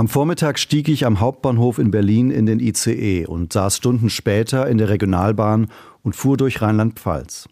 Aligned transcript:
Am 0.00 0.08
Vormittag 0.08 0.58
stieg 0.58 0.88
ich 0.88 1.04
am 1.04 1.20
Hauptbahnhof 1.20 1.78
in 1.78 1.90
Berlin 1.90 2.30
in 2.30 2.46
den 2.46 2.58
ICE 2.58 3.26
und 3.26 3.52
saß 3.52 3.76
Stunden 3.76 4.08
später 4.08 4.66
in 4.66 4.78
der 4.78 4.88
Regionalbahn 4.88 5.66
und 6.00 6.16
fuhr 6.16 6.38
durch 6.38 6.62
Rheinland-Pfalz. 6.62 7.50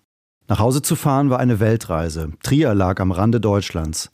Nach 0.48 0.58
Hause 0.58 0.80
zu 0.80 0.96
fahren 0.96 1.29
war 1.29 1.40
eine 1.40 1.61
Weltreise. 1.61 2.32
Trier 2.42 2.74
lag 2.74 3.00
am 3.00 3.12
Rande 3.12 3.38
Deutschlands. 3.38 4.11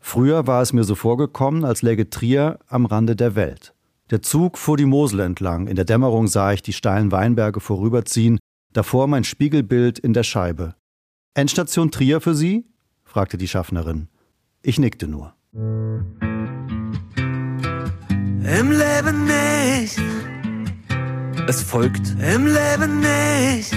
Früher 0.00 0.48
war 0.48 0.62
es 0.62 0.72
mir 0.72 0.82
so 0.82 0.96
vorgekommen, 0.96 1.64
als 1.64 1.82
läge 1.82 2.10
Trier 2.10 2.58
am 2.66 2.86
Rande 2.86 3.14
der 3.14 3.36
Welt. 3.36 3.72
Der 4.10 4.20
Zug 4.20 4.58
fuhr 4.58 4.76
die 4.76 4.84
Mosel 4.84 5.20
entlang. 5.20 5.68
In 5.68 5.76
der 5.76 5.84
Dämmerung 5.84 6.26
sah 6.26 6.52
ich 6.52 6.62
die 6.62 6.72
steilen 6.72 7.12
Weinberge 7.12 7.60
vorüberziehen, 7.60 8.40
davor 8.72 9.06
mein 9.06 9.22
Spiegelbild 9.22 10.00
in 10.00 10.12
der 10.12 10.24
Scheibe. 10.24 10.74
Endstation 11.34 11.92
Trier 11.92 12.20
für 12.20 12.34
Sie? 12.34 12.66
fragte 13.04 13.38
die 13.38 13.46
Schaffnerin. 13.46 14.08
Ich 14.60 14.80
nickte 14.80 15.06
nur. 15.06 15.34
Im 18.46 18.70
Leben 18.70 19.24
nicht. 19.24 20.00
Es 21.48 21.62
folgt 21.62 22.14
Im 22.20 22.46
Leben 22.46 23.00
nicht. 23.00 23.76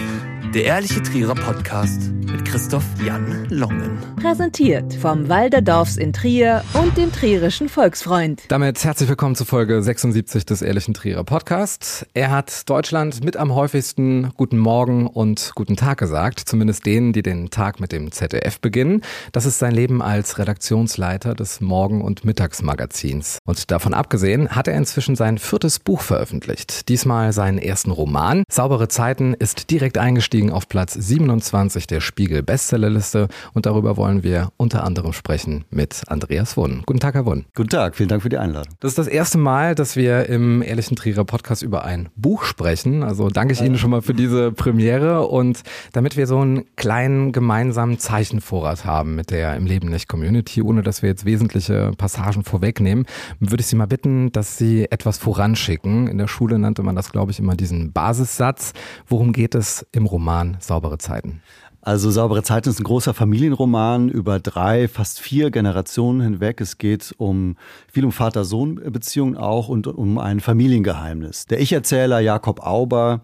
der 0.54 0.64
Ehrliche 0.64 1.02
Trierer 1.02 1.34
Podcast 1.34 2.12
mit 2.32 2.46
Christoph 2.46 2.84
Jan 3.04 3.48
Longen. 3.50 3.98
Präsentiert 4.22 4.94
vom 4.94 5.30
Walderdorfs 5.30 5.98
in 5.98 6.14
Trier 6.14 6.64
und 6.74 6.98
dem 6.98 7.12
Trierischen 7.12 7.70
Volksfreund. 7.70 8.44
Damit 8.50 8.84
herzlich 8.84 9.10
willkommen 9.10 9.36
zu 9.36 9.46
Folge 9.46 9.82
76 9.82 10.46
des 10.46 10.62
Ehrlichen 10.62 10.94
Trierer 10.94 11.24
Podcast. 11.24 12.06
Er 12.14 12.30
hat 12.30 12.70
Deutschland 12.70 13.24
mit 13.24 13.38
am 13.38 13.56
häufigsten 13.56 14.32
Guten 14.36 14.58
Morgen 14.58 15.08
und 15.08 15.54
Guten 15.56 15.76
Tag 15.76 15.98
gesagt, 15.98 16.40
zumindest 16.40 16.86
denen, 16.86 17.14
die 17.14 17.24
den 17.24 17.50
Tag 17.50 17.80
mit 17.80 17.92
dem 17.92 18.12
ZDF 18.12 18.60
beginnen. 18.60 19.02
Das 19.32 19.46
ist 19.46 19.60
sein 19.60 19.74
Leben 19.74 20.02
als 20.02 20.38
Redaktionsleiter 20.38 21.34
des 21.36 21.62
Morgen- 21.62 22.02
und 22.02 22.26
Mittagsmagazins. 22.26 23.40
Und 23.46 23.72
davon 23.72 23.94
abgesehen 23.94 24.50
hat 24.50 24.68
er 24.68 24.76
inzwischen 24.76 25.16
sein 25.16 25.38
viertes 25.38 25.80
Buch 25.80 26.02
veröffentlicht. 26.02 26.90
Diesmal 26.90 27.34
seinen 27.34 27.58
ersten 27.58 27.92
Roman. 27.92 28.44
Saubere 28.52 28.88
Zeiten 28.88 29.34
ist 29.34 29.72
direkt 29.72 29.98
eingestiegen 29.98 30.52
auf 30.52 30.68
Platz 30.68 30.94
27 30.94 31.88
der 31.88 32.02
Spiegel 32.20 32.44
Bestsellerliste 32.44 33.30
und 33.54 33.66
darüber 33.66 33.96
wollen 33.96 34.24
wir 34.24 34.50
unter 34.58 34.84
anderem 34.84 35.14
sprechen 35.14 35.64
mit 35.70 36.02
Andreas 36.08 36.58
Wunn. 36.58 36.84
Guten 36.86 37.00
Tag, 37.00 37.14
Herr 37.14 37.26
Wunn. 37.26 37.46
Guten 37.56 37.70
Tag, 37.70 37.96
vielen 37.96 38.10
Dank 38.10 38.24
für 38.24 38.28
die 38.28 38.38
Einladung. 38.38 38.74
Das 38.82 38.92
ist 38.92 38.98
das 38.98 39.08
erste 39.08 39.38
Mal, 39.38 39.74
dass 39.74 39.96
wir 39.96 40.28
im 40.28 40.62
Ehrlichen 40.62 40.98
Trierer 40.98 41.24
Podcast 41.24 41.64
über 41.64 41.86
ein 41.86 42.10
Buch 42.18 42.44
sprechen. 42.44 43.04
Also 43.04 43.30
danke 43.30 43.54
ich 43.54 43.62
Ihnen 43.62 43.78
schon 43.78 43.92
mal 43.92 44.02
für 44.02 44.14
diese 44.14 44.52
Premiere 44.52 45.28
und 45.28 45.62
damit 45.94 46.18
wir 46.18 46.28
so 46.28 46.40
einen 46.40 46.66
kleinen 46.76 47.32
gemeinsamen 47.32 48.00
Zeichenvorrat 48.00 48.84
haben 48.84 49.16
mit 49.16 49.32
der 49.32 49.56
im 49.56 49.66
Leben 49.66 49.88
nicht 49.88 50.10
Community, 50.10 50.62
ohne 50.62 50.82
dass 50.82 51.02
wir 51.02 51.08
jetzt 51.08 51.24
wesentliche 51.24 51.94
Passagen 51.98 52.44
vorwegnehmen, 52.44 53.06
würde 53.40 53.62
ich 53.62 53.68
Sie 53.68 53.78
mal 53.78 53.88
bitten, 53.88 54.34
dass 54.34 54.58
Sie 54.58 54.92
etwas 54.92 55.18
voranschicken. 55.20 56.10
In 56.10 56.18
der 56.18 56.28
Schule 56.28 56.60
nannte 56.60 56.84
man 56.84 56.98
das, 56.98 57.14
glaube 57.14 57.32
ich, 57.32 57.40
immer 57.40 57.56
diesen 57.56 57.94
Basissatz. 57.94 58.74
Worum 59.08 59.32
geht 59.32 59.56
es 59.56 59.88
im 59.94 60.06
Roman 60.06 60.58
Saubere 60.60 60.98
Zeiten? 60.98 61.42
Also 61.82 62.12
Saubere 62.12 62.44
Zeiten 62.44 62.70
ist 62.70 62.80
ein 62.80 62.84
großer 62.84 63.14
Familienroman 63.14 64.10
über 64.10 64.40
drei, 64.40 64.90
fast 64.90 65.22
vier 65.22 65.50
Generationen 65.50 66.20
hinweg. 66.20 66.60
Es 66.60 66.78
geht 66.78 67.16
um 67.18 67.56
viel 67.92 68.04
um 68.04 68.12
Vater-Sohn-Beziehungen 68.12 69.38
auch 69.38 69.70
und 69.70 69.88
um 69.88 70.18
ein 70.18 70.42
Familiengeheimnis. 70.42 71.46
Der 71.46 71.62
Ich-Erzähler 71.62 72.20
Jakob 72.20 72.60
Auber 72.66 73.22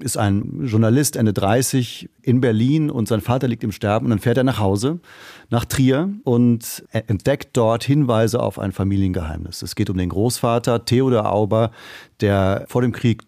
ist 0.00 0.16
ein 0.16 0.64
Journalist 0.64 1.16
Ende 1.16 1.34
30 1.34 2.08
in 2.22 2.40
Berlin 2.40 2.88
und 2.90 3.08
sein 3.08 3.20
Vater 3.20 3.48
liegt 3.48 3.64
im 3.64 3.72
Sterben 3.72 4.06
und 4.06 4.10
dann 4.10 4.20
fährt 4.20 4.38
er 4.38 4.44
nach 4.44 4.58
Hause, 4.58 5.00
nach 5.50 5.64
Trier 5.64 6.08
und 6.24 6.84
entdeckt 6.92 7.50
dort 7.56 7.84
Hinweise 7.84 8.40
auf 8.40 8.58
ein 8.58 8.72
Familiengeheimnis. 8.72 9.60
Es 9.60 9.74
geht 9.74 9.90
um 9.90 9.98
den 9.98 10.08
Großvater 10.08 10.84
Theodor 10.84 11.30
Auber, 11.30 11.72
der 12.20 12.64
vor 12.68 12.80
dem 12.80 12.92
Krieg 12.92 13.24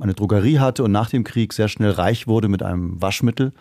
eine 0.00 0.14
Drogerie 0.14 0.58
hatte 0.58 0.82
und 0.82 0.92
nach 0.92 1.10
dem 1.10 1.24
Krieg 1.24 1.52
sehr 1.52 1.68
schnell 1.68 1.90
reich 1.90 2.26
wurde 2.26 2.48
mit 2.48 2.62
einem 2.62 3.00
Waschmittel 3.00 3.52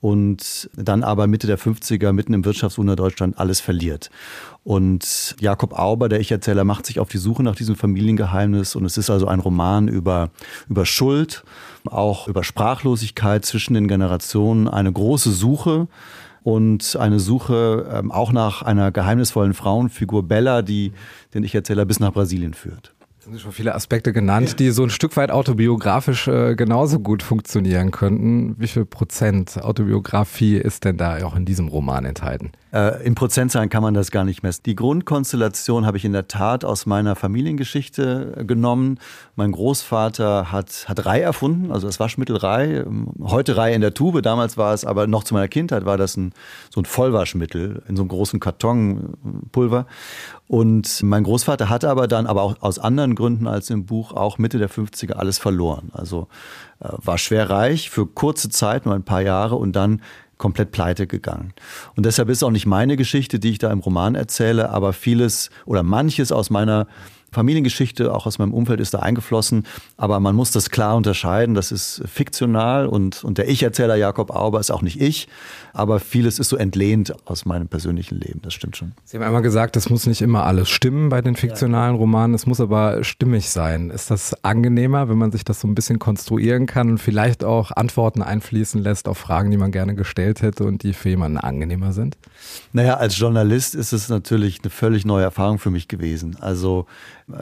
und 0.00 0.70
dann 0.76 1.02
aber 1.02 1.26
Mitte 1.26 1.46
der 1.46 1.58
50er, 1.58 2.12
mitten 2.12 2.32
im 2.32 2.44
Wirtschaftswunder 2.44 2.94
Deutschland, 2.94 3.38
alles 3.38 3.60
verliert. 3.60 4.10
Und 4.62 5.36
Jakob 5.40 5.72
Auber, 5.72 6.08
der 6.08 6.20
Ich-Erzähler, 6.20 6.64
macht 6.64 6.86
sich 6.86 7.00
auf 7.00 7.08
die 7.08 7.18
Suche 7.18 7.42
nach 7.42 7.56
diesem 7.56 7.74
Familiengeheimnis. 7.74 8.76
Und 8.76 8.84
es 8.84 8.96
ist 8.96 9.10
also 9.10 9.26
ein 9.26 9.40
Roman 9.40 9.88
über, 9.88 10.30
über 10.68 10.86
Schuld, 10.86 11.42
auch 11.84 12.28
über 12.28 12.44
Sprachlosigkeit 12.44 13.44
zwischen 13.44 13.74
den 13.74 13.88
Generationen, 13.88 14.68
eine 14.68 14.92
große 14.92 15.32
Suche 15.32 15.88
und 16.44 16.96
eine 16.96 17.18
Suche 17.18 17.88
ähm, 17.92 18.12
auch 18.12 18.30
nach 18.32 18.62
einer 18.62 18.92
geheimnisvollen 18.92 19.54
Frauenfigur 19.54 20.22
Bella, 20.22 20.62
die 20.62 20.92
den 21.34 21.42
Ich-Erzähler 21.42 21.84
bis 21.84 21.98
nach 21.98 22.12
Brasilien 22.12 22.54
führt 22.54 22.94
sind 23.30 23.40
schon 23.40 23.52
viele 23.52 23.74
Aspekte 23.74 24.12
genannt, 24.12 24.58
die 24.58 24.70
so 24.70 24.82
ein 24.82 24.90
Stück 24.90 25.16
weit 25.16 25.30
autobiografisch 25.30 26.28
äh, 26.28 26.54
genauso 26.54 26.98
gut 26.98 27.22
funktionieren 27.22 27.90
könnten. 27.90 28.54
Wie 28.58 28.68
viel 28.68 28.84
Prozent 28.84 29.62
Autobiografie 29.62 30.56
ist 30.56 30.84
denn 30.84 30.96
da 30.96 31.24
auch 31.24 31.36
in 31.36 31.44
diesem 31.44 31.68
Roman 31.68 32.04
enthalten? 32.04 32.52
Äh, 32.72 33.04
in 33.04 33.14
Prozentzahlen 33.14 33.70
kann 33.70 33.82
man 33.82 33.94
das 33.94 34.10
gar 34.10 34.24
nicht 34.24 34.42
messen. 34.42 34.62
Die 34.66 34.76
Grundkonstellation 34.76 35.86
habe 35.86 35.96
ich 35.96 36.04
in 36.04 36.12
der 36.12 36.28
Tat 36.28 36.64
aus 36.64 36.86
meiner 36.86 37.16
Familiengeschichte 37.16 38.44
genommen. 38.46 38.98
Mein 39.36 39.52
Großvater 39.52 40.52
hat, 40.52 40.88
hat 40.88 41.06
Rei 41.06 41.20
erfunden, 41.20 41.72
also 41.72 41.86
das 41.86 41.98
Waschmittel 41.98 42.36
Rei. 42.36 42.84
Heute 43.20 43.56
Rei 43.56 43.74
in 43.74 43.80
der 43.80 43.94
Tube, 43.94 44.22
damals 44.22 44.56
war 44.56 44.74
es 44.74 44.84
aber 44.84 45.06
noch 45.06 45.24
zu 45.24 45.34
meiner 45.34 45.48
Kindheit 45.48 45.84
war 45.84 45.96
das 45.96 46.16
ein, 46.16 46.32
so 46.70 46.80
ein 46.80 46.84
Vollwaschmittel 46.84 47.82
in 47.88 47.96
so 47.96 48.02
einem 48.02 48.08
großen 48.08 48.40
Kartonpulver. 48.40 49.86
Und 50.46 51.02
mein 51.02 51.24
Großvater 51.24 51.68
hatte 51.68 51.90
aber 51.90 52.08
dann, 52.08 52.26
aber 52.26 52.42
auch 52.42 52.56
aus 52.60 52.78
anderen 52.78 53.14
Gründen 53.14 53.46
als 53.46 53.70
im 53.70 53.86
Buch, 53.86 54.12
auch 54.12 54.38
Mitte 54.38 54.58
der 54.58 54.70
50er 54.70 55.12
alles 55.12 55.38
verloren. 55.38 55.90
Also 55.92 56.28
äh, 56.80 56.88
war 56.90 57.18
schwer 57.18 57.50
reich 57.50 57.90
für 57.90 58.06
kurze 58.06 58.48
Zeit, 58.48 58.86
nur 58.86 58.94
ein 58.94 59.04
paar 59.04 59.22
Jahre 59.22 59.56
und 59.56 59.72
dann 59.72 60.00
komplett 60.38 60.70
pleite 60.70 61.06
gegangen. 61.06 61.52
Und 61.96 62.06
deshalb 62.06 62.28
ist 62.28 62.42
auch 62.42 62.50
nicht 62.50 62.66
meine 62.66 62.96
Geschichte, 62.96 63.38
die 63.38 63.50
ich 63.50 63.58
da 63.58 63.70
im 63.70 63.80
Roman 63.80 64.14
erzähle, 64.14 64.70
aber 64.70 64.92
vieles 64.92 65.50
oder 65.66 65.82
manches 65.82 66.32
aus 66.32 66.50
meiner 66.50 66.86
Familiengeschichte, 67.30 68.14
auch 68.14 68.26
aus 68.26 68.38
meinem 68.38 68.54
Umfeld 68.54 68.80
ist 68.80 68.94
da 68.94 69.00
eingeflossen, 69.00 69.64
aber 69.96 70.18
man 70.20 70.34
muss 70.34 70.50
das 70.50 70.70
klar 70.70 70.96
unterscheiden. 70.96 71.54
Das 71.54 71.72
ist 71.72 72.02
fiktional 72.06 72.86
und, 72.86 73.24
und 73.24 73.38
der 73.38 73.48
Ich-Erzähler 73.48 73.96
Jakob 73.96 74.30
Auber 74.30 74.60
ist 74.60 74.70
auch 74.70 74.82
nicht 74.82 75.00
ich, 75.00 75.28
aber 75.72 76.00
vieles 76.00 76.38
ist 76.38 76.48
so 76.48 76.56
entlehnt 76.56 77.14
aus 77.26 77.44
meinem 77.44 77.68
persönlichen 77.68 78.18
Leben, 78.18 78.40
das 78.42 78.54
stimmt 78.54 78.76
schon. 78.76 78.92
Sie 79.04 79.16
haben 79.16 79.24
einmal 79.24 79.42
gesagt, 79.42 79.76
es 79.76 79.90
muss 79.90 80.06
nicht 80.06 80.22
immer 80.22 80.44
alles 80.44 80.68
stimmen 80.68 81.08
bei 81.08 81.20
den 81.20 81.36
fiktionalen 81.36 81.96
Romanen, 81.96 82.34
es 82.34 82.46
muss 82.46 82.60
aber 82.60 83.04
stimmig 83.04 83.50
sein. 83.50 83.90
Ist 83.90 84.10
das 84.10 84.44
angenehmer, 84.44 85.08
wenn 85.08 85.18
man 85.18 85.32
sich 85.32 85.44
das 85.44 85.60
so 85.60 85.68
ein 85.68 85.74
bisschen 85.74 85.98
konstruieren 85.98 86.66
kann 86.66 86.90
und 86.90 86.98
vielleicht 86.98 87.44
auch 87.44 87.70
Antworten 87.70 88.22
einfließen 88.22 88.82
lässt 88.82 89.08
auf 89.08 89.18
Fragen, 89.18 89.50
die 89.50 89.56
man 89.56 89.70
gerne 89.70 89.94
gestellt 89.94 90.42
hätte 90.42 90.64
und 90.64 90.82
die 90.82 90.94
für 90.94 91.10
jemanden 91.10 91.38
angenehmer 91.38 91.92
sind? 91.92 92.16
Naja, 92.72 92.94
als 92.94 93.18
Journalist 93.18 93.74
ist 93.74 93.92
es 93.92 94.08
natürlich 94.08 94.60
eine 94.62 94.70
völlig 94.70 95.04
neue 95.04 95.24
Erfahrung 95.24 95.58
für 95.58 95.70
mich 95.70 95.88
gewesen. 95.88 96.36
Also 96.40 96.86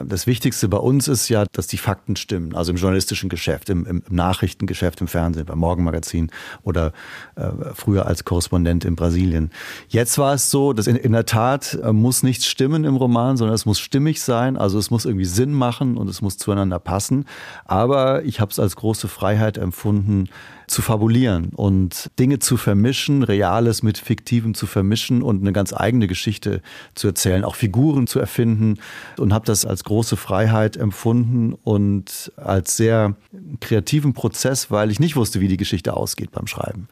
das 0.05 0.27
Wichtigste 0.27 0.67
bei 0.67 0.77
uns 0.77 1.07
ist 1.07 1.29
ja, 1.29 1.45
dass 1.51 1.67
die 1.67 1.77
Fakten 1.77 2.15
stimmen. 2.15 2.55
Also 2.55 2.71
im 2.71 2.77
journalistischen 2.77 3.29
Geschäft, 3.29 3.69
im, 3.69 3.85
im 3.85 4.03
Nachrichtengeschäft, 4.09 5.01
im 5.01 5.07
Fernsehen, 5.07 5.45
beim 5.45 5.59
Morgenmagazin 5.59 6.29
oder 6.63 6.91
äh, 7.35 7.49
früher 7.73 8.05
als 8.05 8.25
Korrespondent 8.25 8.85
in 8.85 8.95
Brasilien. 8.95 9.51
Jetzt 9.87 10.17
war 10.17 10.33
es 10.33 10.51
so, 10.51 10.73
dass 10.73 10.87
in, 10.87 10.95
in 10.95 11.13
der 11.13 11.25
Tat 11.25 11.77
äh, 11.81 11.93
muss 11.93 12.23
nichts 12.23 12.45
stimmen 12.45 12.83
im 12.83 12.95
Roman, 12.95 13.37
sondern 13.37 13.55
es 13.55 13.65
muss 13.65 13.79
stimmig 13.79 14.21
sein. 14.21 14.57
Also 14.57 14.77
es 14.77 14.91
muss 14.91 15.05
irgendwie 15.05 15.25
Sinn 15.25 15.53
machen 15.53 15.97
und 15.97 16.09
es 16.09 16.21
muss 16.21 16.37
zueinander 16.37 16.79
passen. 16.79 17.25
Aber 17.65 18.23
ich 18.23 18.39
habe 18.39 18.51
es 18.51 18.59
als 18.59 18.75
große 18.75 19.07
Freiheit 19.07 19.57
empfunden, 19.57 20.29
zu 20.67 20.81
fabulieren 20.81 21.49
und 21.55 22.11
Dinge 22.19 22.39
zu 22.39 22.57
vermischen, 22.57 23.23
Reales 23.23 23.83
mit 23.83 23.97
Fiktivem 23.97 24.53
zu 24.53 24.67
vermischen 24.67 25.21
und 25.23 25.41
eine 25.41 25.53
ganz 25.53 25.73
eigene 25.73 26.07
Geschichte 26.07 26.61
zu 26.93 27.07
erzählen, 27.07 27.45
auch 27.45 27.55
Figuren 27.55 28.05
zu 28.05 28.19
erfinden 28.19 28.75
und 29.17 29.33
habe 29.33 29.45
das 29.45 29.65
als 29.65 29.85
große 29.85 30.17
Freiheit 30.17 30.75
empfunden 30.75 31.53
und 31.53 32.33
als 32.35 32.75
sehr 32.75 33.15
kreativen 33.61 34.13
Prozess, 34.13 34.69
weil 34.69 34.91
ich 34.91 34.99
nicht 34.99 35.15
wusste, 35.15 35.39
wie 35.39 35.47
die 35.47 35.57
Geschichte 35.57 35.95
ausgeht 35.95 36.31
beim 36.31 36.47
Schreiben. 36.47 36.89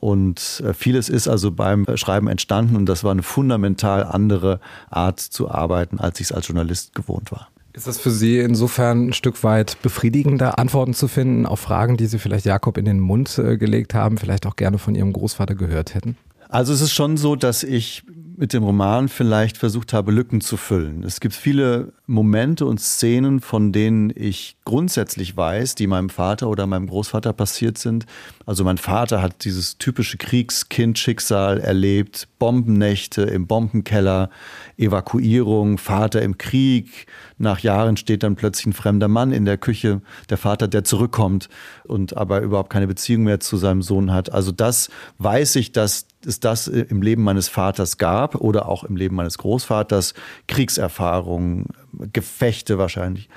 Und 0.00 0.62
äh, 0.66 0.74
vieles 0.74 1.08
ist 1.08 1.28
also 1.28 1.52
beim 1.52 1.86
Schreiben 1.94 2.26
entstanden 2.26 2.74
und 2.74 2.86
das 2.86 3.04
war 3.04 3.12
eine 3.12 3.22
fundamental 3.22 4.02
andere 4.02 4.60
Art 4.90 5.20
zu 5.20 5.50
arbeiten, 5.50 6.00
als 6.00 6.20
ich 6.20 6.26
es 6.26 6.32
als 6.32 6.48
Journalist 6.48 6.94
gewohnt 6.94 7.30
war. 7.30 7.48
Ist 7.74 7.88
das 7.88 7.98
für 7.98 8.12
Sie 8.12 8.38
insofern 8.38 9.08
ein 9.08 9.12
Stück 9.12 9.42
weit 9.42 9.82
befriedigender, 9.82 10.60
Antworten 10.60 10.94
zu 10.94 11.08
finden 11.08 11.44
auf 11.44 11.58
Fragen, 11.58 11.96
die 11.96 12.06
Sie 12.06 12.20
vielleicht 12.20 12.46
Jakob 12.46 12.78
in 12.78 12.84
den 12.84 13.00
Mund 13.00 13.36
äh, 13.36 13.56
gelegt 13.56 13.94
haben, 13.94 14.16
vielleicht 14.16 14.46
auch 14.46 14.54
gerne 14.54 14.78
von 14.78 14.94
Ihrem 14.94 15.12
Großvater 15.12 15.56
gehört 15.56 15.96
hätten? 15.96 16.16
Also 16.48 16.72
es 16.72 16.80
ist 16.80 16.92
schon 16.92 17.16
so, 17.16 17.34
dass 17.34 17.64
ich 17.64 18.04
mit 18.36 18.52
dem 18.52 18.62
Roman 18.62 19.08
vielleicht 19.08 19.56
versucht 19.56 19.92
habe, 19.92 20.12
Lücken 20.12 20.40
zu 20.40 20.56
füllen. 20.56 21.02
Es 21.02 21.18
gibt 21.18 21.34
viele 21.34 21.92
Momente 22.06 22.66
und 22.66 22.80
Szenen, 22.80 23.40
von 23.40 23.72
denen 23.72 24.12
ich 24.14 24.58
grundsätzlich 24.66 25.38
weiß, 25.38 25.74
die 25.74 25.86
meinem 25.86 26.10
Vater 26.10 26.48
oder 26.50 26.66
meinem 26.66 26.86
Großvater 26.86 27.32
passiert 27.32 27.78
sind. 27.78 28.04
Also 28.44 28.62
mein 28.62 28.76
Vater 28.76 29.22
hat 29.22 29.44
dieses 29.46 29.78
typische 29.78 30.18
Kriegskind-Schicksal 30.18 31.60
erlebt, 31.60 32.28
Bombennächte 32.38 33.22
im 33.22 33.46
Bombenkeller, 33.46 34.28
Evakuierung, 34.76 35.78
Vater 35.78 36.20
im 36.20 36.36
Krieg. 36.36 37.06
Nach 37.38 37.60
Jahren 37.60 37.96
steht 37.96 38.22
dann 38.22 38.36
plötzlich 38.36 38.66
ein 38.66 38.72
fremder 38.74 39.08
Mann 39.08 39.32
in 39.32 39.46
der 39.46 39.56
Küche, 39.56 40.02
der 40.28 40.36
Vater, 40.36 40.68
der 40.68 40.84
zurückkommt 40.84 41.48
und 41.84 42.18
aber 42.18 42.42
überhaupt 42.42 42.70
keine 42.70 42.86
Beziehung 42.86 43.24
mehr 43.24 43.40
zu 43.40 43.56
seinem 43.56 43.80
Sohn 43.80 44.12
hat. 44.12 44.30
Also 44.30 44.52
das 44.52 44.90
weiß 45.18 45.56
ich, 45.56 45.72
dass 45.72 46.06
es 46.26 46.38
das 46.38 46.68
im 46.68 47.00
Leben 47.00 47.22
meines 47.22 47.48
Vaters 47.48 47.96
gab 47.96 48.34
oder 48.34 48.68
auch 48.68 48.84
im 48.84 48.96
Leben 48.96 49.16
meines 49.16 49.38
Großvaters, 49.38 50.12
Kriegserfahrungen, 50.48 51.66
Gefechte 52.12 52.78
wahrscheinlich 52.78 53.28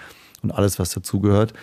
und 0.42 0.51
alles, 0.51 0.80
was 0.80 0.92
dazugehört. 0.92 1.54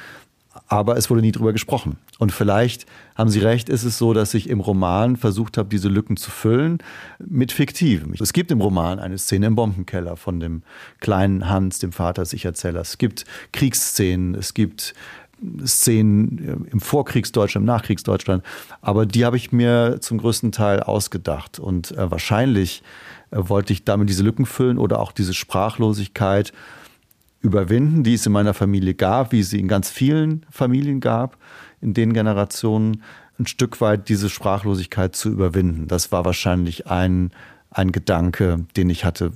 Aber 0.69 0.97
es 0.97 1.11
wurde 1.11 1.21
nie 1.21 1.33
drüber 1.33 1.53
gesprochen. 1.53 1.99
Und 2.19 2.31
vielleicht 2.31 2.87
haben 3.17 3.29
Sie 3.29 3.41
recht, 3.41 3.69
ist 3.69 3.83
es 3.83 3.99
so, 3.99 4.13
dass 4.13 4.35
ich 4.35 4.49
im 4.49 4.61
Roman 4.61 5.17
versucht 5.17 5.59
habe, 5.59 5.69
diese 5.69 5.89
Lücken 5.89 6.17
zu 6.17 6.31
füllen 6.31 6.79
mit 7.19 7.51
Fiktivem. 7.51 8.15
Es 8.21 8.33
gibt 8.33 8.53
im 8.53 8.61
Roman 8.61 9.01
eine 9.01 9.19
Szene 9.19 9.47
im 9.47 9.57
Bombenkeller 9.57 10.17
von 10.17 10.39
dem 10.39 10.63
kleinen 11.01 11.49
Hans, 11.49 11.81
dem 11.81 11.91
Vater 11.91 12.23
des 12.23 12.33
Ich-Erzählers. 12.33 12.91
Es 12.91 12.99
gibt 12.99 13.25
Kriegsszenen, 13.53 14.37
es 14.37 14.55
gibt 14.55 14.95
Szenen 15.67 16.69
im 16.71 16.81
Vorkriegsdeutschland, 16.81 17.65
im 17.65 17.67
Nachkriegsdeutschland. 17.67 18.45
Aber 18.81 19.07
die 19.07 19.25
habe 19.25 19.37
ich 19.37 19.51
mir 19.53 19.99
zum 20.01 20.19
größten 20.19 20.53
Teil 20.53 20.81
ausgedacht. 20.81 21.59
Und 21.59 21.93
äh, 21.93 22.11
wahrscheinlich 22.11 22.83
äh, 23.31 23.39
wollte 23.41 23.73
ich 23.73 23.85
damit 23.85 24.09
diese 24.09 24.23
Lücken 24.23 24.47
füllen 24.47 24.79
oder 24.79 25.01
auch 25.01 25.13
diese 25.13 25.35
Sprachlosigkeit 25.35 26.53
überwinden, 27.45 28.03
die 28.03 28.15
es 28.15 28.27
in 28.27 28.33
meiner 28.33 28.55
Familie 28.55 28.95
gab, 28.95 29.31
wie 29.31 29.43
sie 29.43 29.61
in 29.61 29.69
ganz 29.69 29.91
vielen 29.91 30.47
Familien 30.51 31.01
gab, 31.01 31.37
in 31.81 31.93
den 31.93 32.15
Generationen, 32.15 33.03
ein 33.39 33.47
Stück 33.47 33.81
weit 33.81 34.09
diese 34.09 34.31
Sprachlosigkeit 34.31 35.15
zu 35.15 35.29
überwinden. 35.29 35.87
Das 35.87 36.11
war 36.11 36.25
wahrscheinlich 36.25 36.87
ein, 36.87 37.31
ein 37.71 37.93
Gedanke, 37.93 38.65
den 38.77 38.89
ich 38.89 39.05
hatte, 39.05 39.33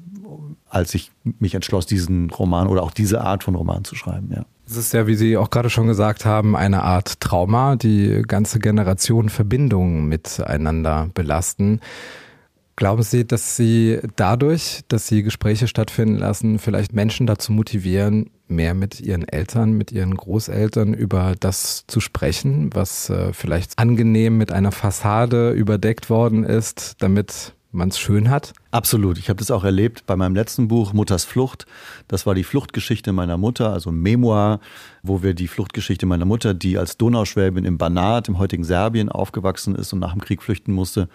als 0.70 0.94
ich 0.94 1.10
mich 1.22 1.54
entschloss, 1.54 1.86
diesen 1.86 2.30
Roman 2.30 2.68
oder 2.68 2.82
auch 2.82 2.92
diese 2.92 3.20
Art 3.20 3.44
von 3.44 3.54
Roman 3.54 3.84
zu 3.84 3.94
schreiben. 3.94 4.30
Ja. 4.34 4.44
Es 4.66 4.76
ist 4.76 4.92
ja, 4.94 5.06
wie 5.06 5.14
Sie 5.14 5.36
auch 5.36 5.50
gerade 5.50 5.68
schon 5.68 5.86
gesagt 5.86 6.24
haben, 6.24 6.56
eine 6.56 6.82
Art 6.82 7.20
Trauma, 7.20 7.76
die 7.76 8.22
ganze 8.26 8.58
Generation 8.58 9.28
Verbindungen 9.28 10.06
miteinander 10.08 11.10
belasten. 11.12 11.80
Glauben 12.78 13.02
Sie, 13.02 13.26
dass 13.26 13.56
Sie 13.56 13.98
dadurch, 14.14 14.82
dass 14.86 15.08
Sie 15.08 15.24
Gespräche 15.24 15.66
stattfinden 15.66 16.14
lassen, 16.14 16.60
vielleicht 16.60 16.92
Menschen 16.92 17.26
dazu 17.26 17.50
motivieren, 17.50 18.30
mehr 18.46 18.72
mit 18.72 19.00
ihren 19.00 19.26
Eltern, 19.26 19.72
mit 19.72 19.90
ihren 19.90 20.14
Großeltern 20.14 20.94
über 20.94 21.34
das 21.40 21.88
zu 21.88 21.98
sprechen, 21.98 22.70
was 22.72 23.10
äh, 23.10 23.32
vielleicht 23.32 23.76
angenehm 23.80 24.38
mit 24.38 24.52
einer 24.52 24.70
Fassade 24.70 25.50
überdeckt 25.50 26.08
worden 26.08 26.44
ist, 26.44 26.94
damit 27.00 27.52
man 27.72 27.88
es 27.88 27.98
schön 27.98 28.30
hat? 28.30 28.52
Absolut. 28.70 29.18
Ich 29.18 29.28
habe 29.28 29.38
das 29.40 29.50
auch 29.50 29.64
erlebt 29.64 30.04
bei 30.06 30.14
meinem 30.14 30.36
letzten 30.36 30.68
Buch 30.68 30.92
Mutters 30.92 31.24
Flucht. 31.24 31.66
Das 32.06 32.26
war 32.26 32.36
die 32.36 32.44
Fluchtgeschichte 32.44 33.12
meiner 33.12 33.38
Mutter, 33.38 33.72
also 33.72 33.90
ein 33.90 34.00
Memoir, 34.00 34.60
wo 35.08 35.22
wir 35.22 35.34
die 35.34 35.48
Fluchtgeschichte 35.48 36.06
meiner 36.06 36.24
Mutter, 36.24 36.54
die 36.54 36.78
als 36.78 36.96
Donauschwäbin 36.96 37.64
im 37.64 37.78
Banat, 37.78 38.28
im 38.28 38.38
heutigen 38.38 38.64
Serbien 38.64 39.08
aufgewachsen 39.08 39.74
ist 39.74 39.92
und 39.92 39.98
nach 39.98 40.12
dem 40.12 40.20
Krieg 40.20 40.42
flüchten 40.42 40.72
musste, 40.72 41.08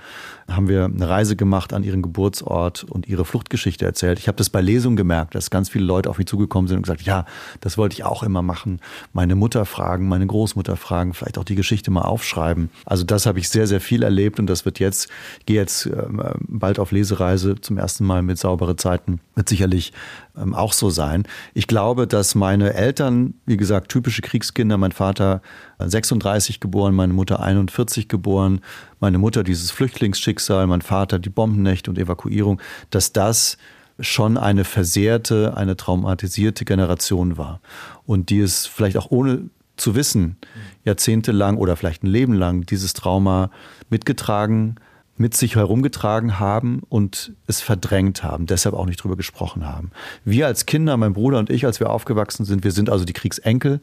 haben 0.50 0.68
wir 0.68 0.86
eine 0.86 1.08
Reise 1.08 1.36
gemacht 1.36 1.74
an 1.74 1.84
ihren 1.84 2.02
Geburtsort 2.02 2.84
und 2.84 3.08
ihre 3.08 3.26
Fluchtgeschichte 3.26 3.86
erzählt. 3.86 4.20
Ich 4.20 4.28
habe 4.28 4.38
das 4.38 4.50
bei 4.50 4.62
Lesungen 4.62 4.96
gemerkt, 4.96 5.36
dass 5.36 5.50
ganz 5.50 5.70
viele 5.70 5.86
Leute 5.86 6.10
auf 6.10 6.18
mich 6.18 6.28
zugekommen 6.28 6.68
sind 6.68 6.78
und 6.78 6.84
gesagt, 6.84 7.02
ja, 7.02 7.26
das 7.62 7.78
wollte 7.78 7.94
ich 7.94 8.04
auch 8.04 8.24
immer 8.24 8.42
machen. 8.42 8.80
Meine 9.14 9.36
Mutter 9.36 9.66
fragen, 9.66 10.08
meine 10.08 10.28
Großmutter 10.28 10.76
fragen, 10.78 11.14
vielleicht 11.14 11.38
auch 11.38 11.44
die 11.44 11.56
Geschichte 11.56 11.92
mal 11.92 12.02
aufschreiben. 12.02 12.70
Also 12.86 13.04
das 13.04 13.26
habe 13.26 13.40
ich 13.40 13.50
sehr, 13.50 13.68
sehr 13.68 13.82
viel 13.82 14.04
erlebt 14.04 14.40
und 14.40 14.48
das 14.48 14.66
wird 14.66 14.80
jetzt, 14.80 15.10
ich 15.40 15.46
gehe 15.46 15.58
jetzt 15.58 15.86
ähm, 15.86 16.22
bald 16.48 16.80
auf 16.80 16.92
Lesereise 16.92 17.24
Reise 17.24 17.56
zum 17.60 17.78
ersten 17.78 18.06
Mal 18.06 18.22
mit 18.22 18.38
saubere 18.38 18.76
Zeiten 18.76 19.20
wird 19.36 19.50
sicherlich 19.50 19.94
ähm, 20.38 20.54
auch 20.54 20.74
so 20.74 20.90
sein. 20.90 21.24
Ich 21.54 21.68
glaube, 21.68 22.08
dass 22.08 22.36
meine 22.36 22.74
Eltern, 22.74 23.36
wie 23.46 23.58
gesagt, 23.58 23.90
typische 23.90 24.22
Kriegskinder, 24.22 24.78
mein 24.78 24.92
Vater 24.92 25.42
36 25.80 26.60
geboren, 26.60 26.96
meine 26.96 27.14
Mutter 27.14 27.42
41 27.42 28.08
geboren, 28.08 28.62
meine 29.00 29.18
Mutter 29.18 29.44
dieses 29.44 29.72
Flüchtlingsschicksal, 29.72 30.68
mein 30.68 30.82
Vater 30.82 31.20
die 31.20 31.30
Bombennächte 31.30 31.92
und 31.92 31.98
Evakuierung, 31.98 32.62
dass 32.90 33.14
das 33.14 33.58
schon 34.00 34.38
eine 34.38 34.64
versehrte, 34.64 35.56
eine 35.56 35.78
traumatisierte 35.78 36.66
Generation 36.66 37.38
war 37.38 37.62
und 38.06 38.30
die 38.30 38.40
es 38.40 38.66
vielleicht 38.66 38.98
auch 38.98 39.12
ohne 39.12 39.50
zu 39.78 39.96
wissen, 39.96 40.38
jahrzehntelang 40.84 41.58
oder 41.58 41.76
vielleicht 41.76 42.04
ein 42.04 42.08
Leben 42.08 42.34
lang 42.34 42.66
dieses 42.66 42.94
Trauma 42.94 43.50
mitgetragen 43.90 44.76
mit 45.16 45.36
sich 45.36 45.56
herumgetragen 45.56 46.40
haben 46.40 46.82
und 46.90 47.34
es 47.46 47.62
verdrängt 47.62 48.24
haben, 48.24 48.46
deshalb 48.46 48.76
auch 48.76 48.86
nicht 48.86 49.04
drüber 49.04 49.16
gesprochen 49.16 49.66
haben. 49.66 49.92
Wir 50.26 50.48
als 50.48 50.66
Kinder, 50.66 50.98
mein 50.98 51.14
Bruder 51.14 51.38
und 51.40 51.50
ich, 51.50 51.66
als 51.66 51.80
wir 51.80 51.90
aufgewachsen 51.90 52.46
sind, 52.46 52.64
wir 52.64 52.72
sind 52.72 52.90
also 52.90 53.06
die 53.06 53.14
Kriegsenkel, 53.14 53.80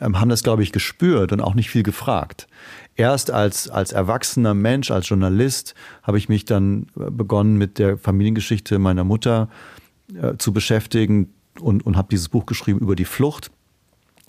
ähm, 0.00 0.20
haben 0.20 0.28
das, 0.28 0.42
glaube 0.42 0.62
ich, 0.62 0.72
gespürt 0.72 1.32
und 1.32 1.40
auch 1.40 1.54
nicht 1.54 1.70
viel 1.70 1.82
gefragt. 1.82 2.48
Erst 2.96 3.30
als, 3.30 3.68
als 3.68 3.92
erwachsener 3.92 4.54
Mensch, 4.54 4.90
als 4.90 5.08
Journalist, 5.08 5.74
habe 6.02 6.18
ich 6.18 6.28
mich 6.28 6.44
dann 6.44 6.86
äh, 6.98 7.10
begonnen, 7.10 7.56
mit 7.56 7.78
der 7.78 7.96
Familiengeschichte 7.96 8.78
meiner 8.78 9.04
Mutter 9.04 9.48
äh, 10.20 10.36
zu 10.36 10.52
beschäftigen 10.52 11.32
und, 11.60 11.84
und 11.86 11.96
habe 11.96 12.08
dieses 12.10 12.28
Buch 12.28 12.46
geschrieben 12.46 12.80
über 12.80 12.94
die 12.94 13.04
Flucht. 13.04 13.50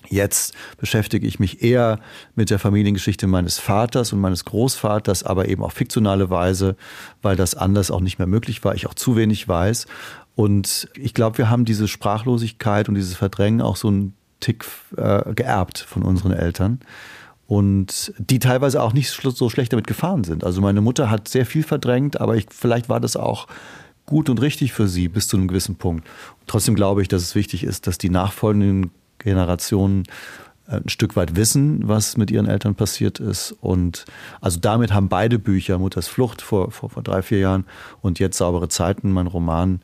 Jetzt 0.09 0.53
beschäftige 0.77 1.27
ich 1.27 1.39
mich 1.39 1.61
eher 1.61 1.99
mit 2.35 2.49
der 2.49 2.59
Familiengeschichte 2.59 3.27
meines 3.27 3.59
Vaters 3.59 4.11
und 4.11 4.19
meines 4.19 4.43
Großvaters, 4.45 5.23
aber 5.23 5.47
eben 5.47 5.63
auf 5.63 5.73
fiktionale 5.73 6.29
Weise, 6.29 6.75
weil 7.21 7.35
das 7.35 7.55
anders 7.55 7.91
auch 7.91 8.01
nicht 8.01 8.17
mehr 8.17 8.27
möglich 8.27 8.63
war, 8.63 8.73
ich 8.75 8.87
auch 8.87 8.95
zu 8.95 9.15
wenig 9.15 9.47
weiß. 9.47 9.85
Und 10.35 10.89
ich 10.95 11.13
glaube, 11.13 11.37
wir 11.37 11.49
haben 11.49 11.65
diese 11.65 11.87
Sprachlosigkeit 11.87 12.89
und 12.89 12.95
dieses 12.95 13.15
Verdrängen 13.15 13.61
auch 13.61 13.75
so 13.75 13.89
einen 13.89 14.13
Tick 14.39 14.65
äh, 14.97 15.33
geerbt 15.33 15.79
von 15.79 16.03
unseren 16.03 16.31
Eltern. 16.31 16.79
Und 17.45 18.13
die 18.19 18.39
teilweise 18.39 18.81
auch 18.81 18.93
nicht 18.93 19.09
so 19.09 19.49
schlecht 19.49 19.73
damit 19.73 19.87
gefahren 19.87 20.23
sind. 20.23 20.43
Also 20.43 20.61
meine 20.61 20.81
Mutter 20.81 21.09
hat 21.09 21.27
sehr 21.27 21.45
viel 21.45 21.63
verdrängt, 21.63 22.21
aber 22.21 22.35
ich, 22.35 22.45
vielleicht 22.51 22.89
war 22.89 22.99
das 22.99 23.17
auch 23.17 23.47
gut 24.05 24.29
und 24.29 24.41
richtig 24.41 24.71
für 24.71 24.87
sie 24.87 25.07
bis 25.07 25.27
zu 25.27 25.37
einem 25.37 25.47
gewissen 25.47 25.75
Punkt. 25.75 26.07
trotzdem 26.47 26.75
glaube 26.75 27.01
ich, 27.01 27.07
dass 27.07 27.21
es 27.21 27.35
wichtig 27.35 27.63
ist, 27.63 27.85
dass 27.85 27.97
die 27.97 28.09
nachfolgenden 28.09 28.91
Generationen 29.19 30.03
äh, 30.67 30.77
ein 30.77 30.89
Stück 30.89 31.15
weit 31.15 31.35
wissen, 31.35 31.87
was 31.87 32.17
mit 32.17 32.31
ihren 32.31 32.47
Eltern 32.47 32.75
passiert 32.75 33.19
ist. 33.19 33.55
Und 33.61 34.05
also 34.41 34.59
damit 34.59 34.93
haben 34.93 35.09
beide 35.09 35.39
Bücher, 35.39 35.77
Mutters 35.77 36.07
Flucht 36.07 36.41
vor, 36.41 36.71
vor, 36.71 36.89
vor 36.89 37.03
drei, 37.03 37.21
vier 37.21 37.39
Jahren 37.39 37.65
und 38.01 38.19
jetzt 38.19 38.37
Saubere 38.37 38.69
Zeiten, 38.69 39.11
mein 39.11 39.27
Roman, 39.27 39.81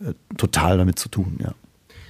äh, 0.00 0.12
total 0.36 0.78
damit 0.78 0.98
zu 0.98 1.08
tun, 1.08 1.38
ja. 1.42 1.54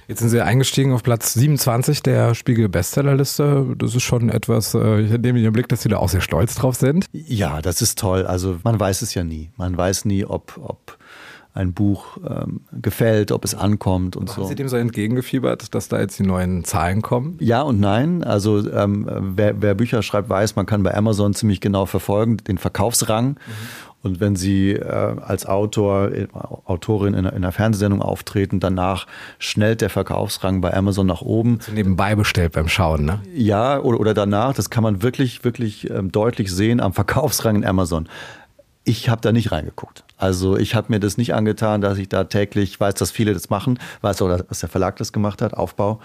Jetzt 0.07 0.19
sind 0.19 0.29
Sie 0.29 0.39
eingestiegen 0.39 0.93
auf 0.93 1.01
Platz 1.01 1.33
27 1.33 2.03
der 2.03 2.35
Spiegel-Bestsellerliste. 2.35 3.75
Das 3.75 3.95
ist 3.95 4.03
schon 4.03 4.29
etwas, 4.29 4.75
äh, 4.75 5.01
ich 5.01 5.11
nehme 5.17 5.41
den 5.41 5.51
Blick, 5.51 5.67
dass 5.67 5.81
Sie 5.81 5.89
da 5.89 5.97
auch 5.97 6.09
sehr 6.09 6.21
stolz 6.21 6.53
drauf 6.53 6.75
sind. 6.75 7.07
Ja, 7.11 7.61
das 7.61 7.81
ist 7.81 7.97
toll. 7.97 8.27
Also 8.27 8.59
man 8.63 8.79
weiß 8.79 9.01
es 9.01 9.15
ja 9.15 9.23
nie. 9.23 9.49
Man 9.57 9.75
weiß 9.75 10.05
nie, 10.05 10.23
ob, 10.23 10.59
ob 10.61 10.97
ein 11.55 11.73
Buch 11.73 12.17
ähm, 12.29 12.61
gefällt, 12.73 13.31
ob 13.31 13.45
es 13.45 13.55
ankommt 13.55 14.17
und 14.17 14.29
Haben 14.29 14.35
so. 14.35 14.41
Haben 14.43 14.49
Sie 14.49 14.55
dem 14.55 14.67
so 14.67 14.75
entgegengefiebert, 14.75 15.73
dass 15.73 15.87
da 15.87 15.99
jetzt 16.01 16.19
die 16.19 16.23
neuen 16.23 16.65
Zahlen 16.65 17.01
kommen? 17.01 17.37
Ja 17.39 17.61
und 17.61 17.79
nein. 17.79 18.23
Also 18.23 18.69
ähm, 18.71 19.09
wer, 19.35 19.61
wer, 19.61 19.73
Bücher 19.73 20.03
schreibt, 20.03 20.29
weiß, 20.29 20.57
man 20.57 20.65
kann 20.65 20.83
bei 20.83 20.93
Amazon 20.93 21.33
ziemlich 21.33 21.61
genau 21.61 21.85
verfolgen, 21.85 22.37
den 22.37 22.57
Verkaufsrang. 22.57 23.29
Mhm. 23.29 23.37
Und 24.03 24.19
wenn 24.19 24.35
Sie 24.35 24.73
äh, 24.73 24.83
als 24.83 25.47
Autor, 25.47 26.11
äh, 26.11 26.27
Autorin 26.33 27.15
in, 27.15 27.25
in, 27.25 27.31
einer 27.31 27.51
Fernsehsendung 27.51 28.03
auftreten, 28.03 28.59
danach 28.59 29.07
schnellt 29.39 29.81
der 29.81 29.89
Verkaufsrang 29.89 30.61
bei 30.61 30.73
Amazon 30.73 31.07
nach 31.07 31.21
oben. 31.21 31.59
So 31.61 31.71
nebenbei 31.71 32.15
bestellt 32.15 32.51
beim 32.51 32.67
Schauen, 32.67 33.05
ne? 33.05 33.21
Ja, 33.33 33.79
oder, 33.79 33.99
oder 33.99 34.13
danach, 34.13 34.53
das 34.53 34.69
kann 34.69 34.83
man 34.83 35.01
wirklich, 35.01 35.43
wirklich 35.43 35.89
ähm, 35.89 36.11
deutlich 36.11 36.51
sehen 36.51 36.81
am 36.81 36.93
Verkaufsrang 36.93 37.55
in 37.55 37.65
Amazon. 37.65 38.07
Ich 38.83 39.09
habe 39.09 39.21
da 39.21 39.31
nicht 39.31 39.51
reingeguckt. 39.51 40.03
Also 40.17 40.57
ich 40.57 40.75
habe 40.75 40.87
mir 40.89 40.99
das 40.99 41.17
nicht 41.17 41.33
angetan, 41.33 41.81
dass 41.81 41.97
ich 41.97 42.07
da 42.07 42.23
täglich, 42.23 42.79
weiß, 42.79 42.95
dass 42.95 43.11
viele 43.11 43.33
das 43.33 43.49
machen, 43.49 43.79
weiß 44.01 44.21
auch, 44.21 44.37
dass 44.37 44.59
der 44.59 44.69
Verlag 44.69 44.95
das 44.97 45.11
gemacht 45.11 45.41
hat, 45.41 45.53
Aufbau. 45.53 45.99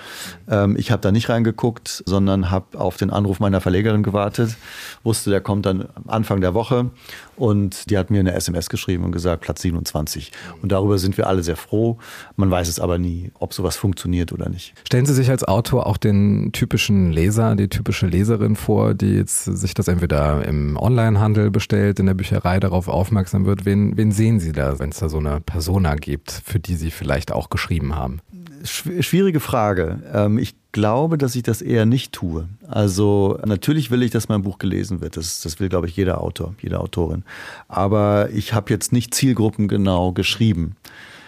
Ähm, 0.48 0.76
ich 0.76 0.90
habe 0.90 1.00
da 1.00 1.12
nicht 1.12 1.28
reingeguckt, 1.28 2.02
sondern 2.06 2.50
habe 2.50 2.78
auf 2.78 2.96
den 2.96 3.10
Anruf 3.10 3.40
meiner 3.40 3.60
Verlegerin 3.60 4.02
gewartet, 4.02 4.56
wusste, 5.04 5.30
der 5.30 5.40
kommt 5.40 5.66
dann 5.66 5.88
Anfang 6.06 6.40
der 6.40 6.54
Woche 6.54 6.90
und 7.36 7.88
die 7.90 7.96
hat 7.96 8.10
mir 8.10 8.20
eine 8.20 8.34
SMS 8.34 8.68
geschrieben 8.68 9.04
und 9.04 9.12
gesagt, 9.12 9.42
Platz 9.42 9.62
27. 9.62 10.30
Und 10.60 10.72
darüber 10.72 10.98
sind 10.98 11.16
wir 11.16 11.26
alle 11.26 11.42
sehr 11.42 11.56
froh. 11.56 11.98
Man 12.36 12.50
weiß 12.50 12.68
es 12.68 12.78
aber 12.78 12.98
nie, 12.98 13.32
ob 13.38 13.54
sowas 13.54 13.76
funktioniert 13.76 14.32
oder 14.32 14.50
nicht. 14.50 14.74
Stellen 14.84 15.06
Sie 15.06 15.14
sich 15.14 15.30
als 15.30 15.44
Autor 15.44 15.86
auch 15.86 15.96
den 15.96 16.52
typischen 16.52 17.12
Leser, 17.12 17.56
die 17.56 17.68
typische 17.68 18.06
Leserin 18.06 18.56
vor, 18.56 18.92
die 18.92 19.14
jetzt 19.14 19.44
sich 19.44 19.72
das 19.72 19.88
entweder 19.88 20.44
im 20.44 20.76
Onlinehandel 20.76 21.50
bestellt, 21.50 21.98
in 21.98 22.06
der 22.06 22.14
Bücherei 22.14 22.60
darauf 22.60 22.88
aufmerksam 22.88 23.46
wird, 23.46 23.64
wen 23.64 23.96
wen 24.00 24.12
sehen 24.12 24.40
Sie 24.40 24.52
da, 24.52 24.78
wenn 24.78 24.88
es 24.88 24.98
da 25.00 25.10
so 25.10 25.18
eine 25.18 25.42
Persona 25.42 25.94
gibt, 25.94 26.30
für 26.32 26.58
die 26.58 26.74
Sie 26.74 26.90
vielleicht 26.90 27.32
auch 27.32 27.50
geschrieben 27.50 27.94
haben? 27.94 28.22
schwierige 28.62 29.40
Frage. 29.40 30.00
Ähm, 30.12 30.38
ich 30.38 30.54
glaube, 30.72 31.18
dass 31.18 31.34
ich 31.34 31.42
das 31.42 31.62
eher 31.62 31.86
nicht 31.86 32.12
tue. 32.12 32.48
Also 32.66 33.38
natürlich 33.44 33.90
will 33.90 34.02
ich, 34.02 34.10
dass 34.10 34.28
mein 34.28 34.42
Buch 34.42 34.58
gelesen 34.58 35.00
wird. 35.00 35.16
Das, 35.16 35.40
das 35.40 35.60
will, 35.60 35.68
glaube 35.68 35.86
ich, 35.86 35.96
jeder 35.96 36.20
Autor, 36.20 36.54
jede 36.60 36.80
Autorin. 36.80 37.24
Aber 37.68 38.28
ich 38.32 38.52
habe 38.52 38.70
jetzt 38.70 38.92
nicht 38.92 39.14
Zielgruppen 39.14 39.66
genau 39.66 40.12
geschrieben. 40.12 40.76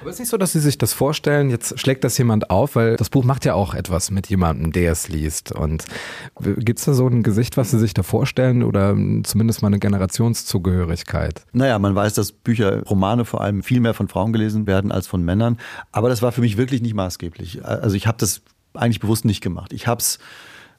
Aber 0.03 0.11
es 0.11 0.17
ist 0.17 0.21
nicht 0.21 0.31
so, 0.31 0.37
dass 0.37 0.51
Sie 0.51 0.59
sich 0.59 0.79
das 0.79 0.93
vorstellen, 0.93 1.49
jetzt 1.49 1.79
schlägt 1.79 2.03
das 2.03 2.19
jemand 2.19 2.51
auf, 2.51 2.75
weil 2.75 2.97
das 2.97 3.09
Buch 3.09 3.23
macht 3.23 3.45
ja 3.45 3.55
auch 3.55 3.73
etwas 3.73 4.11
mit 4.11 4.27
jemandem, 4.27 4.73
der 4.73 4.91
es 4.91 5.07
liest. 5.07 5.53
Und 5.53 5.85
gibt 6.41 6.81
es 6.81 6.87
da 6.87 6.93
so 6.93 7.07
ein 7.07 7.23
Gesicht, 7.23 7.57
was 7.57 7.71
Sie 7.71 7.79
sich 7.79 7.95
da 7.95 8.03
vorstellen 8.03 8.65
oder 8.65 8.97
zumindest 9.23 9.63
mal 9.63 9.69
eine 9.69 9.79
Generationszugehörigkeit? 9.79 11.45
Naja, 11.53 11.79
man 11.79 11.95
weiß, 11.95 12.15
dass 12.15 12.33
Bücher, 12.33 12.83
Romane 12.83 13.25
vor 13.25 13.43
allem 13.43 13.63
viel 13.63 13.79
mehr 13.79 13.95
von 13.95 14.09
Frauen 14.09 14.33
gelesen 14.33 14.67
werden 14.67 14.91
als 14.91 15.07
von 15.07 15.23
Männern. 15.23 15.57
Aber 15.93 16.09
das 16.09 16.21
war 16.21 16.33
für 16.33 16.41
mich 16.41 16.57
wirklich 16.57 16.83
nicht 16.83 16.95
maßgeblich. 16.95 17.65
Also 17.65 17.95
ich 17.95 18.09
habe 18.09 18.19
das 18.19 18.43
eigentlich 18.75 18.99
bewusst 18.99 19.25
nicht 19.25 19.41
gemacht. 19.41 19.73
Ich 19.73 19.87
habe 19.87 20.01
es 20.01 20.19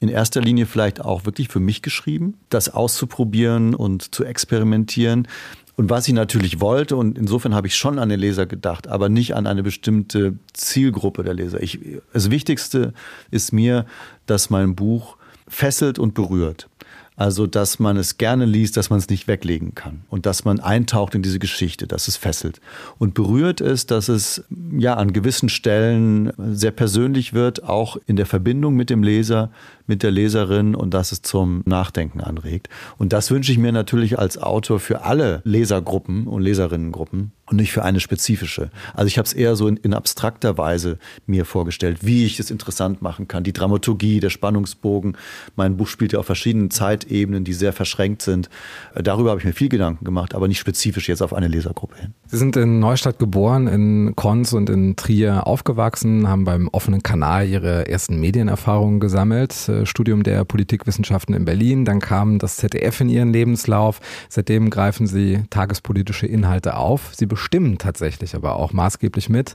in 0.00 0.10
erster 0.10 0.42
Linie 0.42 0.66
vielleicht 0.66 1.00
auch 1.00 1.24
wirklich 1.24 1.48
für 1.48 1.60
mich 1.60 1.80
geschrieben, 1.80 2.34
das 2.50 2.68
auszuprobieren 2.68 3.74
und 3.74 4.14
zu 4.14 4.22
experimentieren. 4.22 5.28
Und 5.76 5.90
was 5.90 6.06
ich 6.06 6.14
natürlich 6.14 6.60
wollte, 6.60 6.96
und 6.96 7.18
insofern 7.18 7.54
habe 7.54 7.66
ich 7.66 7.74
schon 7.74 7.98
an 7.98 8.08
den 8.08 8.20
Leser 8.20 8.46
gedacht, 8.46 8.86
aber 8.86 9.08
nicht 9.08 9.34
an 9.34 9.46
eine 9.46 9.62
bestimmte 9.62 10.34
Zielgruppe 10.52 11.24
der 11.24 11.34
Leser. 11.34 11.62
Ich, 11.62 11.80
das 12.12 12.30
Wichtigste 12.30 12.92
ist 13.30 13.52
mir, 13.52 13.84
dass 14.26 14.50
mein 14.50 14.76
Buch 14.76 15.16
fesselt 15.48 15.98
und 15.98 16.14
berührt. 16.14 16.68
Also, 17.16 17.46
dass 17.46 17.78
man 17.78 17.96
es 17.96 18.18
gerne 18.18 18.44
liest, 18.44 18.76
dass 18.76 18.90
man 18.90 18.98
es 18.98 19.08
nicht 19.08 19.28
weglegen 19.28 19.76
kann 19.76 20.02
und 20.10 20.26
dass 20.26 20.44
man 20.44 20.58
eintaucht 20.58 21.14
in 21.14 21.22
diese 21.22 21.38
Geschichte, 21.38 21.86
dass 21.86 22.08
es 22.08 22.16
fesselt. 22.16 22.60
Und 22.98 23.14
berührt 23.14 23.60
ist, 23.60 23.92
dass 23.92 24.08
es 24.08 24.42
ja 24.76 24.94
an 24.94 25.12
gewissen 25.12 25.48
Stellen 25.48 26.32
sehr 26.36 26.72
persönlich 26.72 27.32
wird, 27.32 27.62
auch 27.62 27.98
in 28.06 28.16
der 28.16 28.26
Verbindung 28.26 28.74
mit 28.74 28.90
dem 28.90 29.04
Leser, 29.04 29.50
mit 29.86 30.02
der 30.02 30.10
Leserin 30.10 30.74
und 30.74 30.94
dass 30.94 31.12
es 31.12 31.22
zum 31.22 31.62
Nachdenken 31.66 32.20
anregt. 32.20 32.68
Und 32.98 33.12
das 33.12 33.30
wünsche 33.30 33.52
ich 33.52 33.58
mir 33.58 33.72
natürlich 33.72 34.18
als 34.18 34.38
Autor 34.38 34.80
für 34.80 35.02
alle 35.02 35.42
Lesergruppen 35.44 36.26
und 36.26 36.42
Leserinnengruppen 36.42 37.32
und 37.46 37.58
nicht 37.58 37.72
für 37.72 37.84
eine 37.84 38.00
spezifische. 38.00 38.70
Also 38.94 39.06
ich 39.08 39.18
habe 39.18 39.26
es 39.26 39.34
eher 39.34 39.54
so 39.54 39.68
in, 39.68 39.76
in, 39.76 39.92
abstrakter 39.92 40.56
Weise 40.56 40.98
mir 41.26 41.44
vorgestellt, 41.44 41.98
wie 42.00 42.24
ich 42.24 42.40
es 42.40 42.50
interessant 42.50 43.02
machen 43.02 43.28
kann. 43.28 43.44
Die 43.44 43.52
Dramaturgie, 43.52 44.20
der 44.20 44.30
Spannungsbogen. 44.30 45.16
Mein 45.54 45.76
Buch 45.76 45.88
spielt 45.88 46.14
ja 46.14 46.20
auf 46.20 46.26
verschiedenen 46.26 46.70
Zeitebenen, 46.70 47.44
die 47.44 47.52
sehr 47.52 47.74
verschränkt 47.74 48.22
sind. 48.22 48.48
Darüber 48.94 49.30
habe 49.30 49.40
ich 49.40 49.46
mir 49.46 49.52
viel 49.52 49.68
Gedanken 49.68 50.04
gemacht, 50.04 50.34
aber 50.34 50.48
nicht 50.48 50.58
spezifisch 50.58 51.08
jetzt 51.08 51.22
auf 51.22 51.34
eine 51.34 51.48
Lesergruppe 51.48 51.96
hin. 51.96 52.14
Sie 52.26 52.38
sind 52.38 52.56
in 52.56 52.78
Neustadt 52.78 53.18
geboren, 53.18 53.66
in 53.66 54.16
Konz 54.16 54.54
und 54.54 54.70
in 54.70 54.96
Trier 54.96 55.46
aufgewachsen, 55.46 56.28
haben 56.28 56.44
beim 56.44 56.68
offenen 56.68 57.02
Kanal 57.02 57.46
Ihre 57.46 57.86
ersten 57.88 58.18
Medienerfahrungen 58.20 59.00
gesammelt 59.00 59.52
äh, 59.82 59.86
Studium 59.86 60.22
der 60.22 60.44
Politikwissenschaften 60.44 61.34
in 61.34 61.44
Berlin. 61.44 61.84
Dann 61.84 62.00
kam 62.00 62.38
das 62.38 62.56
ZDF 62.56 63.00
in 63.00 63.08
ihren 63.08 63.32
Lebenslauf. 63.32 64.00
Seitdem 64.28 64.70
greifen 64.70 65.06
sie 65.06 65.42
tagespolitische 65.50 66.26
Inhalte 66.26 66.76
auf. 66.76 67.14
Sie 67.14 67.26
bestimmen 67.26 67.78
tatsächlich 67.78 68.34
aber 68.34 68.56
auch 68.56 68.72
maßgeblich 68.72 69.28
mit, 69.28 69.54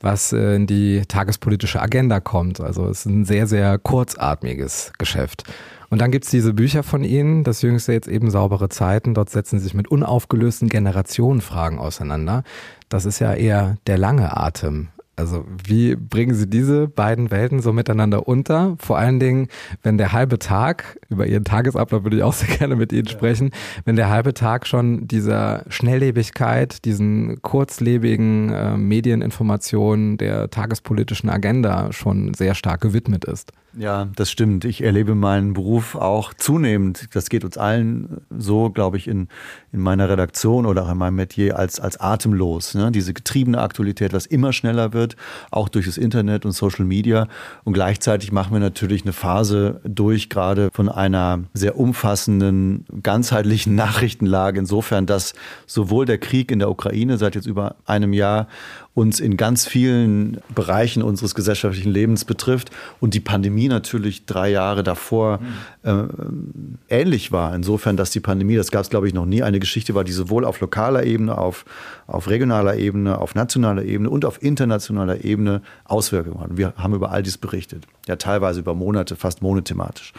was 0.00 0.32
äh, 0.32 0.56
in 0.56 0.66
die 0.66 1.02
tagespolitische 1.06 1.80
Agenda 1.80 2.20
kommt. 2.20 2.60
Also 2.60 2.86
es 2.86 3.00
ist 3.00 3.06
ein 3.06 3.24
sehr, 3.24 3.46
sehr 3.46 3.78
kurzatmiges 3.78 4.92
Geschäft. 4.98 5.44
Und 5.90 6.00
dann 6.00 6.12
gibt 6.12 6.24
es 6.24 6.30
diese 6.30 6.54
Bücher 6.54 6.84
von 6.84 7.02
Ihnen, 7.02 7.42
das 7.42 7.62
jüngste 7.62 7.92
jetzt 7.92 8.06
eben 8.06 8.30
saubere 8.30 8.68
Zeiten. 8.68 9.12
Dort 9.12 9.28
setzen 9.28 9.58
Sie 9.58 9.64
sich 9.64 9.74
mit 9.74 9.88
unaufgelösten 9.88 10.68
Generationenfragen 10.68 11.80
auseinander. 11.80 12.44
Das 12.88 13.04
ist 13.04 13.18
ja 13.18 13.34
eher 13.34 13.76
der 13.88 13.98
lange 13.98 14.36
Atem. 14.36 14.88
Also 15.20 15.44
wie 15.64 15.96
bringen 15.96 16.34
Sie 16.34 16.48
diese 16.48 16.88
beiden 16.88 17.30
Welten 17.30 17.60
so 17.60 17.74
miteinander 17.74 18.26
unter? 18.26 18.76
Vor 18.78 18.96
allen 18.96 19.20
Dingen, 19.20 19.48
wenn 19.82 19.98
der 19.98 20.12
halbe 20.12 20.38
Tag, 20.38 20.98
über 21.10 21.26
Ihren 21.26 21.44
Tagesablauf 21.44 22.04
würde 22.04 22.16
ich 22.16 22.22
auch 22.22 22.32
sehr 22.40 22.56
gerne 22.56 22.74
mit 22.74 22.90
Ihnen 22.92 23.06
sprechen, 23.06 23.50
wenn 23.84 23.96
der 23.96 24.08
halbe 24.08 24.32
Tag 24.32 24.66
schon 24.66 25.06
dieser 25.06 25.64
Schnelllebigkeit, 25.68 26.86
diesen 26.86 27.42
kurzlebigen 27.42 28.50
äh, 28.50 28.76
Medieninformationen 28.78 30.16
der 30.16 30.48
tagespolitischen 30.48 31.28
Agenda 31.28 31.92
schon 31.92 32.32
sehr 32.32 32.54
stark 32.54 32.80
gewidmet 32.80 33.26
ist. 33.26 33.52
Ja, 33.78 34.08
das 34.16 34.30
stimmt. 34.30 34.64
Ich 34.64 34.82
erlebe 34.82 35.14
meinen 35.14 35.52
Beruf 35.52 35.94
auch 35.94 36.34
zunehmend. 36.34 37.08
Das 37.12 37.30
geht 37.30 37.44
uns 37.44 37.56
allen 37.56 38.20
so, 38.36 38.70
glaube 38.70 38.96
ich, 38.96 39.06
in, 39.06 39.28
in 39.72 39.78
meiner 39.80 40.08
Redaktion 40.08 40.66
oder 40.66 40.84
auch 40.84 40.90
in 40.90 40.98
meinem 40.98 41.14
Metier 41.14 41.56
als, 41.56 41.78
als 41.78 42.00
atemlos. 42.00 42.74
Ne? 42.74 42.90
Diese 42.90 43.14
getriebene 43.14 43.60
Aktualität, 43.60 44.12
was 44.12 44.26
immer 44.26 44.52
schneller 44.52 44.92
wird, 44.92 45.14
auch 45.52 45.68
durch 45.68 45.86
das 45.86 45.98
Internet 45.98 46.44
und 46.44 46.52
Social 46.52 46.84
Media. 46.84 47.28
Und 47.62 47.74
gleichzeitig 47.74 48.32
machen 48.32 48.52
wir 48.52 48.60
natürlich 48.60 49.02
eine 49.02 49.12
Phase 49.12 49.80
durch, 49.84 50.28
gerade 50.28 50.70
von 50.72 50.88
einer 50.88 51.44
sehr 51.54 51.78
umfassenden, 51.78 52.86
ganzheitlichen 53.04 53.74
Nachrichtenlage. 53.76 54.58
Insofern, 54.58 55.06
dass 55.06 55.32
sowohl 55.66 56.06
der 56.06 56.18
Krieg 56.18 56.50
in 56.50 56.58
der 56.58 56.70
Ukraine 56.70 57.18
seit 57.18 57.36
jetzt 57.36 57.46
über 57.46 57.76
einem 57.86 58.12
Jahr 58.14 58.48
uns 58.94 59.20
in 59.20 59.36
ganz 59.36 59.66
vielen 59.66 60.38
Bereichen 60.52 61.02
unseres 61.02 61.34
gesellschaftlichen 61.36 61.92
Lebens 61.92 62.24
betrifft 62.24 62.70
und 62.98 63.14
die 63.14 63.20
Pandemie 63.20 63.59
natürlich 63.68 64.26
drei 64.26 64.50
Jahre 64.50 64.82
davor 64.82 65.40
mhm. 65.82 66.78
äh, 66.88 67.00
ähnlich 67.00 67.32
war. 67.32 67.54
Insofern, 67.54 67.96
dass 67.96 68.10
die 68.10 68.20
Pandemie, 68.20 68.56
das 68.56 68.70
gab 68.70 68.82
es 68.82 68.90
glaube 68.90 69.08
ich 69.08 69.14
noch 69.14 69.26
nie, 69.26 69.42
eine 69.42 69.60
Geschichte 69.60 69.94
war, 69.94 70.04
die 70.04 70.12
sowohl 70.12 70.44
auf 70.44 70.60
lokaler 70.60 71.04
Ebene, 71.04 71.36
auf, 71.38 71.64
auf 72.06 72.28
regionaler 72.28 72.76
Ebene, 72.76 73.18
auf 73.18 73.34
nationaler 73.34 73.84
Ebene 73.84 74.10
und 74.10 74.24
auf 74.24 74.42
internationaler 74.42 75.24
Ebene 75.24 75.62
Auswirkungen 75.84 76.40
hat. 76.40 76.56
Wir 76.56 76.74
haben 76.76 76.94
über 76.94 77.10
all 77.10 77.22
dies 77.22 77.38
berichtet, 77.38 77.86
ja 78.06 78.16
teilweise 78.16 78.60
über 78.60 78.74
Monate, 78.74 79.16
fast 79.16 79.42
monothematisch. 79.42 80.12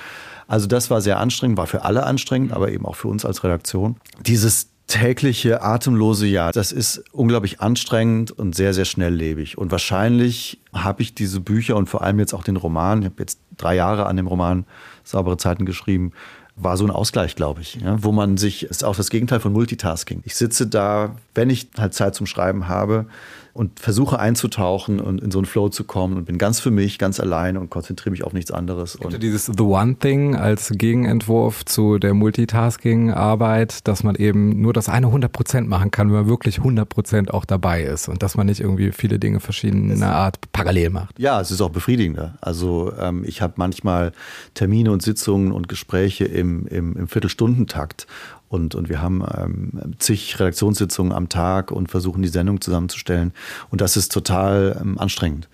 Also 0.47 0.67
das 0.67 0.89
war 0.89 0.99
sehr 0.99 1.19
anstrengend, 1.19 1.57
war 1.57 1.67
für 1.67 1.85
alle 1.85 2.05
anstrengend, 2.05 2.51
aber 2.51 2.71
eben 2.71 2.85
auch 2.85 2.95
für 2.95 3.07
uns 3.07 3.23
als 3.23 3.43
Redaktion. 3.43 3.95
Dieses 4.25 4.70
tägliche 4.91 5.61
atemlose 5.61 6.27
Jahr, 6.27 6.51
das 6.51 6.73
ist 6.73 7.03
unglaublich 7.13 7.61
anstrengend 7.61 8.31
und 8.31 8.55
sehr, 8.55 8.73
sehr 8.73 8.83
schnelllebig. 8.83 9.57
Und 9.57 9.71
wahrscheinlich 9.71 10.59
habe 10.73 11.01
ich 11.01 11.15
diese 11.15 11.39
Bücher 11.39 11.77
und 11.77 11.87
vor 11.87 12.01
allem 12.01 12.19
jetzt 12.19 12.33
auch 12.33 12.43
den 12.43 12.57
Roman, 12.57 12.99
ich 12.99 13.05
habe 13.05 13.15
jetzt 13.19 13.39
drei 13.57 13.75
Jahre 13.75 14.05
an 14.05 14.17
dem 14.17 14.27
Roman 14.27 14.65
Saubere 15.03 15.37
Zeiten 15.37 15.65
geschrieben, 15.65 16.11
war 16.57 16.75
so 16.75 16.85
ein 16.85 16.91
Ausgleich, 16.91 17.35
glaube 17.35 17.61
ich, 17.61 17.75
ja, 17.75 18.03
wo 18.03 18.11
man 18.11 18.35
sich, 18.37 18.63
ist 18.63 18.83
auch 18.83 18.95
das 18.95 19.09
Gegenteil 19.09 19.39
von 19.39 19.53
Multitasking. 19.53 20.21
Ich 20.25 20.35
sitze 20.35 20.67
da, 20.67 21.15
wenn 21.33 21.49
ich 21.49 21.69
halt 21.77 21.93
Zeit 21.93 22.13
zum 22.13 22.27
Schreiben 22.27 22.67
habe, 22.67 23.05
und 23.53 23.79
versuche 23.79 24.19
einzutauchen 24.19 24.99
und 24.99 25.21
in 25.21 25.31
so 25.31 25.39
einen 25.39 25.45
Flow 25.45 25.69
zu 25.69 25.83
kommen 25.83 26.17
und 26.17 26.25
bin 26.25 26.37
ganz 26.37 26.59
für 26.59 26.71
mich, 26.71 26.97
ganz 26.97 27.19
allein 27.19 27.57
und 27.57 27.69
konzentriere 27.69 28.11
mich 28.11 28.23
auf 28.23 28.33
nichts 28.33 28.51
anderes. 28.51 28.95
Und 28.95 29.21
dieses 29.21 29.45
The 29.45 29.63
One 29.63 29.95
Thing 29.95 30.35
als 30.35 30.71
Gegenentwurf 30.73 31.65
zu 31.65 31.97
der 31.97 32.13
Multitasking-Arbeit, 32.13 33.87
dass 33.87 34.03
man 34.03 34.15
eben 34.15 34.61
nur 34.61 34.73
das 34.73 34.89
eine 34.89 35.07
100% 35.07 35.65
machen 35.65 35.91
kann, 35.91 36.07
wenn 36.07 36.21
man 36.21 36.29
wirklich 36.29 36.59
100% 36.59 37.29
auch 37.31 37.45
dabei 37.45 37.83
ist 37.83 38.07
und 38.07 38.23
dass 38.23 38.35
man 38.35 38.47
nicht 38.47 38.61
irgendwie 38.61 38.91
viele 38.91 39.19
Dinge 39.19 39.39
verschiedener 39.39 40.13
Art 40.13 40.39
parallel 40.53 40.89
macht. 40.89 41.19
Ja, 41.19 41.41
es 41.41 41.51
ist 41.51 41.61
auch 41.61 41.69
befriedigender. 41.69 42.37
Also 42.41 42.93
ähm, 42.99 43.23
ich 43.25 43.41
habe 43.41 43.53
manchmal 43.57 44.13
Termine 44.53 44.91
und 44.91 45.01
Sitzungen 45.01 45.51
und 45.51 45.67
Gespräche 45.67 46.25
im, 46.25 46.67
im, 46.67 46.95
im 46.95 47.07
Viertelstundentakt 47.07 48.07
und, 48.51 48.75
und 48.75 48.89
wir 48.89 49.01
haben 49.01 49.23
ähm, 49.37 49.95
zig 49.97 50.37
Redaktionssitzungen 50.37 51.13
am 51.13 51.29
Tag 51.29 51.71
und 51.71 51.89
versuchen 51.89 52.21
die 52.21 52.27
Sendung 52.27 52.59
zusammenzustellen. 52.59 53.31
Und 53.69 53.79
das 53.79 53.95
ist 53.95 54.11
total 54.11 54.77
ähm, 54.81 54.97
anstrengend. 54.99 55.47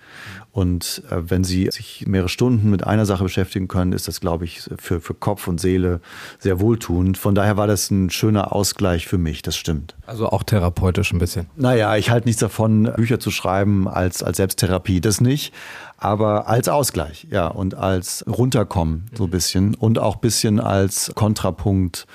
Und 0.50 1.04
äh, 1.08 1.30
wenn 1.30 1.44
Sie 1.44 1.68
sich 1.70 2.06
mehrere 2.08 2.28
Stunden 2.28 2.70
mit 2.70 2.84
einer 2.84 3.06
Sache 3.06 3.22
beschäftigen 3.22 3.68
können, 3.68 3.92
ist 3.92 4.08
das, 4.08 4.20
glaube 4.20 4.46
ich, 4.46 4.68
für, 4.78 5.00
für 5.00 5.14
Kopf 5.14 5.46
und 5.46 5.60
Seele 5.60 6.00
sehr 6.40 6.58
wohltuend. 6.58 7.16
Von 7.16 7.36
daher 7.36 7.56
war 7.56 7.68
das 7.68 7.88
ein 7.92 8.10
schöner 8.10 8.52
Ausgleich 8.52 9.06
für 9.06 9.18
mich, 9.18 9.42
das 9.42 9.56
stimmt. 9.56 9.94
Also 10.04 10.28
auch 10.30 10.42
therapeutisch 10.42 11.12
ein 11.12 11.20
bisschen. 11.20 11.46
Naja, 11.54 11.94
ich 11.96 12.10
halte 12.10 12.26
nichts 12.26 12.40
davon, 12.40 12.90
Bücher 12.96 13.20
zu 13.20 13.30
schreiben 13.30 13.86
als, 13.86 14.24
als 14.24 14.38
Selbsttherapie, 14.38 15.00
das 15.00 15.20
nicht. 15.20 15.54
Aber 15.98 16.48
als 16.48 16.68
Ausgleich, 16.68 17.28
ja, 17.30 17.46
und 17.46 17.76
als 17.76 18.24
Runterkommen 18.26 19.06
so 19.16 19.24
ein 19.24 19.30
bisschen 19.30 19.74
und 19.74 20.00
auch 20.00 20.16
ein 20.16 20.20
bisschen 20.20 20.58
als 20.58 21.12
Kontrapunkt 21.14 22.06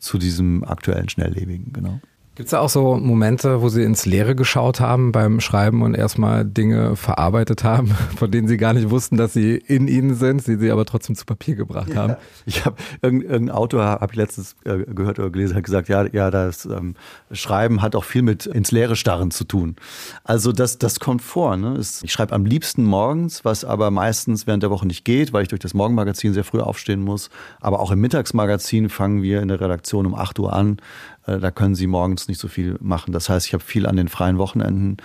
zu 0.00 0.18
diesem 0.18 0.64
aktuellen 0.64 1.08
Schnelllebigen, 1.08 1.72
genau. 1.72 2.00
Gibt 2.40 2.46
es 2.46 2.52
da 2.52 2.60
auch 2.60 2.70
so 2.70 2.96
Momente, 2.96 3.60
wo 3.60 3.68
Sie 3.68 3.82
ins 3.82 4.06
Leere 4.06 4.34
geschaut 4.34 4.80
haben 4.80 5.12
beim 5.12 5.40
Schreiben 5.40 5.82
und 5.82 5.94
erstmal 5.94 6.46
Dinge 6.46 6.96
verarbeitet 6.96 7.64
haben, 7.64 7.88
von 8.16 8.30
denen 8.30 8.48
Sie 8.48 8.56
gar 8.56 8.72
nicht 8.72 8.88
wussten, 8.88 9.18
dass 9.18 9.34
sie 9.34 9.56
in 9.56 9.88
Ihnen 9.88 10.14
sind, 10.14 10.46
die 10.46 10.56
Sie 10.56 10.70
aber 10.70 10.86
trotzdem 10.86 11.16
zu 11.16 11.26
Papier 11.26 11.54
gebracht 11.54 11.94
haben? 11.94 12.12
Ja. 12.12 12.18
Ich 12.46 12.64
habe 12.64 12.76
irgendein 13.02 13.50
Autor 13.50 13.84
habe 13.84 14.06
ich 14.12 14.16
letztens 14.16 14.56
äh, 14.64 14.78
gehört 14.78 15.18
oder 15.18 15.28
gelesen, 15.28 15.54
hat 15.54 15.64
gesagt, 15.64 15.90
ja, 15.90 16.06
ja, 16.06 16.30
das 16.30 16.64
ähm, 16.64 16.94
Schreiben 17.30 17.82
hat 17.82 17.94
auch 17.94 18.04
viel 18.04 18.22
mit 18.22 18.46
ins 18.46 18.70
Leere 18.70 18.96
starren 18.96 19.30
zu 19.30 19.44
tun. 19.44 19.76
Also 20.24 20.52
das, 20.52 20.78
das 20.78 20.98
kommt 20.98 21.20
vor. 21.20 21.58
Ne? 21.58 21.78
Ich 22.02 22.10
schreibe 22.10 22.34
am 22.34 22.46
liebsten 22.46 22.84
morgens, 22.84 23.44
was 23.44 23.66
aber 23.66 23.90
meistens 23.90 24.46
während 24.46 24.62
der 24.62 24.70
Woche 24.70 24.86
nicht 24.86 25.04
geht, 25.04 25.34
weil 25.34 25.42
ich 25.42 25.48
durch 25.48 25.60
das 25.60 25.74
Morgenmagazin 25.74 26.32
sehr 26.32 26.44
früh 26.44 26.60
aufstehen 26.60 27.02
muss. 27.02 27.28
Aber 27.60 27.80
auch 27.80 27.90
im 27.90 28.00
Mittagsmagazin 28.00 28.88
fangen 28.88 29.20
wir 29.20 29.42
in 29.42 29.48
der 29.48 29.60
Redaktion 29.60 30.06
um 30.06 30.14
8 30.14 30.38
Uhr 30.38 30.54
an. 30.54 30.78
Äh, 31.26 31.38
da 31.38 31.50
können 31.50 31.74
Sie 31.74 31.86
morgens 31.86 32.28
nicht 32.28 32.40
so 32.40 32.48
viel 32.48 32.76
machen. 32.80 33.12
Das 33.12 33.28
heißt, 33.28 33.46
ich 33.46 33.52
habe 33.52 33.62
viel 33.62 33.86
an 33.86 33.96
den 33.96 34.08
freien 34.08 34.38
Wochenenden 34.38 34.98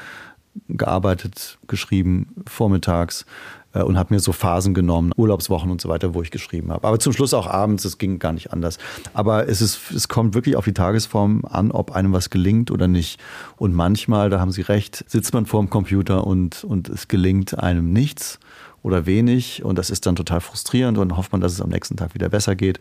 gearbeitet, 0.70 1.58
geschrieben, 1.68 2.34
vormittags 2.48 3.26
äh, 3.74 3.84
und 3.84 3.98
habe 3.98 4.14
mir 4.14 4.20
so 4.20 4.32
Phasen 4.32 4.74
genommen, 4.74 5.12
Urlaubswochen 5.16 5.70
und 5.70 5.82
so 5.82 5.90
weiter, 5.90 6.14
wo 6.14 6.22
ich 6.22 6.32
geschrieben 6.32 6.72
habe. 6.72 6.88
Aber 6.88 7.00
zum 7.00 7.14
Schluss 7.14 7.34
auch 7.34 7.48
abends, 7.48 7.86
es 7.86 7.98
ging 7.98 8.20
gar 8.20 8.34
nicht 8.34 8.54
anders. 8.54 8.78
Aber 9.14 9.48
es, 9.48 9.62
ist, 9.62 9.92
es 9.92 10.08
kommt 10.08 10.34
wirklich 10.34 10.56
auf 10.56 10.66
die 10.66 10.74
Tagesform 10.74 11.44
an, 11.46 11.72
ob 11.72 11.92
einem 11.92 12.14
was 12.14 12.30
gelingt 12.30 12.72
oder 12.72 12.88
nicht. 12.88 13.20
Und 13.58 13.74
manchmal, 13.74 14.30
da 14.30 14.40
haben 14.40 14.52
Sie 14.52 14.62
recht, 14.62 15.04
sitzt 15.08 15.34
man 15.34 15.46
vor 15.46 15.62
dem 15.62 15.70
Computer 15.70 16.26
und, 16.26 16.64
und 16.64 16.90
es 16.90 17.08
gelingt 17.08 17.60
einem 17.60 17.92
nichts 17.92 18.40
oder 18.86 19.08
wenig 19.08 19.64
und 19.64 19.80
das 19.80 19.90
ist 19.90 20.06
dann 20.06 20.16
total 20.16 20.42
frustrierend 20.42 21.00
und 21.00 21.18
hofft 21.18 21.32
man, 21.32 21.42
dass 21.42 21.54
es 21.54 21.60
am 21.60 21.70
nächsten 21.70 21.98
Tag 21.98 22.14
wieder 22.14 22.30
besser 22.30 22.56
geht. 22.56 22.80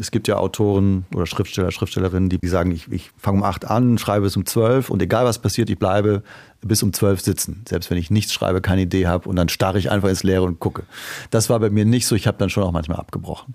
Es 0.00 0.12
gibt 0.12 0.28
ja 0.28 0.36
Autoren 0.36 1.06
oder 1.12 1.26
Schriftsteller, 1.26 1.72
Schriftstellerinnen, 1.72 2.28
die 2.28 2.46
sagen, 2.46 2.70
ich, 2.70 2.90
ich 2.92 3.10
fange 3.16 3.38
um 3.38 3.44
acht 3.44 3.64
an, 3.64 3.98
schreibe 3.98 4.22
bis 4.22 4.36
um 4.36 4.46
zwölf 4.46 4.90
und 4.90 5.02
egal 5.02 5.24
was 5.24 5.40
passiert, 5.40 5.68
ich 5.70 5.78
bleibe 5.78 6.22
bis 6.60 6.82
um 6.82 6.92
zwölf 6.92 7.20
sitzen. 7.20 7.64
Selbst 7.68 7.90
wenn 7.90 7.98
ich 7.98 8.10
nichts 8.10 8.32
schreibe, 8.32 8.60
keine 8.60 8.82
Idee 8.82 9.06
habe 9.06 9.28
und 9.28 9.36
dann 9.36 9.48
starre 9.48 9.78
ich 9.78 9.90
einfach 9.90 10.08
ins 10.08 10.22
Leere 10.22 10.42
und 10.42 10.58
gucke. 10.58 10.84
Das 11.30 11.50
war 11.50 11.60
bei 11.60 11.70
mir 11.70 11.84
nicht 11.84 12.06
so. 12.06 12.14
Ich 12.16 12.26
habe 12.26 12.38
dann 12.38 12.50
schon 12.50 12.64
auch 12.64 12.72
manchmal 12.72 12.98
abgebrochen. 12.98 13.54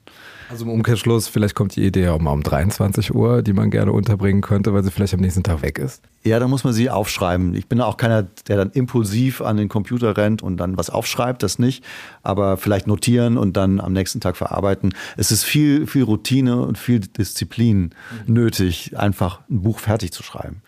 Also 0.50 0.66
im 0.66 0.72
Umkehrschluss, 0.72 1.28
vielleicht 1.28 1.56
kommt 1.56 1.76
die 1.76 1.84
Idee 1.84 2.10
auch 2.10 2.20
mal 2.20 2.32
um 2.32 2.44
23 2.44 3.14
Uhr, 3.14 3.42
die 3.42 3.54
man 3.54 3.72
gerne 3.72 3.92
unterbringen 3.92 4.42
könnte, 4.42 4.74
weil 4.74 4.84
sie 4.84 4.92
vielleicht 4.92 5.14
am 5.14 5.20
nächsten 5.20 5.44
Tag 5.44 5.62
weg 5.62 5.80
ist. 5.80 6.04
Ja, 6.24 6.40
dann 6.40 6.50
muss 6.50 6.64
man 6.64 6.74
sie 6.74 6.90
aufschreiben. 6.90 7.54
Ich 7.56 7.68
bin 7.68 7.82
auch 7.82 7.98
keiner, 7.98 8.24
der 8.48 8.58
dann 8.58 8.70
impulsiv 8.72 9.42
an 9.42 9.58
den 9.58 9.68
Computer 9.68 10.16
rennt 10.16 10.42
und 10.42 10.58
dann 10.58 10.78
was 10.78 10.90
aufschreibt, 10.90 11.44
das 11.44 11.60
nicht. 11.60 11.84
Aber 12.22 12.56
vielleicht 12.58 12.88
notieren 12.88 13.38
und 13.38 13.58
dann 13.58 13.82
am 13.82 13.94
nächsten 13.94 14.22
Tag 14.22 14.38
verarbeiten. 14.38 14.94
Es 15.18 15.32
ist 15.32 15.44
viel, 15.44 15.88
viel 15.88 16.04
Routine 16.04 16.62
und 16.62 16.78
viel 16.78 17.00
Disziplin 17.00 17.94
mhm. 18.26 18.34
nötig, 18.34 18.98
einfach 18.98 19.42
ein 19.50 19.64
Buch 19.64 19.80
fertig 19.80 20.12
zu 20.12 20.24
schreiben. 20.24 20.62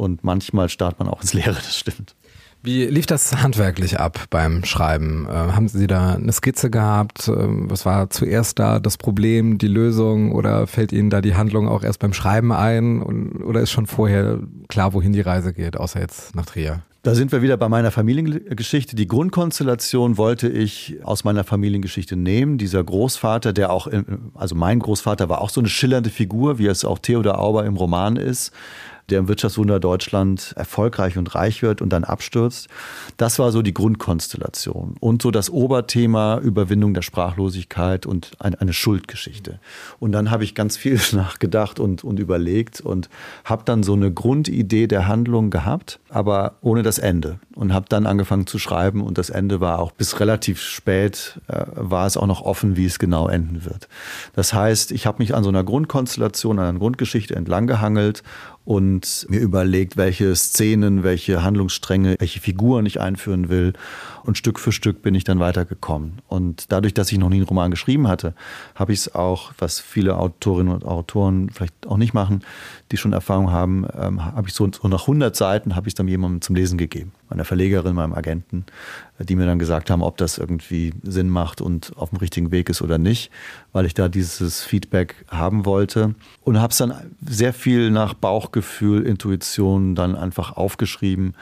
Und 0.00 0.24
manchmal 0.24 0.70
startet 0.70 0.98
man 0.98 1.08
auch 1.08 1.20
ins 1.20 1.34
Leere, 1.34 1.52
das 1.52 1.76
stimmt. 1.76 2.16
Wie 2.62 2.86
lief 2.86 3.04
das 3.04 3.42
handwerklich 3.42 4.00
ab 4.00 4.24
beim 4.30 4.64
Schreiben? 4.64 5.26
Äh, 5.28 5.32
haben 5.32 5.68
Sie 5.68 5.86
da 5.86 6.14
eine 6.14 6.32
Skizze 6.32 6.70
gehabt? 6.70 7.28
Äh, 7.28 7.34
was 7.36 7.84
war 7.84 8.08
zuerst 8.08 8.58
da 8.58 8.80
das 8.80 8.96
Problem, 8.96 9.58
die 9.58 9.68
Lösung 9.68 10.32
oder 10.32 10.66
fällt 10.66 10.92
Ihnen 10.92 11.10
da 11.10 11.20
die 11.20 11.34
Handlung 11.34 11.68
auch 11.68 11.82
erst 11.82 11.98
beim 11.98 12.14
Schreiben 12.14 12.50
ein? 12.50 13.02
Und, 13.02 13.42
oder 13.42 13.60
ist 13.60 13.72
schon 13.72 13.86
vorher 13.86 14.38
klar, 14.68 14.94
wohin 14.94 15.12
die 15.12 15.20
Reise 15.20 15.52
geht, 15.52 15.76
außer 15.76 16.00
jetzt 16.00 16.34
nach 16.34 16.46
Trier? 16.46 16.80
Da 17.02 17.14
sind 17.14 17.32
wir 17.32 17.42
wieder 17.42 17.58
bei 17.58 17.68
meiner 17.68 17.90
Familiengeschichte. 17.90 18.96
Die 18.96 19.06
Grundkonstellation 19.06 20.16
wollte 20.18 20.48
ich 20.48 20.98
aus 21.02 21.24
meiner 21.24 21.44
Familiengeschichte 21.44 22.16
nehmen. 22.16 22.58
Dieser 22.58 22.84
Großvater, 22.84 23.54
der 23.54 23.70
auch, 23.70 23.88
also 24.34 24.54
mein 24.54 24.80
Großvater 24.80 25.30
war 25.30 25.40
auch 25.40 25.48
so 25.48 25.62
eine 25.62 25.68
schillernde 25.70 26.10
Figur, 26.10 26.58
wie 26.58 26.66
es 26.66 26.84
auch 26.84 26.98
Theodor 26.98 27.38
Auber 27.38 27.64
im 27.64 27.76
Roman 27.76 28.16
ist 28.16 28.52
der 29.10 29.20
im 29.20 29.28
Wirtschaftswunder 29.28 29.80
Deutschland 29.80 30.52
erfolgreich 30.56 31.16
und 31.18 31.34
reich 31.34 31.62
wird 31.62 31.82
und 31.82 31.90
dann 31.90 32.04
abstürzt. 32.04 32.68
Das 33.16 33.38
war 33.38 33.52
so 33.52 33.62
die 33.62 33.74
Grundkonstellation. 33.74 34.96
Und 35.00 35.22
so 35.22 35.30
das 35.30 35.50
Oberthema 35.50 36.38
Überwindung 36.38 36.94
der 36.94 37.02
Sprachlosigkeit 37.02 38.06
und 38.06 38.32
eine 38.38 38.72
Schuldgeschichte. 38.72 39.60
Und 39.98 40.12
dann 40.12 40.30
habe 40.30 40.44
ich 40.44 40.54
ganz 40.54 40.76
viel 40.76 41.00
nachgedacht 41.12 41.80
und, 41.80 42.04
und 42.04 42.18
überlegt 42.18 42.80
und 42.80 43.08
habe 43.44 43.62
dann 43.64 43.82
so 43.82 43.92
eine 43.92 44.12
Grundidee 44.12 44.86
der 44.86 45.06
Handlung 45.06 45.50
gehabt, 45.50 46.00
aber 46.08 46.54
ohne 46.60 46.82
das 46.82 46.98
Ende. 46.98 47.38
Und 47.54 47.74
habe 47.74 47.86
dann 47.88 48.06
angefangen 48.06 48.46
zu 48.46 48.58
schreiben 48.58 49.02
und 49.02 49.18
das 49.18 49.28
Ende 49.28 49.60
war 49.60 49.80
auch 49.80 49.90
bis 49.90 50.20
relativ 50.20 50.60
spät, 50.60 51.40
äh, 51.48 51.64
war 51.74 52.06
es 52.06 52.16
auch 52.16 52.26
noch 52.26 52.42
offen, 52.42 52.76
wie 52.76 52.86
es 52.86 52.98
genau 52.98 53.28
enden 53.28 53.64
wird. 53.64 53.88
Das 54.34 54.54
heißt, 54.54 54.92
ich 54.92 55.06
habe 55.06 55.18
mich 55.18 55.34
an 55.34 55.42
so 55.42 55.50
einer 55.50 55.64
Grundkonstellation, 55.64 56.58
an 56.58 56.66
einer 56.66 56.78
Grundgeschichte 56.78 57.36
entlang 57.36 57.66
gehangelt 57.66 58.22
und 58.70 59.26
mir 59.28 59.40
überlegt, 59.40 59.96
welche 59.96 60.36
Szenen, 60.36 61.02
welche 61.02 61.42
Handlungsstränge, 61.42 62.14
welche 62.20 62.38
Figuren 62.38 62.86
ich 62.86 63.00
einführen 63.00 63.48
will. 63.48 63.72
Und 64.24 64.38
Stück 64.38 64.58
für 64.58 64.72
Stück 64.72 65.02
bin 65.02 65.14
ich 65.14 65.24
dann 65.24 65.40
weitergekommen. 65.40 66.20
Und 66.28 66.72
dadurch, 66.72 66.94
dass 66.94 67.10
ich 67.12 67.18
noch 67.18 67.28
nie 67.28 67.36
einen 67.36 67.46
Roman 67.46 67.70
geschrieben 67.70 68.08
hatte, 68.08 68.34
habe 68.74 68.92
ich 68.92 69.00
es 69.00 69.14
auch, 69.14 69.52
was 69.58 69.80
viele 69.80 70.16
Autorinnen 70.16 70.72
und 70.72 70.84
Autoren 70.84 71.50
vielleicht 71.50 71.86
auch 71.86 71.96
nicht 71.96 72.14
machen, 72.14 72.44
die 72.92 72.96
schon 72.96 73.12
Erfahrung 73.12 73.50
haben, 73.50 73.86
ähm, 73.98 74.24
habe 74.24 74.48
ich 74.48 74.54
so, 74.54 74.68
so 74.70 74.88
nach 74.88 75.02
100 75.02 75.34
Seiten 75.34 75.76
habe 75.76 75.88
ich 75.88 75.92
es 75.92 75.96
dann 75.96 76.08
jemandem 76.08 76.40
zum 76.40 76.56
Lesen 76.56 76.78
gegeben. 76.78 77.12
Meiner 77.28 77.44
Verlegerin, 77.44 77.94
meinem 77.94 78.12
Agenten, 78.12 78.64
die 79.18 79.36
mir 79.36 79.46
dann 79.46 79.58
gesagt 79.58 79.90
haben, 79.90 80.02
ob 80.02 80.16
das 80.16 80.38
irgendwie 80.38 80.92
Sinn 81.02 81.28
macht 81.28 81.60
und 81.60 81.92
auf 81.96 82.10
dem 82.10 82.18
richtigen 82.18 82.50
Weg 82.50 82.68
ist 82.68 82.82
oder 82.82 82.98
nicht, 82.98 83.30
weil 83.72 83.86
ich 83.86 83.94
da 83.94 84.08
dieses 84.08 84.62
Feedback 84.62 85.24
haben 85.28 85.64
wollte. 85.64 86.14
Und 86.42 86.60
habe 86.60 86.72
es 86.72 86.78
dann 86.78 86.94
sehr 87.24 87.52
viel 87.52 87.90
nach 87.90 88.14
Bauchgefühl, 88.14 89.06
Intuition 89.06 89.94
dann 89.94 90.16
einfach 90.16 90.56
aufgeschrieben 90.56 91.34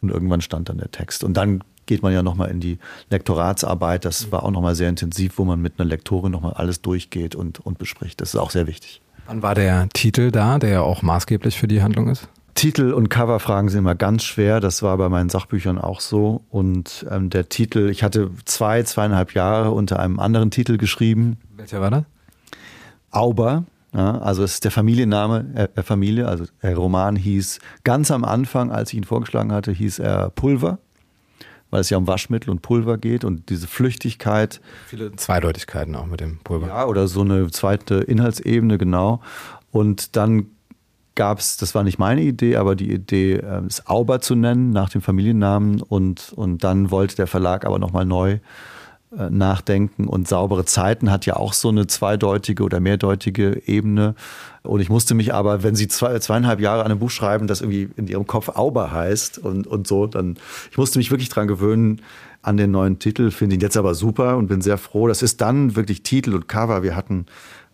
und 0.00 0.10
irgendwann 0.10 0.40
stand 0.40 0.68
dann 0.68 0.78
der 0.78 0.90
Text. 0.90 1.24
Und 1.24 1.34
dann 1.34 1.62
geht 1.86 2.02
man 2.02 2.12
ja 2.12 2.22
nochmal 2.22 2.50
in 2.50 2.60
die 2.60 2.78
Lektoratsarbeit. 3.10 4.04
Das 4.04 4.32
war 4.32 4.42
auch 4.42 4.50
nochmal 4.50 4.74
sehr 4.74 4.88
intensiv, 4.88 5.38
wo 5.38 5.44
man 5.44 5.60
mit 5.60 5.74
einer 5.78 5.88
Lektorin 5.88 6.32
nochmal 6.32 6.54
alles 6.54 6.82
durchgeht 6.82 7.34
und, 7.34 7.60
und 7.60 7.78
bespricht. 7.78 8.20
Das 8.20 8.34
ist 8.34 8.40
auch 8.40 8.50
sehr 8.50 8.66
wichtig. 8.66 9.00
Wann 9.26 9.42
war 9.42 9.54
der 9.54 9.88
Titel 9.92 10.30
da, 10.30 10.58
der 10.58 10.70
ja 10.70 10.80
auch 10.82 11.02
maßgeblich 11.02 11.58
für 11.58 11.68
die 11.68 11.82
Handlung 11.82 12.08
ist? 12.08 12.28
Titel 12.54 12.92
und 12.92 13.08
Cover 13.08 13.40
fragen 13.40 13.68
sie 13.68 13.78
immer 13.78 13.94
ganz 13.94 14.22
schwer. 14.22 14.60
Das 14.60 14.82
war 14.82 14.96
bei 14.96 15.08
meinen 15.08 15.28
Sachbüchern 15.28 15.78
auch 15.78 16.00
so. 16.00 16.42
Und 16.50 17.04
ähm, 17.10 17.30
der 17.30 17.48
Titel, 17.48 17.88
ich 17.90 18.02
hatte 18.02 18.30
zwei, 18.44 18.82
zweieinhalb 18.84 19.34
Jahre 19.34 19.72
unter 19.72 19.98
einem 19.98 20.20
anderen 20.20 20.50
Titel 20.50 20.76
geschrieben. 20.76 21.38
Welcher 21.56 21.80
war 21.80 21.90
das? 21.90 22.04
Auber. 23.10 23.64
Ja, 23.92 24.18
also 24.18 24.42
es 24.42 24.54
ist 24.54 24.64
der 24.64 24.70
Familienname 24.70 25.46
äh, 25.54 25.68
der 25.74 25.84
Familie. 25.84 26.28
Also 26.28 26.44
der 26.62 26.76
Roman 26.76 27.16
hieß 27.16 27.58
ganz 27.82 28.10
am 28.10 28.24
Anfang, 28.24 28.70
als 28.70 28.92
ich 28.92 28.98
ihn 28.98 29.04
vorgeschlagen 29.04 29.52
hatte, 29.52 29.72
hieß 29.72 29.98
er 29.98 30.30
Pulver 30.30 30.78
weil 31.74 31.80
es 31.80 31.90
ja 31.90 31.98
um 31.98 32.06
Waschmittel 32.06 32.50
und 32.50 32.62
Pulver 32.62 32.98
geht 32.98 33.24
und 33.24 33.50
diese 33.50 33.66
Flüchtigkeit. 33.66 34.60
Viele 34.86 35.10
Zweideutigkeiten 35.16 35.96
auch 35.96 36.06
mit 36.06 36.20
dem 36.20 36.38
Pulver. 36.38 36.68
Ja, 36.68 36.86
oder 36.86 37.08
so 37.08 37.22
eine 37.22 37.50
zweite 37.50 37.96
Inhaltsebene, 37.96 38.78
genau. 38.78 39.20
Und 39.72 40.14
dann 40.14 40.46
gab 41.16 41.40
es, 41.40 41.56
das 41.56 41.74
war 41.74 41.82
nicht 41.82 41.98
meine 41.98 42.22
Idee, 42.22 42.54
aber 42.54 42.76
die 42.76 42.92
Idee, 42.92 43.38
äh, 43.38 43.62
es 43.66 43.88
Auber 43.88 44.20
zu 44.20 44.36
nennen, 44.36 44.70
nach 44.70 44.88
dem 44.88 45.02
Familiennamen. 45.02 45.82
Und, 45.82 46.32
und 46.36 46.62
dann 46.62 46.92
wollte 46.92 47.16
der 47.16 47.26
Verlag 47.26 47.64
aber 47.64 47.80
nochmal 47.80 48.04
neu 48.04 48.38
nachdenken. 49.30 50.06
Und 50.06 50.28
saubere 50.28 50.64
Zeiten 50.64 51.10
hat 51.10 51.26
ja 51.26 51.36
auch 51.36 51.52
so 51.52 51.68
eine 51.68 51.86
zweideutige 51.86 52.62
oder 52.62 52.80
mehrdeutige 52.80 53.62
Ebene. 53.66 54.14
Und 54.62 54.80
ich 54.80 54.88
musste 54.88 55.14
mich 55.14 55.34
aber, 55.34 55.62
wenn 55.62 55.74
Sie 55.74 55.88
zwei, 55.88 56.18
zweieinhalb 56.18 56.60
Jahre 56.60 56.84
an 56.84 56.90
einem 56.90 57.00
Buch 57.00 57.10
schreiben, 57.10 57.46
das 57.46 57.60
irgendwie 57.60 57.88
in 57.96 58.06
Ihrem 58.06 58.26
Kopf 58.26 58.48
Auber 58.48 58.92
heißt 58.92 59.38
und, 59.38 59.66
und 59.66 59.86
so, 59.86 60.06
dann, 60.06 60.36
ich 60.70 60.78
musste 60.78 60.98
mich 60.98 61.10
wirklich 61.10 61.28
dran 61.28 61.48
gewöhnen 61.48 62.00
an 62.42 62.56
den 62.56 62.70
neuen 62.70 62.98
Titel, 62.98 63.30
finde 63.30 63.56
ihn 63.56 63.60
jetzt 63.60 63.76
aber 63.76 63.94
super 63.94 64.36
und 64.36 64.48
bin 64.48 64.60
sehr 64.60 64.78
froh. 64.78 65.08
Das 65.08 65.22
ist 65.22 65.40
dann 65.40 65.76
wirklich 65.76 66.02
Titel 66.02 66.34
und 66.34 66.48
Cover. 66.48 66.82
Wir 66.82 66.94
hatten, 66.94 67.26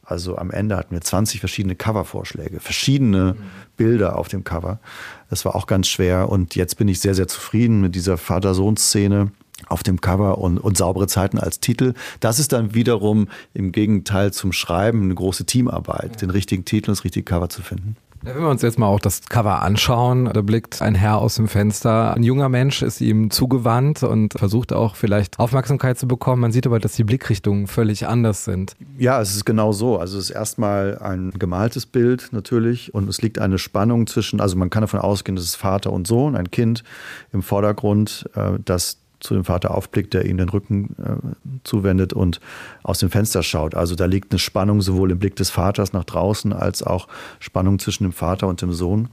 also 0.03 0.37
am 0.37 0.51
Ende 0.51 0.77
hatten 0.77 0.95
wir 0.95 1.01
20 1.01 1.41
verschiedene 1.41 1.75
Covervorschläge, 1.75 2.61
verschiedene 2.61 3.35
mhm. 3.35 3.43
Bilder 3.77 4.17
auf 4.17 4.29
dem 4.29 4.45
Cover. 4.45 4.81
Das 5.29 5.45
war 5.45 5.55
auch 5.55 5.67
ganz 5.67 5.89
schwer 5.89 6.29
und 6.29 6.55
jetzt 6.55 6.77
bin 6.77 6.89
ich 6.89 7.01
sehr, 7.01 7.15
sehr 7.15 7.29
zufrieden 7.29 7.81
mit 7.81 7.95
dieser 7.95 8.17
Vater-Sohn-Szene 8.17 9.33
auf 9.69 9.83
dem 9.83 10.01
Cover 10.01 10.39
und, 10.39 10.59
und 10.59 10.77
saubere 10.77 11.07
Zeiten 11.07 11.39
als 11.39 11.61
Titel. 11.61 11.95
Das 12.21 12.39
ist 12.39 12.53
dann 12.53 12.75
wiederum 12.75 13.29
im 13.55 13.73
Gegenteil 13.73 14.33
zum 14.33 14.53
Schreiben 14.53 15.03
eine 15.03 15.15
große 15.15 15.47
Teamarbeit, 15.47 16.23
den 16.23 16.31
richtigen 16.31 16.65
Titel 16.65 16.91
und 16.91 16.99
das 16.99 17.05
richtige 17.05 17.25
Cover 17.25 17.49
zu 17.49 17.63
finden. 17.63 17.97
Wenn 18.23 18.39
wir 18.39 18.49
uns 18.49 18.61
jetzt 18.61 18.79
mal 18.79 18.87
auch 18.87 19.01
das 19.01 19.23
Cover 19.31 19.63
anschauen, 19.63 20.27
da 20.27 20.43
blickt 20.43 20.83
ein 20.83 20.95
Herr 20.95 21.19
aus 21.19 21.37
dem 21.37 21.49
Fenster. 21.49 22.13
Ein 22.13 22.23
junger 22.23 22.51
Mensch 22.51 22.83
ist 22.83 23.01
ihm 23.01 23.31
zugewandt 23.31 24.03
und 24.03 24.35
versucht 24.35 24.75
auch 24.75 24.95
vielleicht 24.95 25.39
Aufmerksamkeit 25.39 25.99
zu 25.99 26.07
bekommen. 26.07 26.43
Man 26.43 26.53
sieht 26.53 26.67
aber, 26.67 26.79
dass 26.81 26.93
die 26.93 27.05
Blickrichtungen 27.05 27.67
völlig 27.67 28.07
anders 28.07 28.45
sind. 28.45 28.77
Ja, 28.99 29.23
es 29.23 29.35
ist 29.35 29.47
genau 29.47 29.73
so. 29.73 29.97
Also 29.99 30.19
es 30.19 30.25
ist 30.25 30.37
erstmal 30.37 30.99
ein 30.99 31.31
gemaltes 31.31 31.87
Bild 31.87 32.29
natürlich 32.33 32.93
und 32.93 33.09
es 33.09 33.23
liegt 33.23 33.39
eine 33.39 33.57
Spannung 33.57 34.07
zwischen, 34.07 34.39
also 34.43 34.55
man 34.55 34.69
kann 34.69 34.83
davon 34.83 35.01
ausgehen, 35.01 35.37
das 35.37 35.47
ist 35.47 35.57
Vater 35.57 35.91
und 35.91 36.07
Sohn, 36.07 36.37
ein 36.37 36.51
Kind 36.51 36.85
im 37.33 37.43
Vordergrund, 37.43 38.29
äh, 38.35 38.59
das 38.63 38.99
zu 39.21 39.35
dem 39.35 39.45
Vater 39.45 39.75
aufblickt, 39.75 40.15
der 40.15 40.25
ihm 40.25 40.39
den 40.39 40.49
Rücken 40.49 40.97
äh, 40.99 41.49
zuwendet 41.65 42.13
und 42.13 42.41
aus 42.83 42.99
dem 42.99 43.11
Fenster 43.11 43.43
schaut. 43.43 43.75
Also 43.75 43.95
da 43.95 44.07
liegt 44.07 44.33
eine 44.33 44.39
Spannung 44.39 44.81
sowohl 44.81 45.11
im 45.11 45.19
Blick 45.19 45.37
des 45.37 45.51
Vaters 45.51 45.93
nach 45.93 46.05
draußen 46.05 46.53
als 46.53 46.83
auch 46.83 47.07
Spannung 47.39 47.79
zwischen 47.79 48.05
dem 48.05 48.13
Vater 48.13 48.49
und 48.49 48.63
dem 48.63 48.73
Sohn. 48.73 49.09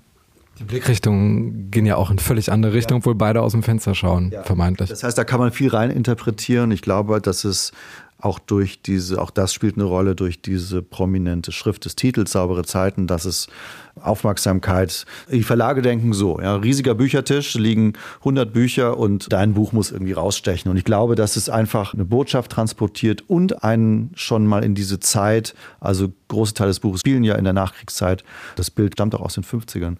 Die 0.60 0.64
Blickrichtungen 0.64 1.70
gehen 1.70 1.86
ja 1.86 1.98
auch 1.98 2.10
in 2.10 2.18
völlig 2.18 2.52
andere 2.52 2.74
Richtung, 2.74 2.96
ja. 2.96 3.00
obwohl 3.00 3.14
beide 3.14 3.42
aus 3.42 3.52
dem 3.52 3.62
Fenster 3.62 3.94
schauen, 3.94 4.32
ja. 4.32 4.44
vermeintlich. 4.44 4.90
Das 4.90 5.04
heißt, 5.04 5.18
da 5.18 5.24
kann 5.24 5.40
man 5.40 5.52
viel 5.52 5.70
rein 5.70 5.92
interpretieren. 5.92 6.72
Ich 6.72 6.82
glaube, 6.82 7.22
dass 7.22 7.44
es 7.44 7.74
auch 8.20 8.40
durch 8.40 8.82
diese, 8.82 9.22
auch 9.22 9.30
das 9.30 9.54
spielt 9.54 9.76
eine 9.76 9.84
Rolle 9.84 10.16
durch 10.16 10.42
diese 10.42 10.82
prominente 10.82 11.52
Schrift 11.52 11.86
des 11.86 11.96
Titels 11.96 12.32
Saubere 12.32 12.64
Zeiten, 12.66 13.06
dass 13.06 13.26
es 13.26 13.48
Aufmerksamkeit, 14.02 15.06
die 15.32 15.44
Verlage 15.44 15.82
denken 15.82 16.14
so, 16.14 16.40
ja, 16.40 16.56
riesiger 16.56 16.96
Büchertisch, 16.96 17.56
liegen 17.56 17.94
100 18.20 18.52
Bücher 18.52 18.98
und 18.98 19.32
dein 19.32 19.54
Buch 19.54 19.72
muss 19.72 19.92
irgendwie 19.92 20.14
rausstechen. 20.14 20.70
Und 20.72 20.78
ich 20.78 20.84
glaube, 20.84 21.16
dass 21.16 21.36
es 21.36 21.50
einfach 21.50 21.94
eine 21.94 22.06
Botschaft 22.06 22.52
transportiert 22.52 23.24
und 23.28 23.64
einen 23.64 24.12
schon 24.16 24.48
mal 24.48 24.64
in 24.64 24.74
diese 24.74 25.00
Zeit, 25.00 25.54
also 25.80 26.12
große 26.28 26.54
Teile 26.54 26.70
des 26.70 26.80
Buches 26.80 27.02
spielen 27.02 27.24
ja 27.24 27.36
in 27.36 27.44
der 27.44 27.54
Nachkriegszeit, 27.54 28.24
das 28.56 28.72
Bild 28.72 28.94
stammt 28.94 29.14
auch 29.16 29.22
aus 29.22 29.36
den 29.36 29.44
50ern, 29.44 29.98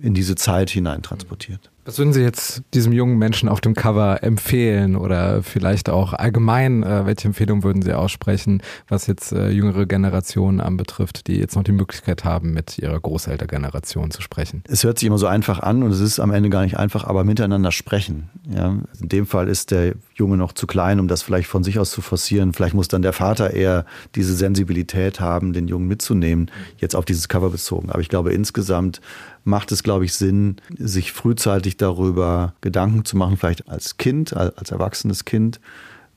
in 0.00 0.14
diese 0.14 0.34
Zeit 0.34 0.70
hinein 0.70 1.02
transportiert. 1.02 1.70
Was 1.88 1.96
würden 1.96 2.12
Sie 2.12 2.20
jetzt 2.20 2.60
diesem 2.74 2.92
jungen 2.92 3.16
Menschen 3.16 3.48
auf 3.48 3.62
dem 3.62 3.72
Cover 3.72 4.22
empfehlen 4.22 4.94
oder 4.94 5.42
vielleicht 5.42 5.88
auch 5.88 6.12
allgemein, 6.12 6.82
äh, 6.82 7.06
welche 7.06 7.28
Empfehlung 7.28 7.62
würden 7.62 7.80
Sie 7.80 7.94
aussprechen, 7.94 8.62
was 8.88 9.06
jetzt 9.06 9.32
äh, 9.32 9.48
jüngere 9.48 9.86
Generationen 9.86 10.60
anbetrifft, 10.60 11.28
die 11.28 11.36
jetzt 11.36 11.56
noch 11.56 11.62
die 11.62 11.72
Möglichkeit 11.72 12.24
haben, 12.24 12.52
mit 12.52 12.76
ihrer 12.76 13.00
Großeltergeneration 13.00 14.10
zu 14.10 14.20
sprechen? 14.20 14.62
Es 14.68 14.84
hört 14.84 14.98
sich 14.98 15.06
immer 15.06 15.16
so 15.16 15.26
einfach 15.26 15.60
an 15.60 15.82
und 15.82 15.90
es 15.90 16.00
ist 16.00 16.20
am 16.20 16.30
Ende 16.30 16.50
gar 16.50 16.62
nicht 16.62 16.76
einfach, 16.76 17.04
aber 17.04 17.24
miteinander 17.24 17.72
sprechen. 17.72 18.28
Ja? 18.54 18.76
In 19.00 19.08
dem 19.08 19.26
Fall 19.26 19.48
ist 19.48 19.70
der 19.70 19.94
Junge 20.12 20.36
noch 20.36 20.52
zu 20.52 20.66
klein, 20.66 21.00
um 21.00 21.08
das 21.08 21.22
vielleicht 21.22 21.48
von 21.48 21.64
sich 21.64 21.78
aus 21.78 21.90
zu 21.90 22.02
forcieren. 22.02 22.52
Vielleicht 22.52 22.74
muss 22.74 22.88
dann 22.88 23.00
der 23.00 23.14
Vater 23.14 23.54
eher 23.54 23.86
diese 24.14 24.34
Sensibilität 24.34 25.20
haben, 25.20 25.54
den 25.54 25.68
Jungen 25.68 25.88
mitzunehmen, 25.88 26.50
jetzt 26.76 26.94
auf 26.94 27.06
dieses 27.06 27.28
Cover 27.28 27.48
bezogen. 27.48 27.88
Aber 27.88 28.02
ich 28.02 28.10
glaube, 28.10 28.34
insgesamt 28.34 29.00
macht 29.48 29.72
es, 29.72 29.82
glaube 29.82 30.04
ich, 30.04 30.14
Sinn, 30.14 30.56
sich 30.76 31.12
frühzeitig 31.12 31.76
darüber 31.76 32.54
Gedanken 32.60 33.04
zu 33.04 33.16
machen, 33.16 33.36
vielleicht 33.36 33.68
als 33.68 33.96
Kind, 33.96 34.36
als 34.36 34.70
erwachsenes 34.70 35.24
Kind, 35.24 35.60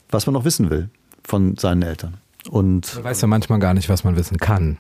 was 0.10 0.26
man 0.26 0.34
noch 0.34 0.46
wissen 0.46 0.70
will 0.70 0.90
von 1.24 1.58
seinen 1.58 1.82
Eltern. 1.82 2.16
Und 2.50 2.96
man 2.96 3.06
weiß 3.06 3.22
ja 3.22 3.28
manchmal 3.28 3.60
gar 3.60 3.74
nicht, 3.74 3.90
was 3.90 4.04
man 4.04 4.16
wissen 4.16 4.38
kann. 4.38 4.78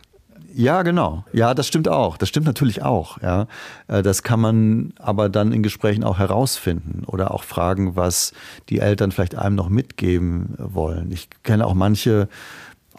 Ja, 0.54 0.82
genau. 0.82 1.24
Ja, 1.32 1.54
das 1.54 1.68
stimmt 1.68 1.88
auch. 1.88 2.18
Das 2.18 2.28
stimmt 2.28 2.46
natürlich 2.46 2.84
auch. 2.84 3.22
Ja, 3.22 3.48
äh, 3.88 4.04
das 4.04 4.22
kann 4.22 4.42
man 4.42 4.94
aber 5.00 5.30
dann 5.30 5.54
in 5.54 5.64
Gesprächen 5.64 6.04
auch 6.04 6.20
herausfinden 6.20 7.04
oder 7.06 7.34
auch 7.34 7.44
fragen, 7.44 7.96
was 7.96 8.34
die 8.68 8.80
Eltern 8.80 9.12
vielleicht 9.12 9.36
einem 9.36 9.56
noch 9.56 9.70
mitgeben 9.70 10.56
wollen. 10.58 11.10
Ich 11.12 11.30
kenne 11.44 11.66
auch 11.66 11.74
manche 11.74 12.28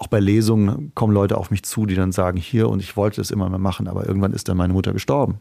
auch 0.03 0.09
bei 0.09 0.19
Lesungen 0.19 0.91
kommen 0.97 1.15
Leute 1.15 1.39
auf 1.39 1.53
mich 1.53 1.63
zu, 1.63 1.87
die 1.87 1.95
dann 1.95 2.11
sagen, 2.11 2.37
hier 2.37 2.69
und 2.69 2.81
ich 2.81 2.97
wollte 2.97 3.21
das 3.21 3.31
immer 3.31 3.49
mal 3.49 3.59
machen, 3.59 3.87
aber 3.87 4.05
irgendwann 4.05 4.33
ist 4.33 4.49
dann 4.49 4.57
meine 4.57 4.73
Mutter 4.73 4.93
gestorben, 4.93 5.39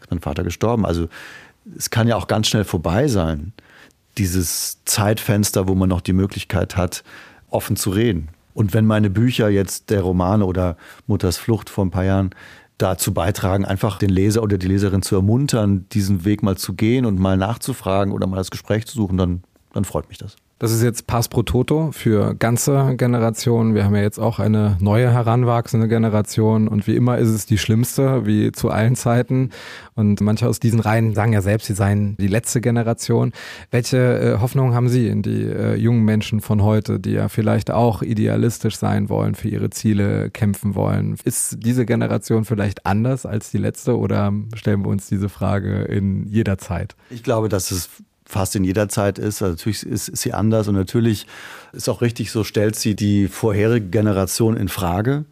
ist 0.00 0.10
mein 0.10 0.18
Vater 0.18 0.42
gestorben. 0.42 0.84
Also 0.84 1.06
es 1.76 1.90
kann 1.90 2.08
ja 2.08 2.16
auch 2.16 2.26
ganz 2.26 2.48
schnell 2.48 2.64
vorbei 2.64 3.06
sein, 3.06 3.52
dieses 4.18 4.84
Zeitfenster, 4.84 5.68
wo 5.68 5.76
man 5.76 5.88
noch 5.88 6.00
die 6.00 6.12
Möglichkeit 6.12 6.76
hat, 6.76 7.04
offen 7.50 7.76
zu 7.76 7.90
reden. 7.90 8.30
Und 8.52 8.74
wenn 8.74 8.84
meine 8.84 9.10
Bücher 9.10 9.48
jetzt, 9.48 9.90
der 9.90 10.02
Roman 10.02 10.42
oder 10.42 10.76
Mutters 11.06 11.36
Flucht 11.36 11.70
vor 11.70 11.84
ein 11.84 11.92
paar 11.92 12.04
Jahren, 12.04 12.30
dazu 12.78 13.14
beitragen, 13.14 13.64
einfach 13.64 13.98
den 13.98 14.10
Leser 14.10 14.42
oder 14.42 14.58
die 14.58 14.66
Leserin 14.66 15.02
zu 15.02 15.14
ermuntern, 15.14 15.86
diesen 15.92 16.24
Weg 16.24 16.42
mal 16.42 16.56
zu 16.56 16.74
gehen 16.74 17.06
und 17.06 17.20
mal 17.20 17.36
nachzufragen 17.36 18.12
oder 18.12 18.26
mal 18.26 18.36
das 18.36 18.50
Gespräch 18.50 18.86
zu 18.86 18.96
suchen, 18.96 19.16
dann, 19.18 19.44
dann 19.72 19.84
freut 19.84 20.08
mich 20.08 20.18
das. 20.18 20.34
Das 20.60 20.72
ist 20.72 20.82
jetzt 20.82 21.06
Pass 21.06 21.28
pro 21.28 21.42
Toto 21.42 21.90
für 21.90 22.34
ganze 22.34 22.94
Generationen. 22.98 23.74
Wir 23.74 23.86
haben 23.86 23.96
ja 23.96 24.02
jetzt 24.02 24.18
auch 24.18 24.38
eine 24.38 24.76
neue 24.78 25.10
heranwachsende 25.10 25.88
Generation 25.88 26.68
und 26.68 26.86
wie 26.86 26.96
immer 26.96 27.16
ist 27.16 27.30
es 27.30 27.46
die 27.46 27.56
schlimmste, 27.56 28.26
wie 28.26 28.52
zu 28.52 28.68
allen 28.68 28.94
Zeiten. 28.94 29.52
Und 29.94 30.20
manche 30.20 30.46
aus 30.46 30.60
diesen 30.60 30.80
Reihen 30.80 31.14
sagen 31.14 31.32
ja 31.32 31.40
selbst, 31.40 31.68
sie 31.68 31.72
seien 31.72 32.14
die 32.18 32.26
letzte 32.26 32.60
Generation. 32.60 33.32
Welche 33.70 33.96
äh, 33.96 34.38
Hoffnung 34.40 34.74
haben 34.74 34.90
Sie 34.90 35.08
in 35.08 35.22
die 35.22 35.46
äh, 35.46 35.76
jungen 35.76 36.04
Menschen 36.04 36.42
von 36.42 36.62
heute, 36.62 37.00
die 37.00 37.12
ja 37.12 37.30
vielleicht 37.30 37.70
auch 37.70 38.02
idealistisch 38.02 38.76
sein 38.76 39.08
wollen, 39.08 39.36
für 39.36 39.48
ihre 39.48 39.70
Ziele 39.70 40.28
kämpfen 40.28 40.74
wollen? 40.74 41.16
Ist 41.24 41.56
diese 41.64 41.86
Generation 41.86 42.44
vielleicht 42.44 42.84
anders 42.84 43.24
als 43.24 43.50
die 43.50 43.56
letzte 43.56 43.96
oder 43.96 44.30
stellen 44.56 44.84
wir 44.84 44.90
uns 44.90 45.08
diese 45.08 45.30
Frage 45.30 45.84
in 45.84 46.26
jeder 46.26 46.58
Zeit? 46.58 46.96
Ich 47.08 47.22
glaube, 47.22 47.48
dass 47.48 47.70
es 47.70 47.88
fast 48.30 48.54
in 48.56 48.64
jeder 48.64 48.88
Zeit 48.88 49.18
ist. 49.18 49.42
Also 49.42 49.54
natürlich 49.54 49.84
ist, 49.84 50.16
sie 50.16 50.32
anders 50.32 50.68
und 50.68 50.76
natürlich 50.76 51.26
ist 51.72 51.88
auch 51.88 52.00
richtig, 52.00 52.30
so 52.30 52.44
stellt 52.44 52.76
sie 52.76 52.94
die 52.94 53.28
vorherige 53.28 53.86
Generation 53.86 54.56
in 54.56 54.68
Frage. 54.68 55.24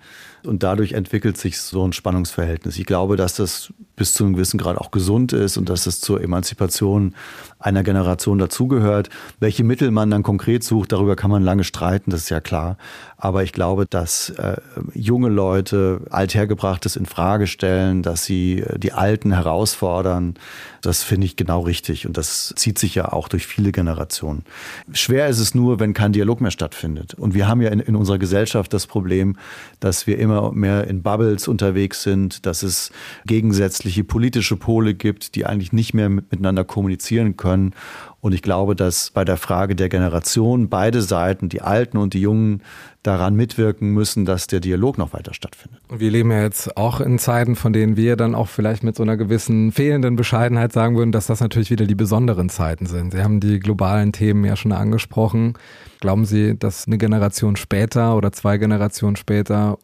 Und 0.45 0.63
dadurch 0.63 0.93
entwickelt 0.93 1.37
sich 1.37 1.61
so 1.61 1.87
ein 1.87 1.93
Spannungsverhältnis. 1.93 2.79
Ich 2.79 2.87
glaube, 2.87 3.17
dass 3.17 3.35
das 3.35 3.73
bis 3.97 4.15
zu 4.15 4.25
einem 4.25 4.35
gewissen 4.35 4.59
Grad 4.59 4.79
auch 4.79 4.91
gesund 4.91 5.33
ist 5.33 5.57
und 5.57 5.69
dass 5.69 5.87
es 5.87 6.01
zur 6.01 6.23
Emanzipation 6.23 7.15
einer 7.59 7.83
Generation 7.83 8.39
dazugehört. 8.39 9.11
Welche 9.41 9.65
Mittel 9.65 9.91
man 9.91 10.11
dann 10.11 10.23
konkret 10.23 10.63
sucht, 10.63 10.93
darüber 10.93 11.17
kann 11.17 11.31
man 11.31 11.43
lange 11.43 11.65
streiten, 11.65 12.11
das 12.11 12.23
ist 12.23 12.29
ja 12.31 12.41
klar. 12.41 12.77
Aber 13.17 13.43
ich 13.43 13.53
glaube, 13.53 13.85
dass 13.85 14.31
äh, 14.31 14.57
junge 14.95 15.29
Leute 15.29 16.03
althergebrachtes 16.11 16.95
in 16.95 17.07
Frage 17.07 17.49
stellen, 17.49 18.03
dass 18.03 18.25
sie 18.25 18.61
äh, 18.61 18.79
die 18.79 18.93
Alten 18.93 19.33
herausfordern, 19.33 20.35
das 20.83 21.03
finde 21.03 21.27
ich 21.27 21.35
genau 21.35 21.63
richtig. 21.63 22.07
Und 22.07 22.17
das 22.17 22.55
zieht 22.57 22.79
sich 22.79 22.95
ja 22.95 23.13
auch 23.13 23.27
durch 23.27 23.49
viele 23.49 23.73
Generationen. 23.73 24.45
Schwer 24.93 25.27
ist 25.27 25.41
es 25.41 25.55
nur, 25.55 25.81
wenn 25.81 25.95
kein 25.95 26.13
Dialog 26.13 26.41
mehr 26.41 26.53
stattfindet. 26.53 27.15
Und 27.15 27.35
wir 27.35 27.49
haben 27.49 27.61
ja 27.61 27.71
in, 27.71 27.81
in 27.81 27.97
unserer 27.97 28.19
Gesellschaft 28.19 28.73
das 28.73 28.87
Problem, 28.87 29.37
dass 29.81 30.07
wir 30.07 30.19
immer 30.19 30.38
mehr 30.53 30.87
in 30.87 31.03
Bubbles 31.03 31.49
unterwegs 31.49 32.03
sind, 32.03 32.47
dass 32.47 32.63
es 32.63 32.91
gegensätzliche 33.27 34.05
politische 34.05 34.57
Pole 34.57 34.95
gibt, 34.95 35.35
die 35.35 35.47
eigentlich 35.47 35.73
nicht 35.73 35.95
mehr 35.95 36.09
miteinander 36.09 36.65
kommunizieren 36.65 37.37
können. 37.37 37.75
Und 38.21 38.33
ich 38.33 38.43
glaube, 38.43 38.75
dass 38.75 39.11
bei 39.11 39.25
der 39.25 39.37
Frage 39.37 39.77
der 39.77 39.89
Generation 39.89 40.69
beide 40.69 41.03
Seiten, 41.03 41.49
die 41.49 41.63
Alten 41.63 41.99
und 41.99 42.15
die 42.15 42.21
Jungen, 42.21 42.63
daran 43.05 43.37
mitwirken 43.37 43.91
müssen, 43.91 44.25
dass 44.25 44.49
der 44.49 44.61
Dialog 44.61 44.99
noch 44.99 45.13
weiter 45.13 45.33
stattfindet. 45.33 45.81
Wir 45.89 46.11
leben 46.11 46.31
ja 46.31 46.43
jetzt 46.43 46.77
auch 46.77 47.01
in 47.01 47.19
Zeiten, 47.19 47.55
von 47.57 47.73
denen 47.73 47.97
wir 47.97 48.17
dann 48.17 48.35
auch 48.35 48.49
vielleicht 48.49 48.83
mit 48.83 48.97
so 48.97 49.03
einer 49.03 49.17
gewissen 49.17 49.73
fehlenden 49.73 50.17
Bescheidenheit 50.17 50.73
sagen 50.73 50.97
würden, 50.97 51.13
dass 51.13 51.27
das 51.27 51.41
natürlich 51.41 51.71
wieder 51.71 51.87
die 51.87 51.95
besonderen 51.95 52.49
Zeiten 52.49 52.87
sind. 52.87 53.13
Sie 53.13 53.23
haben 53.23 53.41
die 53.41 53.61
globalen 53.61 54.13
Themen 54.13 54.45
ja 54.45 54.57
schon 54.57 54.73
angesprochen. 54.73 55.55
Glauben 56.01 56.25
Sie, 56.25 56.59
dass 56.59 56.87
eine 56.87 56.99
Generation 56.99 57.57
später 57.57 58.17
oder 58.17 58.33
zwei 58.33 58.59
Generationen 58.59 59.17
später 59.17 59.79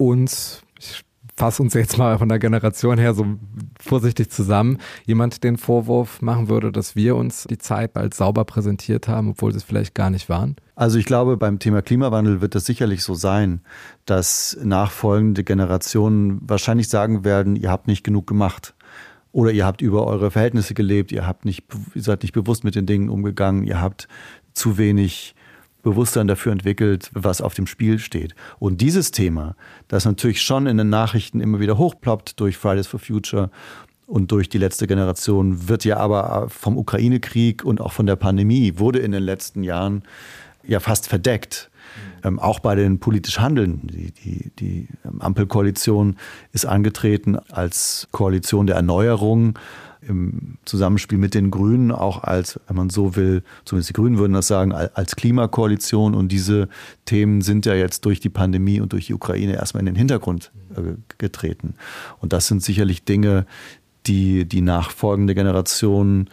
uns, 0.00 0.62
ich 0.78 1.04
fasse 1.36 1.62
uns 1.62 1.74
jetzt 1.74 1.98
mal 1.98 2.18
von 2.18 2.28
der 2.28 2.38
Generation 2.38 2.98
her 2.98 3.14
so 3.14 3.26
vorsichtig 3.78 4.30
zusammen, 4.30 4.78
jemand 5.06 5.44
den 5.44 5.56
Vorwurf 5.56 6.20
machen 6.22 6.48
würde, 6.48 6.72
dass 6.72 6.96
wir 6.96 7.16
uns 7.16 7.44
die 7.48 7.58
Zeit 7.58 7.96
als 7.96 8.16
sauber 8.16 8.44
präsentiert 8.44 9.08
haben, 9.08 9.30
obwohl 9.30 9.52
sie 9.52 9.58
es 9.58 9.64
vielleicht 9.64 9.94
gar 9.94 10.10
nicht 10.10 10.28
waren? 10.28 10.56
Also 10.74 10.98
ich 10.98 11.04
glaube, 11.04 11.36
beim 11.36 11.58
Thema 11.58 11.82
Klimawandel 11.82 12.40
wird 12.40 12.54
es 12.54 12.64
sicherlich 12.64 13.02
so 13.02 13.14
sein, 13.14 13.60
dass 14.06 14.58
nachfolgende 14.62 15.44
Generationen 15.44 16.40
wahrscheinlich 16.42 16.88
sagen 16.88 17.24
werden, 17.24 17.56
ihr 17.56 17.70
habt 17.70 17.86
nicht 17.86 18.04
genug 18.04 18.26
gemacht. 18.26 18.74
Oder 19.32 19.52
ihr 19.52 19.64
habt 19.64 19.80
über 19.80 20.06
eure 20.06 20.30
Verhältnisse 20.30 20.74
gelebt, 20.74 21.12
ihr 21.12 21.26
habt 21.26 21.44
nicht, 21.44 21.64
ihr 21.94 22.02
seid 22.02 22.22
nicht 22.22 22.32
bewusst 22.32 22.64
mit 22.64 22.74
den 22.74 22.86
Dingen 22.86 23.08
umgegangen, 23.08 23.62
ihr 23.64 23.80
habt 23.80 24.08
zu 24.54 24.76
wenig 24.76 25.34
Bewusstsein 25.82 26.26
dafür 26.26 26.52
entwickelt, 26.52 27.10
was 27.12 27.40
auf 27.40 27.54
dem 27.54 27.66
Spiel 27.66 27.98
steht. 27.98 28.34
Und 28.58 28.80
dieses 28.80 29.10
Thema, 29.10 29.56
das 29.88 30.04
natürlich 30.04 30.42
schon 30.42 30.66
in 30.66 30.76
den 30.76 30.90
Nachrichten 30.90 31.40
immer 31.40 31.60
wieder 31.60 31.78
hochploppt 31.78 32.38
durch 32.40 32.56
Fridays 32.56 32.86
for 32.86 33.00
Future 33.00 33.50
und 34.06 34.32
durch 34.32 34.48
die 34.48 34.58
letzte 34.58 34.86
Generation, 34.86 35.68
wird 35.68 35.84
ja 35.84 35.96
aber 35.96 36.48
vom 36.48 36.76
Ukraine-Krieg 36.76 37.64
und 37.64 37.80
auch 37.80 37.92
von 37.92 38.06
der 38.06 38.16
Pandemie, 38.16 38.74
wurde 38.76 38.98
in 38.98 39.12
den 39.12 39.22
letzten 39.22 39.62
Jahren 39.62 40.02
ja 40.66 40.80
fast 40.80 41.08
verdeckt. 41.08 41.70
Ähm, 42.22 42.38
auch 42.38 42.60
bei 42.60 42.74
den 42.74 43.00
politisch 43.00 43.38
Handelnden. 43.38 43.88
Die, 43.88 44.12
die, 44.12 44.50
die 44.58 44.88
Ampelkoalition 45.18 46.16
ist 46.52 46.66
angetreten 46.66 47.36
als 47.50 48.08
Koalition 48.12 48.66
der 48.66 48.76
Erneuerung 48.76 49.58
im 50.10 50.58
Zusammenspiel 50.64 51.16
mit 51.16 51.34
den 51.34 51.50
Grünen 51.50 51.92
auch 51.92 52.24
als, 52.24 52.60
wenn 52.66 52.76
man 52.76 52.90
so 52.90 53.16
will, 53.16 53.42
zumindest 53.64 53.90
die 53.90 53.94
Grünen 53.94 54.18
würden 54.18 54.32
das 54.32 54.48
sagen, 54.48 54.72
als 54.72 55.16
Klimakoalition. 55.16 56.14
Und 56.14 56.32
diese 56.32 56.68
Themen 57.04 57.40
sind 57.40 57.64
ja 57.64 57.74
jetzt 57.74 58.04
durch 58.04 58.20
die 58.20 58.28
Pandemie 58.28 58.80
und 58.80 58.92
durch 58.92 59.06
die 59.06 59.14
Ukraine 59.14 59.54
erstmal 59.54 59.80
in 59.80 59.86
den 59.86 59.94
Hintergrund 59.94 60.50
äh, 60.76 60.96
getreten. 61.18 61.74
Und 62.18 62.32
das 62.32 62.48
sind 62.48 62.62
sicherlich 62.62 63.04
Dinge, 63.04 63.46
die 64.06 64.44
die 64.44 64.62
nachfolgende 64.62 65.34
Generation 65.34 66.28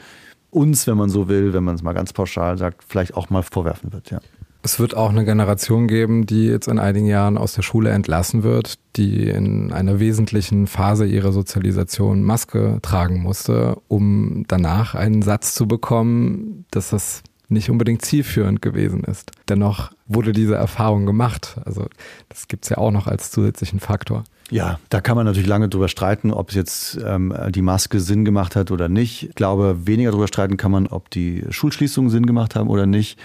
uns, 0.49 0.87
wenn 0.87 0.97
man 0.97 1.09
so 1.09 1.27
will, 1.27 1.53
wenn 1.53 1.63
man 1.63 1.75
es 1.75 1.83
mal 1.83 1.93
ganz 1.93 2.13
pauschal 2.13 2.57
sagt, 2.57 2.83
vielleicht 2.87 3.13
auch 3.13 3.29
mal 3.29 3.43
vorwerfen 3.43 3.93
wird. 3.93 4.09
Ja. 4.09 4.19
Es 4.67 4.81
wird 4.81 4.97
auch 4.97 5.11
eine 5.11 5.23
Generation 5.23 5.87
geben, 5.87 6.25
die 6.25 6.47
jetzt 6.47 6.67
in 6.67 6.77
einigen 6.77 7.07
Jahren 7.07 7.37
aus 7.37 7.53
der 7.53 7.61
Schule 7.61 7.91
entlassen 7.91 8.43
wird, 8.43 8.79
die 8.97 9.29
in 9.29 9.71
einer 9.71 10.01
wesentlichen 10.01 10.67
Phase 10.67 11.05
ihrer 11.05 11.31
Sozialisation 11.31 12.21
Maske 12.21 12.79
tragen 12.81 13.21
musste, 13.21 13.77
um 13.87 14.43
danach 14.49 14.93
einen 14.93 15.21
Satz 15.21 15.53
zu 15.53 15.69
bekommen, 15.69 16.65
dass 16.69 16.89
das 16.89 17.23
nicht 17.47 17.69
unbedingt 17.69 18.03
zielführend 18.03 18.61
gewesen 18.61 19.05
ist. 19.05 19.31
Dennoch 19.47 19.91
wurde 20.05 20.33
diese 20.33 20.55
Erfahrung 20.55 21.05
gemacht. 21.05 21.55
Also 21.63 21.87
das 22.27 22.49
gibt 22.49 22.65
es 22.65 22.69
ja 22.69 22.77
auch 22.77 22.91
noch 22.91 23.07
als 23.07 23.31
zusätzlichen 23.31 23.79
Faktor. 23.79 24.25
Ja, 24.49 24.79
da 24.89 24.99
kann 24.99 25.15
man 25.15 25.25
natürlich 25.25 25.47
lange 25.47 25.69
drüber 25.69 25.87
streiten, 25.87 26.31
ob 26.31 26.49
es 26.49 26.55
jetzt 26.55 26.99
ähm, 27.05 27.33
die 27.49 27.61
Maske 27.61 28.01
Sinn 28.01 28.25
gemacht 28.25 28.57
hat 28.57 28.71
oder 28.71 28.89
nicht. 28.89 29.29
Ich 29.29 29.35
glaube, 29.35 29.87
weniger 29.87 30.11
drüber 30.11 30.27
streiten 30.27 30.57
kann 30.57 30.71
man, 30.71 30.87
ob 30.87 31.09
die 31.09 31.45
Schulschließungen 31.49 32.09
Sinn 32.09 32.25
gemacht 32.25 32.55
haben 32.55 32.69
oder 32.69 32.85
nicht. 32.85 33.17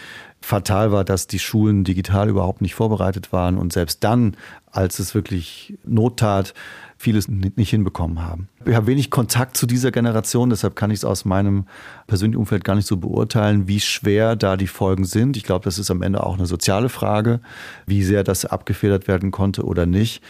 Fatal 0.42 0.92
war, 0.92 1.04
dass 1.04 1.28
die 1.28 1.38
Schulen 1.38 1.84
digital 1.84 2.28
überhaupt 2.28 2.60
nicht 2.60 2.74
vorbereitet 2.74 3.32
waren 3.32 3.56
und 3.56 3.72
selbst 3.72 4.02
dann, 4.04 4.36
als 4.70 4.98
es 4.98 5.14
wirklich 5.14 5.78
Not 5.84 6.18
tat, 6.18 6.52
vieles 6.98 7.28
nicht 7.28 7.70
hinbekommen 7.70 8.22
haben. 8.22 8.48
Ich 8.64 8.74
habe 8.74 8.86
wenig 8.86 9.10
Kontakt 9.10 9.56
zu 9.56 9.66
dieser 9.66 9.90
Generation, 9.90 10.50
deshalb 10.50 10.76
kann 10.76 10.90
ich 10.90 10.98
es 10.98 11.04
aus 11.04 11.24
meinem 11.24 11.66
persönlichen 12.06 12.38
Umfeld 12.38 12.64
gar 12.64 12.74
nicht 12.74 12.86
so 12.86 12.96
beurteilen, 12.96 13.66
wie 13.66 13.80
schwer 13.80 14.36
da 14.36 14.56
die 14.56 14.66
Folgen 14.66 15.04
sind. 15.04 15.36
Ich 15.36 15.44
glaube, 15.44 15.64
das 15.64 15.78
ist 15.78 15.90
am 15.90 16.02
Ende 16.02 16.24
auch 16.24 16.36
eine 16.36 16.46
soziale 16.46 16.88
Frage, 16.88 17.40
wie 17.86 18.02
sehr 18.02 18.24
das 18.24 18.44
abgefedert 18.44 19.08
werden 19.08 19.30
konnte 19.30 19.64
oder 19.64 19.86
nicht. 19.86 20.22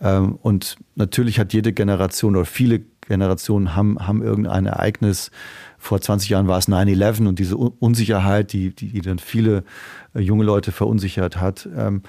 Ähm, 0.00 0.38
und 0.42 0.76
natürlich 0.94 1.38
hat 1.38 1.52
jede 1.52 1.72
Generation 1.72 2.36
oder 2.36 2.44
viele 2.44 2.82
Generationen 3.08 3.74
haben, 3.74 4.06
haben 4.06 4.22
irgendein 4.22 4.66
Ereignis. 4.66 5.30
Vor 5.86 6.00
20 6.00 6.28
Jahren 6.30 6.48
war 6.48 6.58
es 6.58 6.68
9-11 6.68 7.28
und 7.28 7.38
diese 7.38 7.56
Unsicherheit, 7.56 8.52
die, 8.52 8.74
die, 8.74 9.00
dann 9.02 9.20
viele 9.20 9.62
äh, 10.14 10.20
junge 10.20 10.42
Leute 10.42 10.72
verunsichert 10.72 11.40
hat. 11.40 11.68
Ähm, 11.76 12.02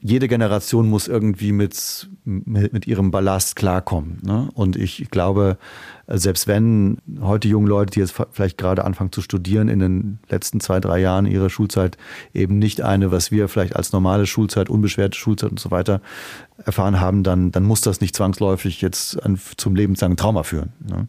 jede 0.00 0.26
Generation 0.26 0.88
muss 0.88 1.06
irgendwie 1.06 1.52
mit, 1.52 2.08
mit, 2.24 2.72
mit 2.72 2.86
ihrem 2.86 3.10
Ballast 3.10 3.56
klarkommen. 3.56 4.20
Ne? 4.22 4.48
Und 4.54 4.76
ich 4.76 5.10
glaube, 5.10 5.58
selbst 6.06 6.46
wenn 6.46 6.98
heute 7.20 7.48
junge 7.48 7.68
Leute, 7.68 7.92
die 7.92 8.00
jetzt 8.00 8.14
vielleicht 8.32 8.58
gerade 8.58 8.84
anfangen 8.84 9.12
zu 9.12 9.20
studieren, 9.20 9.68
in 9.68 9.78
den 9.78 10.18
letzten 10.28 10.60
zwei, 10.60 10.80
drei 10.80 11.00
Jahren 11.00 11.26
ihrer 11.26 11.50
Schulzeit 11.50 11.96
eben 12.34 12.58
nicht 12.58 12.80
eine, 12.80 13.10
was 13.10 13.30
wir 13.30 13.48
vielleicht 13.48 13.76
als 13.76 13.92
normale 13.92 14.26
Schulzeit, 14.26 14.68
unbeschwerte 14.68 15.16
Schulzeit 15.16 15.50
und 15.50 15.60
so 15.60 15.70
weiter 15.70 16.00
erfahren 16.64 17.00
haben, 17.00 17.22
dann, 17.22 17.50
dann 17.50 17.64
muss 17.64 17.80
das 17.80 18.00
nicht 18.00 18.14
zwangsläufig 18.14 18.80
jetzt 18.80 19.22
an, 19.22 19.38
zum 19.56 19.74
lebenslangen 19.74 20.16
Trauma 20.16 20.42
führen. 20.42 20.72
Ne? 20.86 20.96
Mhm. 20.96 21.08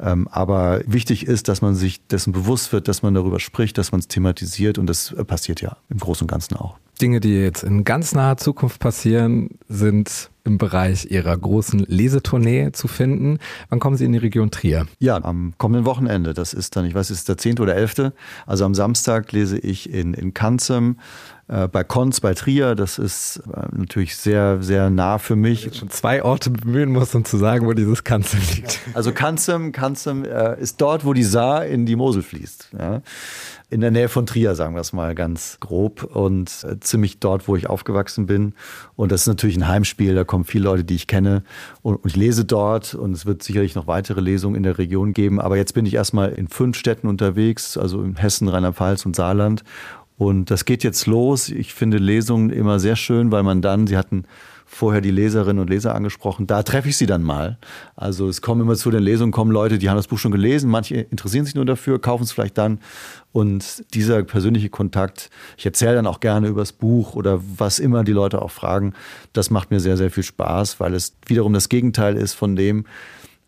Ähm, 0.00 0.28
aber 0.30 0.80
wichtig 0.86 1.26
ist, 1.26 1.48
dass 1.48 1.62
man 1.62 1.74
sich 1.74 2.06
dessen 2.06 2.32
bewusst 2.32 2.72
wird, 2.72 2.88
dass 2.88 3.02
man 3.02 3.14
darüber 3.14 3.40
spricht, 3.40 3.78
dass 3.78 3.92
man 3.92 4.00
es 4.00 4.08
thematisiert 4.08 4.78
und 4.78 4.86
das 4.86 5.14
passiert 5.26 5.60
ja 5.60 5.76
im 5.88 5.98
Großen 5.98 6.24
und 6.24 6.30
Ganzen 6.30 6.56
auch. 6.56 6.78
Dinge, 7.00 7.20
die 7.20 7.34
jetzt 7.34 7.62
in 7.62 7.84
ganz 7.84 8.14
naher 8.14 8.36
Zukunft 8.36 8.80
passieren, 8.80 9.50
sind 9.68 10.30
im 10.44 10.58
Bereich 10.58 11.10
Ihrer 11.10 11.36
großen 11.36 11.84
Lesetournee 11.88 12.72
zu 12.72 12.88
finden. 12.88 13.38
Wann 13.68 13.78
kommen 13.78 13.96
Sie 13.96 14.04
in 14.04 14.12
die 14.12 14.18
Region 14.18 14.50
Trier? 14.50 14.86
Ja, 14.98 15.22
am 15.22 15.54
kommenden 15.58 15.84
Wochenende. 15.84 16.34
Das 16.34 16.52
ist 16.52 16.76
dann, 16.76 16.84
ich 16.84 16.94
weiß, 16.94 17.10
ist 17.10 17.28
der 17.28 17.38
10. 17.38 17.60
oder 17.60 17.76
11. 17.76 18.12
Also 18.46 18.64
am 18.64 18.74
Samstag 18.74 19.32
lese 19.32 19.58
ich 19.58 19.90
in, 19.90 20.14
in 20.14 20.34
Kanzem, 20.34 20.96
bei 21.68 21.84
Konz, 21.84 22.20
bei 22.20 22.34
Trier. 22.34 22.74
Das 22.74 22.98
ist 22.98 23.42
äh, 23.54 23.66
natürlich 23.72 24.16
sehr, 24.16 24.62
sehr 24.62 24.90
nah 24.90 25.18
für 25.18 25.36
mich. 25.36 25.66
Ich 25.66 25.76
schon 25.76 25.90
zwei 25.90 26.22
Orte 26.22 26.50
bemühen 26.50 26.90
muss, 26.90 27.14
um 27.14 27.24
zu 27.24 27.36
sagen, 27.36 27.66
wo 27.66 27.72
dieses 27.72 28.04
Kanzem 28.04 28.40
liegt. 28.54 28.80
Also 28.94 29.12
Kanzem, 29.12 29.72
Kanzem 29.72 30.24
äh, 30.24 30.60
ist 30.60 30.80
dort, 30.80 31.04
wo 31.04 31.12
die 31.12 31.24
Saar 31.24 31.66
in 31.66 31.86
die 31.86 31.96
Mosel 31.96 32.22
fließt. 32.22 32.70
Ja 32.78 33.02
in 33.72 33.80
der 33.80 33.90
Nähe 33.90 34.10
von 34.10 34.26
Trier, 34.26 34.54
sagen 34.54 34.74
wir 34.74 34.82
es 34.82 34.92
mal 34.92 35.14
ganz 35.14 35.56
grob 35.58 36.02
und 36.02 36.62
äh, 36.68 36.78
ziemlich 36.80 37.20
dort, 37.20 37.48
wo 37.48 37.56
ich 37.56 37.70
aufgewachsen 37.70 38.26
bin. 38.26 38.52
Und 38.96 39.10
das 39.10 39.22
ist 39.22 39.28
natürlich 39.28 39.56
ein 39.56 39.66
Heimspiel, 39.66 40.14
da 40.14 40.24
kommen 40.24 40.44
viele 40.44 40.64
Leute, 40.64 40.84
die 40.84 40.94
ich 40.94 41.06
kenne 41.06 41.42
und, 41.80 41.94
und 41.94 42.10
ich 42.10 42.14
lese 42.14 42.44
dort 42.44 42.94
und 42.94 43.12
es 43.12 43.24
wird 43.24 43.42
sicherlich 43.42 43.74
noch 43.74 43.86
weitere 43.86 44.20
Lesungen 44.20 44.56
in 44.56 44.62
der 44.62 44.76
Region 44.76 45.14
geben. 45.14 45.40
Aber 45.40 45.56
jetzt 45.56 45.72
bin 45.72 45.86
ich 45.86 45.94
erstmal 45.94 46.32
in 46.32 46.48
fünf 46.48 46.76
Städten 46.76 47.06
unterwegs, 47.06 47.78
also 47.78 48.02
in 48.02 48.16
Hessen, 48.16 48.46
Rheinland-Pfalz 48.46 49.06
und 49.06 49.16
Saarland. 49.16 49.64
Und 50.22 50.52
das 50.52 50.64
geht 50.64 50.84
jetzt 50.84 51.06
los. 51.06 51.48
Ich 51.48 51.74
finde 51.74 51.96
Lesungen 51.96 52.50
immer 52.50 52.78
sehr 52.78 52.94
schön, 52.94 53.32
weil 53.32 53.42
man 53.42 53.60
dann, 53.60 53.88
Sie 53.88 53.96
hatten 53.96 54.22
vorher 54.64 55.00
die 55.00 55.10
Leserinnen 55.10 55.58
und 55.58 55.68
Leser 55.68 55.96
angesprochen. 55.96 56.46
Da 56.46 56.62
treffe 56.62 56.88
ich 56.88 56.96
sie 56.96 57.06
dann 57.06 57.24
mal. 57.24 57.58
Also 57.96 58.28
es 58.28 58.40
kommen 58.40 58.60
immer 58.60 58.76
zu 58.76 58.92
den 58.92 59.02
Lesungen, 59.02 59.32
kommen 59.32 59.50
Leute, 59.50 59.78
die 59.78 59.90
haben 59.90 59.96
das 59.96 60.06
Buch 60.06 60.18
schon 60.18 60.30
gelesen, 60.30 60.70
manche 60.70 60.94
interessieren 60.94 61.44
sich 61.44 61.56
nur 61.56 61.64
dafür, 61.64 62.00
kaufen 62.00 62.22
es 62.22 62.30
vielleicht 62.30 62.56
dann. 62.56 62.78
Und 63.32 63.82
dieser 63.94 64.22
persönliche 64.22 64.68
Kontakt, 64.68 65.28
ich 65.56 65.66
erzähle 65.66 65.96
dann 65.96 66.06
auch 66.06 66.20
gerne 66.20 66.46
über 66.46 66.60
das 66.60 66.72
Buch 66.72 67.16
oder 67.16 67.40
was 67.58 67.80
immer 67.80 68.04
die 68.04 68.12
Leute 68.12 68.42
auch 68.42 68.52
fragen, 68.52 68.94
das 69.32 69.50
macht 69.50 69.72
mir 69.72 69.80
sehr, 69.80 69.96
sehr 69.96 70.12
viel 70.12 70.22
Spaß, 70.22 70.78
weil 70.78 70.94
es 70.94 71.16
wiederum 71.26 71.52
das 71.52 71.68
Gegenteil 71.68 72.16
ist 72.16 72.34
von 72.34 72.54
dem, 72.54 72.84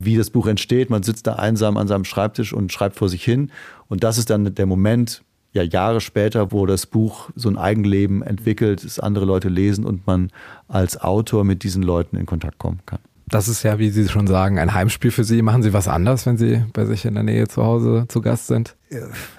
wie 0.00 0.16
das 0.16 0.30
Buch 0.30 0.48
entsteht. 0.48 0.90
Man 0.90 1.04
sitzt 1.04 1.28
da 1.28 1.34
einsam 1.34 1.76
an 1.76 1.87
seinem 1.87 2.04
Schreibtisch 2.04 2.52
und 2.52 2.72
schreibt 2.72 2.96
vor 2.96 3.08
sich 3.08 3.22
hin. 3.22 3.52
Und 3.87 4.02
das 4.02 4.18
ist 4.18 4.28
dann 4.28 4.56
der 4.56 4.66
Moment, 4.66 5.22
ja 5.54 5.62
Jahre 5.62 6.00
später, 6.00 6.52
wo 6.52 6.66
das 6.66 6.86
Buch 6.86 7.30
so 7.34 7.48
ein 7.48 7.56
Eigenleben 7.56 8.22
entwickelt, 8.22 8.84
es 8.84 9.00
andere 9.00 9.24
Leute 9.24 9.48
lesen 9.48 9.86
und 9.86 10.06
man 10.06 10.30
als 10.68 11.00
Autor 11.00 11.44
mit 11.44 11.62
diesen 11.62 11.82
Leuten 11.82 12.16
in 12.16 12.26
Kontakt 12.26 12.58
kommen 12.58 12.80
kann. 12.84 12.98
Das 13.26 13.48
ist 13.48 13.62
ja, 13.62 13.78
wie 13.78 13.88
Sie 13.88 14.06
schon 14.08 14.26
sagen, 14.26 14.58
ein 14.58 14.74
Heimspiel 14.74 15.10
für 15.10 15.24
Sie. 15.24 15.40
Machen 15.40 15.62
Sie 15.62 15.72
was 15.72 15.88
anders, 15.88 16.26
wenn 16.26 16.36
Sie 16.36 16.62
bei 16.74 16.84
sich 16.84 17.06
in 17.06 17.14
der 17.14 17.22
Nähe 17.22 17.48
zu 17.48 17.64
Hause 17.64 18.04
zu 18.08 18.20
Gast 18.20 18.48
sind? 18.48 18.76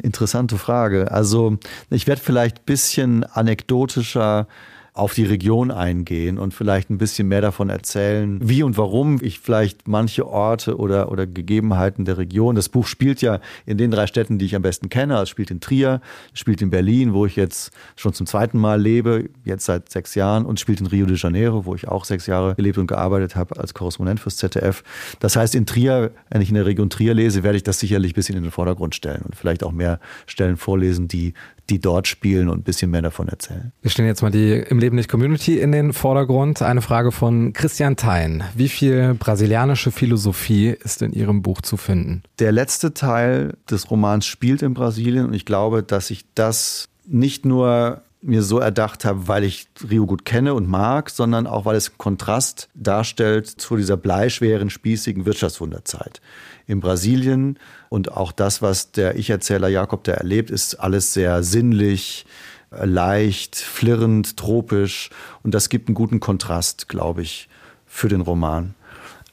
Interessante 0.02 0.58
Frage. 0.58 1.12
Also 1.12 1.58
ich 1.92 2.08
werde 2.08 2.22
vielleicht 2.22 2.60
ein 2.60 2.66
bisschen 2.66 3.24
anekdotischer 3.24 4.48
auf 4.96 5.14
die 5.14 5.26
Region 5.26 5.72
eingehen 5.72 6.38
und 6.40 6.54
vielleicht 6.54 6.90
ein 6.90 6.98
bisschen 6.98 7.28
mehr 7.28 7.42
davon 7.42 7.70
erzählen, 7.70 8.40
wie 8.42 8.64
und 8.64 8.78
warum 8.78 9.20
ich 9.22 9.40
vielleicht 9.40 9.90
manche 9.90 10.26
Orte 10.26 10.78
oder, 10.78 11.12
oder 11.12 11.28
Gegebenheiten 11.28 12.06
der 12.06 12.18
Region. 12.18 12.56
Das 12.56 12.70
Buch 12.70 12.88
spielt 12.88 13.22
ja 13.22 13.42
in 13.66 13.78
den 13.78 13.92
drei 13.92 14.08
Städten, 14.08 14.40
die 14.40 14.46
ich 14.46 14.56
am 14.56 14.62
besten 14.62 14.88
kenne. 14.88 15.22
Es 15.22 15.28
spielt 15.28 15.52
in 15.52 15.60
Trier, 15.60 16.00
spielt 16.34 16.62
in 16.62 16.70
Berlin, 16.70 17.14
wo 17.14 17.26
ich 17.26 17.36
jetzt 17.36 17.72
schon 17.98 18.14
zum 18.14 18.26
zweiten 18.26 18.58
Mal 18.58 18.82
lebe, 18.82 19.30
jetzt 19.44 19.66
seit 19.66 19.92
sechs 19.92 20.16
Jahren, 20.16 20.46
und 20.46 20.62
spielt 20.62 20.80
in 20.80 20.88
Rio 20.88 21.06
de 21.06 21.18
Janeiro, 21.18 21.66
wo 21.66 21.76
ich 21.76 21.90
auch 21.90 22.06
sechs 22.06 22.26
Jahre 22.26 22.56
gelebt 22.56 22.78
und 22.78 22.88
gearbeitet 22.88 23.36
habe 23.36 23.60
als 23.60 23.74
Korrespondent 23.74 24.22
fürs 24.22 24.38
ZDF. 24.38 24.82
Das 25.20 25.36
heißt, 25.36 25.56
in 25.56 25.66
Trier, 25.66 26.12
wenn 26.30 26.42
ich 26.42 26.48
in 26.48 26.56
der 26.56 26.66
Region 26.66 26.90
Trier 26.90 27.14
lese, 27.14 27.44
werde 27.44 27.58
ich 27.58 27.64
das 27.64 27.82
sicherlich 27.82 28.14
ein 28.14 28.16
bisschen 28.16 28.38
in 28.38 28.44
den 28.44 28.52
Vordergrund 28.52 28.96
stellen 28.96 29.24
und 29.26 29.36
vielleicht 29.36 29.62
auch 29.62 29.74
mehr 29.74 30.00
Stellen 30.26 30.56
vorlesen, 30.56 31.10
die 31.10 31.34
die 31.70 31.80
dort 31.80 32.08
spielen 32.08 32.50
und 32.50 32.60
ein 32.60 32.64
bisschen 32.64 32.92
mehr 32.92 33.02
davon 33.02 33.28
erzählen. 33.28 33.72
Wir 33.82 33.92
stellen 33.92 34.08
jetzt 34.08 34.22
mal 34.22 34.32
die 34.32 34.54
im 34.54 34.80
Leben 34.80 34.96
nicht 34.96 35.10
Community 35.10 35.60
in 35.60 35.72
den 35.72 35.94
Vordergrund. 35.94 36.62
Eine 36.62 36.82
Frage 36.82 37.12
von 37.12 37.54
Christian 37.54 37.96
Thein. 37.96 38.44
Wie 38.56 38.70
viel 38.70 39.16
brasilianische 39.16 39.92
Philosophie 39.92 40.70
ist 40.70 41.02
in 41.02 41.14
Ihrem 41.14 41.42
Buch 41.42 41.62
zu 41.62 41.78
finden? 41.78 42.24
Der 42.40 42.52
letzte 42.52 42.94
Teil 42.94 43.58
des 43.70 43.90
Romans 43.90 44.26
spielt 44.26 44.62
in 44.62 44.74
Brasilien 44.74 45.26
und 45.26 45.34
ich 45.34 45.46
glaube, 45.46 45.84
dass 45.84 46.12
ich 46.12 46.26
das 46.36 46.90
nicht 47.08 47.46
nur 47.46 48.02
mir 48.26 48.42
so 48.42 48.60
erdacht 48.60 49.06
habe, 49.06 49.28
weil 49.28 49.44
ich 49.44 49.68
Rio 49.90 50.06
gut 50.06 50.26
kenne 50.26 50.54
und 50.54 50.68
mag, 50.68 51.10
sondern 51.10 51.48
auch, 51.48 51.66
weil 51.66 51.76
es 51.76 51.98
Kontrast 51.98 52.70
darstellt 52.74 53.48
zu 53.48 53.76
dieser 53.76 53.98
bleischweren, 53.98 54.70
spießigen 54.70 55.26
Wirtschaftswunderzeit 55.26 56.22
in 56.66 56.80
Brasilien. 56.80 57.60
Und 57.90 58.12
auch 58.12 58.32
das, 58.32 58.62
was 58.62 58.92
der 58.92 59.16
Ich-Erzähler 59.18 59.68
Jakob 59.68 60.04
da 60.04 60.14
erlebt, 60.14 60.50
ist 60.50 60.76
alles 60.76 61.14
sehr 61.14 61.44
sinnlich, 61.44 62.26
leicht, 62.72 63.56
flirrend, 63.56 64.38
tropisch. 64.38 65.12
Und 65.44 65.54
das 65.54 65.70
gibt 65.70 65.88
einen 65.88 65.96
guten 65.96 66.20
Kontrast, 66.20 66.90
glaube 66.90 67.22
ich, 67.22 67.48
für 67.86 68.10
den 68.10 68.22
Roman. 68.22 68.74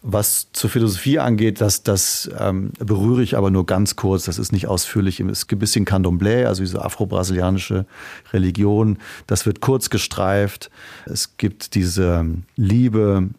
Was 0.05 0.49
zur 0.53 0.69
Philosophie 0.69 1.21
angeht, 1.21 1.61
das, 1.61 1.85
das 1.85 2.29
ähm, 2.37 2.73
berühre 2.79 3.23
ich 3.23 3.37
aber 3.37 3.53
nur 3.53 3.67
ganz 3.67 3.95
kurz. 3.95 4.25
Das 4.25 4.37
ist 4.37 4.51
nicht 4.51 4.67
ausführlich. 4.67 5.21
Es 5.21 5.47
gibt 5.47 5.59
ein 5.59 5.61
bisschen 5.61 5.85
Candomblé, 5.85 6.47
also 6.47 6.63
diese 6.63 6.85
afro-brasilianische 6.85 7.87
Religion. 8.33 8.99
Das 9.29 9.47
wird 9.47 9.61
kurz 9.61 9.91
gestreift. 9.91 10.71
Es 11.07 11.37
gibt 11.37 11.77
diese 11.77 12.27
Liebe 12.57 13.31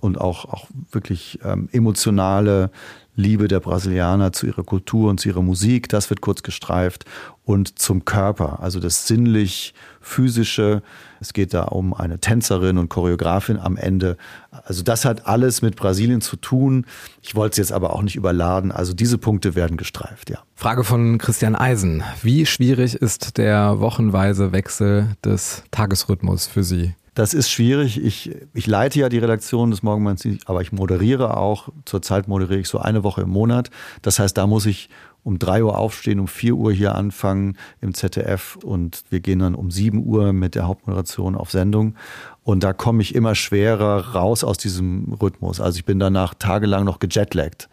und 0.00 0.20
auch, 0.20 0.44
auch 0.44 0.68
wirklich 0.92 1.40
ähm, 1.44 1.68
emotionale 1.72 2.70
Liebe 3.16 3.48
der 3.48 3.60
Brasilianer 3.60 4.32
zu 4.32 4.46
ihrer 4.46 4.64
Kultur 4.64 5.10
und 5.10 5.20
zu 5.20 5.28
ihrer 5.28 5.42
Musik, 5.42 5.88
das 5.88 6.10
wird 6.10 6.20
kurz 6.20 6.42
gestreift. 6.42 7.04
Und 7.44 7.78
zum 7.78 8.06
Körper, 8.06 8.60
also 8.60 8.80
das 8.80 9.06
sinnlich-physische. 9.06 10.82
Es 11.20 11.34
geht 11.34 11.52
da 11.52 11.64
um 11.64 11.92
eine 11.92 12.18
Tänzerin 12.18 12.78
und 12.78 12.88
Choreografin 12.88 13.58
am 13.58 13.76
Ende. 13.76 14.16
Also 14.50 14.82
das 14.82 15.04
hat 15.04 15.26
alles 15.26 15.60
mit 15.60 15.76
Brasilien 15.76 16.22
zu 16.22 16.36
tun. 16.36 16.86
Ich 17.20 17.34
wollte 17.34 17.52
es 17.52 17.58
jetzt 17.58 17.72
aber 17.72 17.92
auch 17.92 18.02
nicht 18.02 18.16
überladen. 18.16 18.72
Also 18.72 18.94
diese 18.94 19.18
Punkte 19.18 19.54
werden 19.54 19.76
gestreift, 19.76 20.30
ja. 20.30 20.38
Frage 20.54 20.84
von 20.84 21.18
Christian 21.18 21.54
Eisen. 21.54 22.02
Wie 22.22 22.46
schwierig 22.46 22.94
ist 22.94 23.36
der 23.36 23.78
wochenweise 23.78 24.52
Wechsel 24.52 25.08
des 25.22 25.64
Tagesrhythmus 25.70 26.46
für 26.46 26.64
Sie? 26.64 26.94
Das 27.14 27.32
ist 27.32 27.48
schwierig. 27.48 28.02
Ich, 28.02 28.32
ich 28.52 28.66
leite 28.66 28.98
ja 28.98 29.08
die 29.08 29.18
Redaktion 29.18 29.70
des 29.70 29.84
Morgenmagazins, 29.84 30.46
aber 30.46 30.62
ich 30.62 30.72
moderiere 30.72 31.36
auch. 31.36 31.68
Zurzeit 31.84 32.26
moderiere 32.26 32.60
ich 32.60 32.68
so 32.68 32.78
eine 32.78 33.04
Woche 33.04 33.22
im 33.22 33.30
Monat. 33.30 33.70
Das 34.02 34.18
heißt, 34.18 34.36
da 34.36 34.48
muss 34.48 34.66
ich 34.66 34.90
um 35.22 35.38
drei 35.38 35.64
Uhr 35.64 35.78
aufstehen, 35.78 36.20
um 36.20 36.28
vier 36.28 36.54
Uhr 36.54 36.72
hier 36.72 36.94
anfangen 36.94 37.56
im 37.80 37.94
ZDF 37.94 38.56
und 38.62 39.04
wir 39.08 39.20
gehen 39.20 39.38
dann 39.38 39.54
um 39.54 39.70
sieben 39.70 40.04
Uhr 40.04 40.32
mit 40.32 40.54
der 40.54 40.66
Hauptmoderation 40.66 41.34
auf 41.34 41.50
Sendung. 41.50 41.94
Und 42.42 42.62
da 42.62 42.72
komme 42.74 43.00
ich 43.00 43.14
immer 43.14 43.34
schwerer 43.34 44.14
raus 44.14 44.44
aus 44.44 44.58
diesem 44.58 45.14
Rhythmus. 45.14 45.60
Also 45.60 45.78
ich 45.78 45.84
bin 45.84 45.98
danach 45.98 46.34
tagelang 46.34 46.84
noch 46.84 46.98
gejetlaggt. 46.98 47.70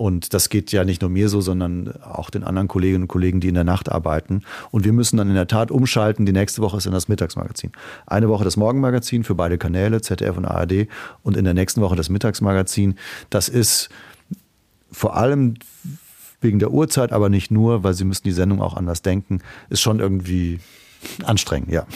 Und 0.00 0.32
das 0.32 0.48
geht 0.48 0.72
ja 0.72 0.82
nicht 0.84 1.02
nur 1.02 1.10
mir 1.10 1.28
so, 1.28 1.42
sondern 1.42 1.92
auch 2.02 2.30
den 2.30 2.42
anderen 2.42 2.68
Kolleginnen 2.68 3.02
und 3.02 3.08
Kollegen, 3.08 3.40
die 3.40 3.48
in 3.48 3.54
der 3.54 3.64
Nacht 3.64 3.92
arbeiten. 3.92 4.44
Und 4.70 4.86
wir 4.86 4.94
müssen 4.94 5.18
dann 5.18 5.28
in 5.28 5.34
der 5.34 5.46
Tat 5.46 5.70
umschalten. 5.70 6.24
Die 6.24 6.32
nächste 6.32 6.62
Woche 6.62 6.78
ist 6.78 6.86
dann 6.86 6.94
das 6.94 7.08
Mittagsmagazin. 7.08 7.72
Eine 8.06 8.30
Woche 8.30 8.42
das 8.42 8.56
Morgenmagazin 8.56 9.24
für 9.24 9.34
beide 9.34 9.58
Kanäle, 9.58 10.00
ZDF 10.00 10.38
und 10.38 10.46
ARD. 10.46 10.88
Und 11.22 11.36
in 11.36 11.44
der 11.44 11.52
nächsten 11.52 11.82
Woche 11.82 11.96
das 11.96 12.08
Mittagsmagazin. 12.08 12.94
Das 13.28 13.50
ist 13.50 13.90
vor 14.90 15.18
allem 15.18 15.56
wegen 16.40 16.60
der 16.60 16.70
Uhrzeit, 16.70 17.12
aber 17.12 17.28
nicht 17.28 17.50
nur, 17.50 17.84
weil 17.84 17.92
sie 17.92 18.04
müssen 18.04 18.24
die 18.24 18.32
Sendung 18.32 18.62
auch 18.62 18.78
anders 18.78 19.02
denken, 19.02 19.42
ist 19.68 19.82
schon 19.82 20.00
irgendwie 20.00 20.60
anstrengend, 21.24 21.72
ja. 21.72 21.86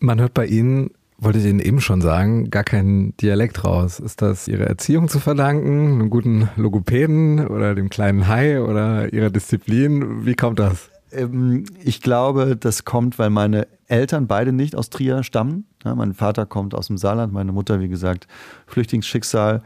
Man 0.00 0.20
hört 0.20 0.34
bei 0.34 0.46
Ihnen 0.46 0.90
wollte 1.18 1.38
ich 1.38 1.44
Ihnen 1.44 1.60
eben 1.60 1.80
schon 1.80 2.00
sagen, 2.00 2.50
gar 2.50 2.64
kein 2.64 3.16
Dialekt 3.18 3.64
raus. 3.64 4.00
Ist 4.00 4.22
das 4.22 4.48
Ihrer 4.48 4.66
Erziehung 4.66 5.08
zu 5.08 5.20
verdanken, 5.20 5.94
einem 5.94 6.10
guten 6.10 6.48
Logopäden 6.56 7.46
oder 7.46 7.74
dem 7.74 7.88
kleinen 7.88 8.28
Hai 8.28 8.60
oder 8.60 9.12
Ihrer 9.12 9.30
Disziplin? 9.30 10.26
Wie 10.26 10.34
kommt 10.34 10.58
das? 10.58 10.90
Ähm, 11.12 11.64
ich 11.82 12.00
glaube, 12.00 12.56
das 12.56 12.84
kommt, 12.84 13.18
weil 13.18 13.30
meine 13.30 13.66
Eltern 13.86 14.26
beide 14.26 14.52
nicht 14.52 14.74
aus 14.74 14.90
Trier 14.90 15.22
stammen. 15.22 15.66
Mein 15.84 16.14
Vater 16.14 16.46
kommt 16.46 16.74
aus 16.74 16.86
dem 16.86 16.96
Saarland, 16.96 17.32
meine 17.32 17.52
Mutter, 17.52 17.80
wie 17.80 17.88
gesagt, 17.88 18.26
Flüchtlingsschicksal. 18.66 19.62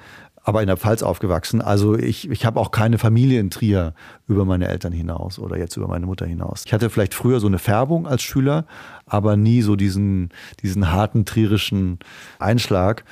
Aber 0.48 0.62
in 0.62 0.66
der 0.66 0.78
Pfalz 0.78 1.02
aufgewachsen. 1.02 1.60
Also 1.60 1.94
ich, 1.94 2.30
ich 2.30 2.46
habe 2.46 2.58
auch 2.58 2.70
keine 2.70 2.96
Familie 2.96 3.38
in 3.38 3.50
Trier 3.50 3.92
über 4.28 4.46
meine 4.46 4.66
Eltern 4.66 4.94
hinaus 4.94 5.38
oder 5.38 5.58
jetzt 5.58 5.76
über 5.76 5.88
meine 5.88 6.06
Mutter 6.06 6.24
hinaus. 6.24 6.62
Ich 6.64 6.72
hatte 6.72 6.88
vielleicht 6.88 7.12
früher 7.12 7.38
so 7.38 7.46
eine 7.46 7.58
Färbung 7.58 8.06
als 8.06 8.22
Schüler, 8.22 8.64
aber 9.04 9.36
nie 9.36 9.60
so 9.60 9.76
diesen, 9.76 10.30
diesen 10.62 10.90
harten 10.90 11.26
trierischen 11.26 11.98
Einschlag. 12.38 13.04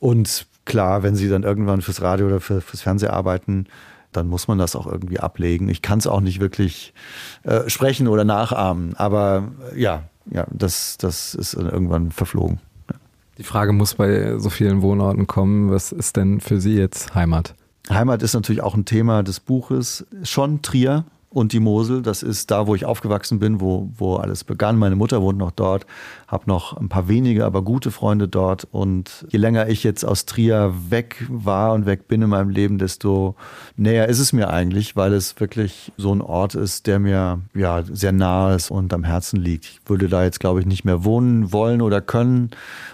Und 0.00 0.48
klar, 0.64 1.04
wenn 1.04 1.14
sie 1.14 1.28
dann 1.28 1.44
irgendwann 1.44 1.80
fürs 1.80 2.02
Radio 2.02 2.26
oder 2.26 2.40
für, 2.40 2.60
fürs 2.60 2.82
Fernsehen 2.82 3.12
arbeiten, 3.12 3.66
dann 4.10 4.26
muss 4.26 4.48
man 4.48 4.58
das 4.58 4.74
auch 4.74 4.88
irgendwie 4.88 5.20
ablegen. 5.20 5.68
Ich 5.68 5.80
kann 5.80 6.00
es 6.00 6.08
auch 6.08 6.20
nicht 6.20 6.40
wirklich 6.40 6.92
äh, 7.44 7.70
sprechen 7.70 8.08
oder 8.08 8.24
nachahmen, 8.24 8.96
aber 8.96 9.52
ja, 9.76 10.08
ja, 10.28 10.44
das, 10.50 10.98
das 10.98 11.36
ist 11.36 11.54
irgendwann 11.54 12.10
verflogen. 12.10 12.58
Die 13.38 13.42
Frage 13.42 13.72
muss 13.72 13.94
bei 13.94 14.38
so 14.38 14.50
vielen 14.50 14.82
Wohnorten 14.82 15.26
kommen, 15.26 15.70
was 15.70 15.92
ist 15.92 16.16
denn 16.16 16.40
für 16.40 16.60
Sie 16.60 16.74
jetzt 16.74 17.14
Heimat? 17.14 17.54
Heimat 17.90 18.22
ist 18.22 18.34
natürlich 18.34 18.62
auch 18.62 18.74
ein 18.74 18.84
Thema 18.84 19.22
des 19.22 19.40
Buches. 19.40 20.06
Schon 20.22 20.62
Trier, 20.62 21.04
und 21.34 21.52
die 21.52 21.60
Mosel. 21.60 22.00
Das 22.00 22.22
ist 22.22 22.50
da, 22.50 22.66
wo 22.66 22.74
ich 22.74 22.86
aufgewachsen 22.86 23.40
bin, 23.40 23.60
wo, 23.60 23.90
wo 23.96 24.16
alles 24.16 24.44
begann. 24.44 24.78
Meine 24.78 24.96
Mutter 24.96 25.20
wohnt 25.20 25.38
noch 25.38 25.50
dort, 25.50 25.84
habe 26.28 26.44
noch 26.46 26.76
ein 26.76 26.88
paar 26.88 27.08
wenige, 27.08 27.44
aber 27.44 27.62
gute 27.62 27.90
Freunde 27.90 28.28
dort. 28.28 28.66
Und 28.70 29.26
je 29.30 29.38
länger 29.38 29.68
ich 29.68 29.82
jetzt 29.82 30.04
aus 30.04 30.26
Trier 30.26 30.72
weg 30.88 31.26
war 31.28 31.74
und 31.74 31.86
weg 31.86 32.08
bin 32.08 32.22
in 32.22 32.30
meinem 32.30 32.50
Leben, 32.50 32.78
desto 32.78 33.34
näher 33.76 34.08
ist 34.08 34.20
es 34.20 34.32
mir 34.32 34.50
eigentlich, 34.50 34.96
weil 34.96 35.12
es 35.12 35.38
wirklich 35.40 35.92
so 35.96 36.14
ein 36.14 36.22
Ort 36.22 36.54
ist, 36.54 36.86
der 36.86 37.00
mir 37.00 37.40
ja 37.54 37.82
sehr 37.82 38.12
nahe 38.12 38.54
ist 38.54 38.70
und 38.70 38.92
am 38.94 39.04
Herzen 39.04 39.40
liegt. 39.40 39.64
Ich 39.64 39.80
würde 39.86 40.08
da 40.08 40.22
jetzt, 40.22 40.40
glaube 40.40 40.60
ich, 40.60 40.66
nicht 40.66 40.84
mehr 40.84 41.04
wohnen 41.04 41.52
wollen 41.52 41.82
oder 41.82 42.00
können, 42.00 42.50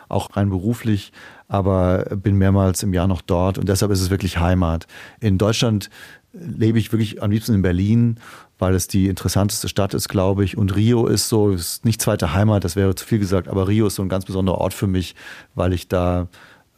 auch 0.09 0.35
rein 0.35 0.49
beruflich 0.49 1.13
aber 1.51 2.05
bin 2.15 2.37
mehrmals 2.37 2.85
im 2.85 2.95
Jahr 2.95 3.09
noch 3.09 3.23
dort 3.23 3.59
und 3.59 3.69
deshalb 3.69 3.91
ist 3.91 4.01
es 4.01 4.09
wirklich 4.09 4.39
Heimat. 4.39 4.87
In 5.19 5.37
Deutschland 5.37 5.91
lebe 6.33 6.79
ich 6.79 6.93
wirklich 6.93 7.23
am 7.23 7.31
liebsten 7.31 7.55
in 7.55 7.63
Berlin, 7.63 8.19
weil 8.59 8.75
es 8.75 8.87
die 8.87 9.09
interessanteste 9.09 9.69
Stadt 9.69 9.95
ist, 9.95 10.09
glaube 10.09 10.45
ich. 10.45 10.57
Und 10.57 10.75
Rio 10.77 11.07
ist 11.07 11.29
so, 11.29 11.51
ist 11.51 11.85
nicht 11.85 12.01
zweite 12.01 12.35
Heimat, 12.35 12.65
das 12.65 12.77
wäre 12.77 12.95
zu 12.95 13.05
viel 13.05 13.19
gesagt, 13.19 13.49
aber 13.49 13.69
Rio 13.69 13.87
ist 13.87 13.97
so 13.97 14.03
ein 14.03 14.09
ganz 14.09 14.25
besonderer 14.25 14.59
Ort 14.59 14.75
für 14.75 14.87
mich, 14.87 15.17
weil 15.55 15.73
ich 15.73 15.89
da 15.89 16.29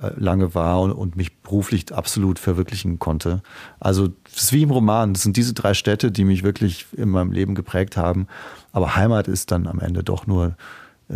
äh, 0.00 0.10
lange 0.16 0.54
war 0.54 0.80
und, 0.80 0.92
und, 0.92 1.16
mich 1.16 1.36
beruflich 1.38 1.92
absolut 1.92 2.38
verwirklichen 2.38 2.98
konnte. 2.98 3.42
Also 3.78 4.08
es 4.34 4.44
ist 4.44 4.52
wie 4.52 4.62
im 4.62 4.70
Roman, 4.70 5.12
das 5.12 5.22
sind 5.22 5.36
diese 5.36 5.54
drei 5.54 5.74
Städte, 5.74 6.10
die 6.10 6.24
mich 6.24 6.42
wirklich 6.42 6.86
in 6.96 7.10
meinem 7.10 7.32
Leben 7.32 7.54
geprägt 7.54 7.96
haben. 7.96 8.28
Aber 8.72 8.96
Heimat 8.96 9.28
ist 9.28 9.50
dann 9.50 9.66
am 9.66 9.80
Ende 9.80 10.02
doch 10.02 10.26
nur 10.26 10.56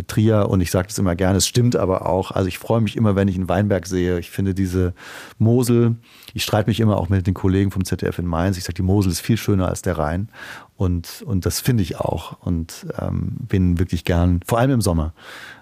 Trier 0.07 0.47
und 0.49 0.61
ich 0.61 0.71
sage 0.71 0.87
das 0.87 0.97
immer 0.97 1.15
gerne, 1.15 1.37
es 1.37 1.47
stimmt 1.47 1.75
aber 1.75 2.05
auch. 2.05 2.31
Also 2.31 2.47
ich 2.47 2.59
freue 2.59 2.81
mich 2.81 2.95
immer, 2.95 3.15
wenn 3.15 3.27
ich 3.27 3.35
einen 3.35 3.49
Weinberg 3.49 3.87
sehe. 3.87 4.19
Ich 4.19 4.29
finde 4.29 4.53
diese 4.53 4.93
Mosel, 5.39 5.95
ich 6.33 6.43
streite 6.43 6.69
mich 6.69 6.79
immer 6.79 6.97
auch 6.97 7.09
mit 7.09 7.25
den 7.25 7.33
Kollegen 7.33 7.71
vom 7.71 7.83
ZDF 7.83 8.19
in 8.19 8.25
Mainz. 8.25 8.57
Ich 8.57 8.63
sage, 8.63 8.75
die 8.75 8.83
Mosel 8.83 9.11
ist 9.11 9.21
viel 9.21 9.37
schöner 9.37 9.69
als 9.69 9.81
der 9.81 9.97
Rhein 9.97 10.29
und, 10.75 11.23
und 11.25 11.45
das 11.45 11.59
finde 11.59 11.83
ich 11.83 11.99
auch 11.99 12.39
und 12.41 12.85
ähm, 12.99 13.37
bin 13.47 13.79
wirklich 13.79 14.03
gern, 14.03 14.41
vor 14.45 14.59
allem 14.59 14.71
im 14.71 14.81
Sommer, 14.81 15.13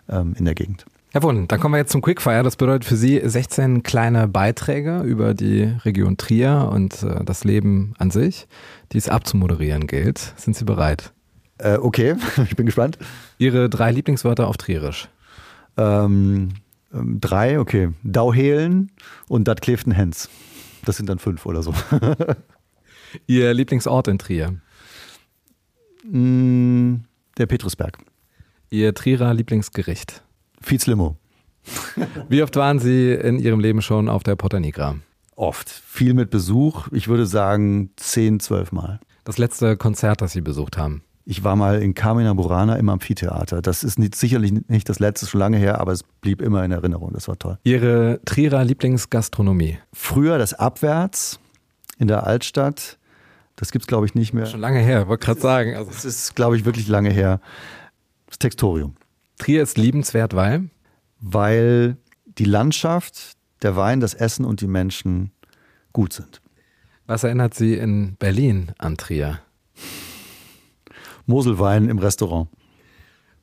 ähm, 0.09 0.35
in 0.37 0.45
der 0.45 0.55
Gegend. 0.55 0.85
Herr 1.15 1.23
Wund, 1.23 1.49
dann 1.49 1.61
kommen 1.61 1.75
wir 1.75 1.77
jetzt 1.77 1.93
zum 1.93 2.01
Quickfire. 2.01 2.43
Das 2.43 2.57
bedeutet 2.57 2.83
für 2.83 2.97
Sie 2.97 3.21
16 3.23 3.83
kleine 3.83 4.27
Beiträge 4.27 4.99
über 4.99 5.33
die 5.33 5.63
Region 5.85 6.17
Trier 6.17 6.69
und 6.69 7.03
äh, 7.03 7.23
das 7.23 7.45
Leben 7.45 7.93
an 7.97 8.11
sich, 8.11 8.49
die 8.91 8.97
es 8.97 9.07
abzumoderieren 9.07 9.87
gilt. 9.87 10.33
Sind 10.35 10.57
Sie 10.57 10.65
bereit? 10.65 11.14
Äh, 11.57 11.77
okay, 11.77 12.15
ich 12.43 12.55
bin 12.55 12.65
gespannt. 12.65 12.97
Ihre 13.37 13.69
drei 13.69 13.91
Lieblingswörter 13.91 14.47
auf 14.47 14.57
Trierisch? 14.57 15.09
Ähm, 15.77 16.49
ähm, 16.93 17.19
drei, 17.19 17.59
okay. 17.59 17.89
Dauhelen 18.03 18.91
und 19.27 19.47
Dat 19.47 19.61
Kleften 19.61 19.91
Hens. 19.91 20.29
Das 20.85 20.97
sind 20.97 21.09
dann 21.09 21.19
fünf 21.19 21.45
oder 21.45 21.63
so. 21.63 21.73
Ihr 23.27 23.53
Lieblingsort 23.53 24.07
in 24.07 24.19
Trier? 24.19 24.55
Mm, 26.03 26.95
der 27.37 27.45
Petrusberg. 27.45 27.97
Ihr 28.69 28.93
Trierer 28.93 29.33
Lieblingsgericht? 29.33 30.23
Fietz 30.61 30.85
Limo. 30.85 31.17
Wie 32.29 32.43
oft 32.43 32.55
waren 32.55 32.79
Sie 32.79 33.11
in 33.11 33.39
Ihrem 33.39 33.59
Leben 33.59 33.81
schon 33.81 34.09
auf 34.09 34.23
der 34.23 34.35
Porta 34.35 34.59
Nigra? 34.59 34.97
Oft. 35.35 35.69
Viel 35.69 36.13
mit 36.13 36.29
Besuch. 36.29 36.87
Ich 36.91 37.07
würde 37.07 37.25
sagen 37.25 37.91
zehn, 37.95 38.39
zwölf 38.39 38.71
Mal. 38.71 38.99
Das 39.23 39.37
letzte 39.37 39.75
Konzert, 39.75 40.21
das 40.21 40.33
Sie 40.33 40.41
besucht 40.41 40.77
haben? 40.77 41.01
Ich 41.27 41.43
war 41.43 41.55
mal 41.55 41.81
in 41.81 41.95
Carmina 41.95 42.33
Burana 42.33 42.75
im 42.75 42.87
Amphitheater. 42.87 43.63
Das 43.63 43.83
ist 43.83 43.97
nicht, 43.97 44.13
sicherlich 44.13 44.53
nicht 44.67 44.87
das 44.87 44.99
letzte, 44.99 45.25
schon 45.25 45.39
lange 45.39 45.57
her, 45.57 45.81
aber 45.81 45.91
es 45.91 46.03
blieb 46.03 46.39
immer 46.39 46.63
in 46.63 46.71
Erinnerung. 46.71 47.11
Das 47.13 47.27
war 47.27 47.39
toll. 47.39 47.57
Ihre 47.63 48.19
Trierer 48.25 48.63
Lieblingsgastronomie? 48.63 49.79
Früher 49.91 50.37
das 50.37 50.53
Abwärts 50.53 51.39
in 51.97 52.07
der 52.07 52.27
Altstadt. 52.27 52.99
Das 53.55 53.71
gibt 53.71 53.83
es, 53.83 53.87
glaube 53.87 54.05
ich, 54.05 54.13
nicht 54.13 54.33
mehr. 54.33 54.45
Schon 54.45 54.59
lange 54.59 54.79
her, 54.79 55.07
wollte 55.07 55.25
gerade 55.25 55.39
sagen. 55.39 55.75
Also. 55.75 55.89
Das 55.89 56.05
ist, 56.05 56.35
glaube 56.35 56.57
ich, 56.57 56.65
wirklich 56.65 56.87
lange 56.87 57.09
her. 57.09 57.41
Das 58.27 58.37
Textorium. 58.37 58.95
Trier 59.39 59.63
ist 59.63 59.79
liebenswert, 59.79 60.35
weil? 60.35 60.69
Weil 61.21 61.97
die 62.37 62.45
Landschaft, 62.45 63.33
der 63.63 63.75
Wein, 63.75 63.99
das 63.99 64.13
Essen 64.13 64.45
und 64.45 64.61
die 64.61 64.67
Menschen 64.67 65.31
gut 65.91 66.13
sind. 66.13 66.41
Was 67.07 67.23
erinnert 67.23 67.55
Sie 67.55 67.73
in 67.75 68.15
Berlin 68.15 68.73
an 68.77 68.97
Trier? 68.97 69.39
Moselwein 71.25 71.89
im 71.89 71.99
Restaurant. 71.99 72.47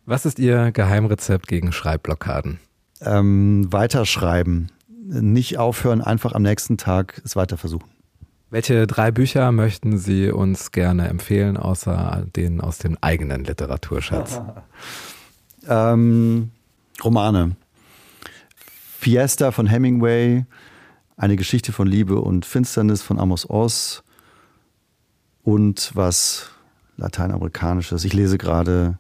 Was 0.05 0.27
ist 0.27 0.39
Ihr 0.39 0.73
Geheimrezept 0.73 1.47
gegen 1.47 1.73
Schreibblockaden? 1.73 2.59
Ähm, 3.01 3.67
weiterschreiben. 3.71 4.71
Nicht 4.89 5.59
aufhören, 5.59 6.01
einfach 6.01 6.33
am 6.33 6.43
nächsten 6.43 6.77
Tag 6.77 7.21
es 7.25 7.37
weiter 7.37 7.57
versuchen. 7.57 7.91
Welche 8.51 8.87
drei 8.87 9.11
Bücher 9.11 9.51
möchten 9.51 9.97
Sie 9.97 10.31
uns 10.31 10.73
gerne 10.73 11.09
empfehlen, 11.09 11.57
außer 11.57 12.27
denen 12.37 12.61
aus 12.61 12.79
dem 12.79 12.99
eigenen 13.01 13.45
Literaturschatz? 13.45 14.43
ähm, 15.69 16.51
Romane. 17.03 17.57
Fiesta 18.99 19.51
von 19.51 19.67
Hemingway, 19.67 20.45
eine 21.17 21.37
Geschichte 21.37 21.73
von 21.73 21.89
Liebe 21.89 22.21
und 22.21 22.45
Finsternis 22.45 23.03
von 23.03 23.19
Amos 23.19 23.49
Oz 23.49 24.03
und 25.43 25.91
was 25.95 26.51
Lateinamerikanisches. 26.97 28.05
Ich 28.05 28.13
lese 28.13 28.39
gerade, 28.39 28.99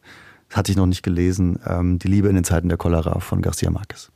das 0.49 0.59
hatte 0.59 0.73
ich 0.73 0.77
noch 0.77 0.87
nicht 0.87 1.03
gelesen, 1.03 1.59
ähm, 1.67 1.99
Die 1.99 2.09
Liebe 2.09 2.29
in 2.29 2.35
den 2.35 2.45
Zeiten 2.45 2.69
der 2.69 2.79
Cholera 2.79 3.21
von 3.21 3.43
Garcia 3.43 3.71
Marquez. 3.71 4.11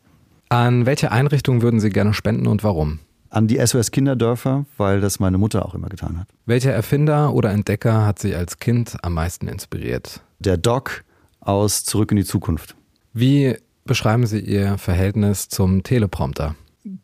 An 0.49 0.87
welche 0.87 1.11
Einrichtung 1.11 1.63
würden 1.63 1.81
Sie 1.81 1.91
gerne 1.91 2.15
spenden 2.15 2.47
und 2.47 2.63
warum? 2.63 3.01
An 3.31 3.49
die 3.49 3.59
SOS 3.65 3.91
Kinderdörfer, 3.91 4.65
weil 4.77 5.01
das 5.01 5.19
meine 5.19 5.39
Mutter 5.39 5.67
auch 5.67 5.75
immer 5.75 5.89
getan 5.89 6.19
hat. 6.19 6.29
Welcher 6.47 6.73
Erfinder 6.73 7.35
oder 7.35 7.51
Entdecker 7.51 8.07
hat 8.07 8.21
Sie 8.21 8.35
als 8.35 8.59
Kind 8.59 8.97
am 9.03 9.15
meisten 9.15 9.49
inspiriert? 9.49 10.23
Der 10.39 10.57
Doc 10.57 11.05
aus 11.41 11.85
Zurück 11.85 12.13
in 12.13 12.17
die 12.17 12.25
Zukunft. 12.25 12.77
Wie 13.13 13.57
beschreiben 13.85 14.27
Sie 14.27 14.41
Ihr 14.41 14.79
Verhältnis 14.79 15.49
zum 15.49 15.83
Teleprompter? 15.83 16.55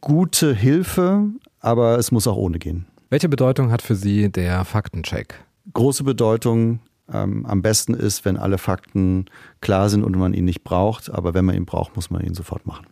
Gute 0.01 0.55
Hilfe, 0.55 1.25
aber 1.59 1.99
es 1.99 2.13
muss 2.13 2.27
auch 2.27 2.37
ohne 2.37 2.59
gehen. 2.59 2.87
Welche 3.11 3.29
Bedeutung 3.29 3.71
hat 3.73 3.83
für 3.83 3.97
Sie 3.97 4.31
der 4.31 4.65
Faktencheck? 4.65 5.35
Große 5.73 6.05
Bedeutung. 6.05 6.81
Ähm, 7.13 7.45
am 7.47 7.63
besten 7.63 7.95
ist, 7.95 8.25
wenn 8.25 8.37
alle 8.37 8.59
Fakten 8.59 9.27
klar 9.61 9.89
sind 9.89 10.05
und 10.05 10.17
man 10.17 10.35
ihn 10.35 10.45
nicht 10.45 10.65
braucht. 10.65 11.11
Aber 11.11 11.35
wenn 11.35 11.45
man 11.45 11.57
ihn 11.57 11.67
braucht, 11.67 11.97
muss 11.97 12.11
man 12.11 12.23
ihn 12.23 12.35
sofort 12.35 12.67
machen. 12.67 12.87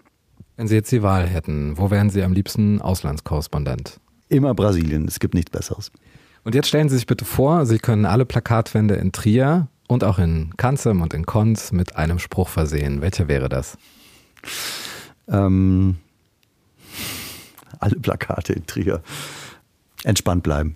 Wenn 0.57 0.69
Sie 0.69 0.75
jetzt 0.75 0.93
die 0.93 1.03
Wahl 1.03 1.27
hätten, 1.27 1.79
wo 1.79 1.91
wären 1.91 2.11
Sie 2.11 2.23
am 2.23 2.33
liebsten 2.33 2.83
Auslandskorrespondent? 2.83 3.99
Immer 4.29 4.55
Brasilien. 4.55 5.07
Es 5.09 5.19
gibt 5.19 5.35
nichts 5.35 5.51
Besseres. 5.51 5.91
Und 6.45 6.55
jetzt 6.55 6.69
stellen 6.69 6.89
Sie 6.89 6.97
sich 6.97 7.07
bitte 7.07 7.25
vor, 7.25 7.67
Sie 7.67 7.79
können 7.79 8.05
alle 8.05 8.25
Plakatwände 8.27 8.95
in 8.95 9.13
Trier 9.13 9.69
und 9.89 10.05
auch 10.05 10.19
in 10.19 10.57
Kanzem 10.57 11.03
und 11.03 11.15
in 11.15 11.27
Konz 11.27 11.73
mit 11.73 11.97
einem 11.97 12.19
Spruch 12.19 12.49
versehen. 12.49 13.01
Welcher 13.01 13.29
wäre 13.29 13.49
das? 13.49 13.77
Ähm, 15.29 15.97
alle 17.79 17.97
Plakate 17.97 18.53
in 18.53 18.67
Trier. 18.67 19.03
Entspannt 20.05 20.43
bleiben. 20.43 20.75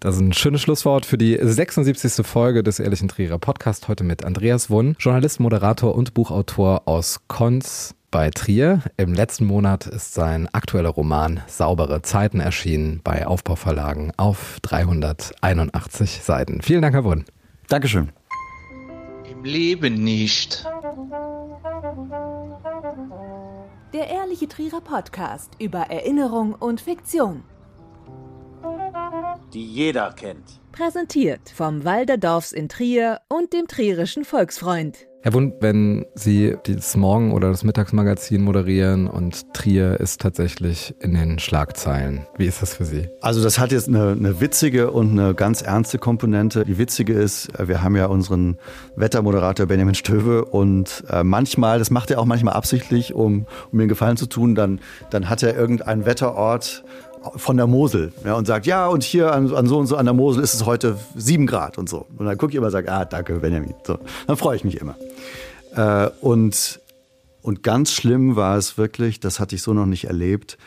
Das 0.00 0.16
ist 0.16 0.20
ein 0.20 0.32
schönes 0.34 0.60
Schlusswort 0.60 1.06
für 1.06 1.16
die 1.16 1.38
76. 1.40 2.24
Folge 2.26 2.62
des 2.62 2.78
Ehrlichen 2.78 3.08
Trierer 3.08 3.38
Podcast. 3.38 3.88
Heute 3.88 4.04
mit 4.04 4.24
Andreas 4.26 4.68
Wunn, 4.68 4.94
Journalist, 4.98 5.40
Moderator 5.40 5.94
und 5.94 6.12
Buchautor 6.12 6.82
aus 6.84 7.22
Konz 7.28 7.94
bei 8.10 8.28
Trier. 8.28 8.82
Im 8.98 9.14
letzten 9.14 9.46
Monat 9.46 9.86
ist 9.86 10.12
sein 10.12 10.48
aktueller 10.52 10.90
Roman 10.90 11.40
Saubere 11.46 12.02
Zeiten 12.02 12.40
erschienen 12.40 13.00
bei 13.04 13.26
Aufbauverlagen 13.26 14.12
auf 14.18 14.58
381 14.62 16.20
Seiten. 16.22 16.60
Vielen 16.60 16.82
Dank, 16.82 16.94
Herr 16.94 17.04
Wunn. 17.04 17.24
Dankeschön. 17.68 18.10
Im 19.30 19.44
Leben 19.44 19.94
nicht. 20.04 20.66
Der 23.94 24.08
Ehrliche 24.08 24.46
Trierer 24.46 24.82
Podcast 24.82 25.52
über 25.58 25.90
Erinnerung 25.90 26.52
und 26.52 26.82
Fiktion 26.82 27.44
die 29.56 29.64
jeder 29.64 30.12
kennt. 30.12 30.60
Präsentiert 30.70 31.40
vom 31.54 31.86
Walderdorfs 31.86 32.52
in 32.52 32.68
Trier 32.68 33.20
und 33.28 33.54
dem 33.54 33.66
Trierischen 33.66 34.26
Volksfreund. 34.26 34.98
Herr 35.22 35.32
Wund, 35.32 35.54
wenn 35.60 36.06
Sie 36.14 36.54
das 36.62 36.94
Morgen- 36.94 37.32
oder 37.32 37.48
das 37.48 37.64
Mittagsmagazin 37.64 38.44
moderieren 38.44 39.08
und 39.08 39.52
Trier 39.54 39.98
ist 39.98 40.20
tatsächlich 40.20 40.94
in 41.00 41.14
den 41.14 41.40
Schlagzeilen, 41.40 42.26
wie 42.36 42.46
ist 42.46 42.62
das 42.62 42.74
für 42.74 42.84
Sie? 42.84 43.08
Also 43.22 43.42
das 43.42 43.58
hat 43.58 43.72
jetzt 43.72 43.88
eine, 43.88 44.12
eine 44.12 44.40
witzige 44.40 44.92
und 44.92 45.18
eine 45.18 45.34
ganz 45.34 45.62
ernste 45.62 45.98
Komponente. 45.98 46.64
Die 46.64 46.78
witzige 46.78 47.14
ist, 47.14 47.48
wir 47.58 47.82
haben 47.82 47.96
ja 47.96 48.06
unseren 48.06 48.58
Wettermoderator 48.94 49.66
Benjamin 49.66 49.96
Stöwe 49.96 50.44
und 50.44 51.02
äh, 51.10 51.24
manchmal, 51.24 51.80
das 51.80 51.90
macht 51.90 52.12
er 52.12 52.20
auch 52.20 52.26
manchmal 52.26 52.54
absichtlich, 52.54 53.12
um, 53.12 53.46
um 53.72 53.76
mir 53.78 53.82
einen 53.82 53.88
Gefallen 53.88 54.16
zu 54.16 54.26
tun, 54.26 54.54
dann, 54.54 54.80
dann 55.10 55.28
hat 55.28 55.42
er 55.42 55.56
irgendeinen 55.56 56.06
Wetterort 56.06 56.84
von 57.36 57.56
der 57.56 57.66
Mosel 57.66 58.12
ja, 58.24 58.34
und 58.34 58.46
sagt, 58.46 58.66
ja, 58.66 58.86
und 58.86 59.02
hier 59.02 59.32
an, 59.32 59.52
an, 59.54 59.66
so 59.66 59.78
und 59.78 59.86
so 59.86 59.96
an 59.96 60.06
der 60.06 60.14
Mosel 60.14 60.42
ist 60.42 60.54
es 60.54 60.66
heute 60.66 60.98
sieben 61.14 61.46
Grad 61.46 61.78
und 61.78 61.88
so. 61.88 62.06
Und 62.16 62.26
dann 62.26 62.38
gucke 62.38 62.52
ich 62.52 62.56
immer 62.56 62.66
und 62.66 62.72
sage, 62.72 62.90
ah, 62.90 63.04
danke, 63.04 63.34
Benjamin. 63.34 63.74
So, 63.84 63.98
dann 64.26 64.36
freue 64.36 64.56
ich 64.56 64.64
mich 64.64 64.80
immer. 64.80 64.96
Äh, 65.74 66.10
und, 66.20 66.80
und 67.42 67.62
ganz 67.62 67.92
schlimm 67.92 68.36
war 68.36 68.56
es 68.56 68.78
wirklich, 68.78 69.20
das 69.20 69.40
hatte 69.40 69.54
ich 69.54 69.62
so 69.62 69.72
noch 69.74 69.86
nicht 69.86 70.04
erlebt, 70.04 70.58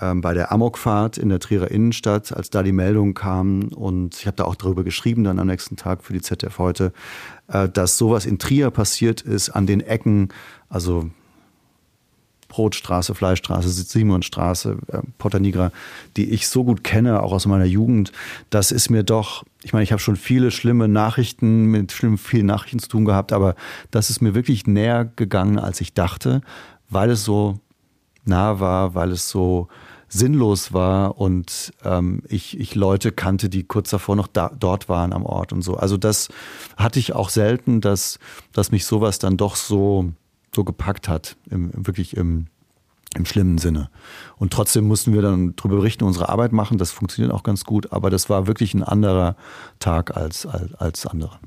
ähm, 0.00 0.20
bei 0.20 0.34
der 0.34 0.50
Amokfahrt 0.50 1.18
in 1.18 1.28
der 1.28 1.38
Trierer 1.38 1.70
Innenstadt, 1.70 2.36
als 2.36 2.50
da 2.50 2.62
die 2.62 2.72
Meldung 2.72 3.14
kam 3.14 3.68
und 3.68 4.16
ich 4.16 4.26
habe 4.26 4.36
da 4.36 4.44
auch 4.44 4.56
darüber 4.56 4.82
geschrieben 4.82 5.22
dann 5.22 5.38
am 5.38 5.46
nächsten 5.46 5.76
Tag 5.76 6.02
für 6.02 6.12
die 6.12 6.20
ZDF 6.20 6.58
heute, 6.58 6.92
äh, 7.48 7.68
dass 7.68 7.96
sowas 7.96 8.26
in 8.26 8.38
Trier 8.38 8.70
passiert 8.70 9.20
ist 9.20 9.50
an 9.50 9.66
den 9.66 9.80
Ecken, 9.80 10.30
also 10.68 11.10
Brotstraße, 12.54 13.16
Fleischstraße, 13.16 13.68
Simonstraße, 13.68 14.76
äh, 14.86 14.98
Porta 15.18 15.40
Nigra, 15.40 15.72
die 16.16 16.30
ich 16.30 16.46
so 16.46 16.62
gut 16.62 16.84
kenne, 16.84 17.20
auch 17.20 17.32
aus 17.32 17.46
meiner 17.46 17.64
Jugend, 17.64 18.12
das 18.48 18.70
ist 18.70 18.90
mir 18.90 19.02
doch, 19.02 19.42
ich 19.64 19.72
meine, 19.72 19.82
ich 19.82 19.90
habe 19.90 20.00
schon 20.00 20.14
viele 20.14 20.52
schlimme 20.52 20.86
Nachrichten, 20.86 21.64
mit 21.64 21.90
schlimmen 21.90 22.16
vielen 22.16 22.46
Nachrichten 22.46 22.78
zu 22.78 22.88
tun 22.88 23.06
gehabt, 23.06 23.32
aber 23.32 23.56
das 23.90 24.08
ist 24.08 24.20
mir 24.20 24.36
wirklich 24.36 24.68
näher 24.68 25.04
gegangen, 25.04 25.58
als 25.58 25.80
ich 25.80 25.94
dachte, 25.94 26.42
weil 26.88 27.10
es 27.10 27.24
so 27.24 27.58
nah 28.24 28.60
war, 28.60 28.94
weil 28.94 29.10
es 29.10 29.28
so 29.28 29.66
sinnlos 30.08 30.72
war 30.72 31.18
und 31.18 31.72
ähm, 31.84 32.22
ich, 32.28 32.60
ich 32.60 32.76
Leute 32.76 33.10
kannte, 33.10 33.48
die 33.48 33.64
kurz 33.64 33.90
davor 33.90 34.14
noch 34.14 34.28
da, 34.28 34.52
dort 34.56 34.88
waren 34.88 35.12
am 35.12 35.26
Ort 35.26 35.52
und 35.52 35.62
so. 35.62 35.74
Also 35.74 35.96
das 35.96 36.28
hatte 36.76 37.00
ich 37.00 37.14
auch 37.14 37.30
selten, 37.30 37.80
dass, 37.80 38.20
dass 38.52 38.70
mich 38.70 38.84
sowas 38.84 39.18
dann 39.18 39.36
doch 39.36 39.56
so 39.56 40.12
so 40.54 40.64
gepackt 40.64 41.08
hat, 41.08 41.36
im, 41.50 41.70
wirklich 41.74 42.16
im, 42.16 42.46
im 43.16 43.24
schlimmen 43.24 43.58
Sinne. 43.58 43.90
Und 44.36 44.52
trotzdem 44.52 44.86
mussten 44.86 45.12
wir 45.12 45.22
dann 45.22 45.54
darüber 45.56 45.76
berichten, 45.76 46.04
unsere 46.04 46.28
Arbeit 46.28 46.52
machen. 46.52 46.78
Das 46.78 46.90
funktioniert 46.90 47.32
auch 47.32 47.42
ganz 47.42 47.64
gut, 47.64 47.92
aber 47.92 48.10
das 48.10 48.28
war 48.28 48.46
wirklich 48.46 48.74
ein 48.74 48.82
anderer 48.82 49.36
Tag 49.78 50.16
als, 50.16 50.46
als, 50.46 50.74
als 50.74 51.06
andere. 51.06 51.38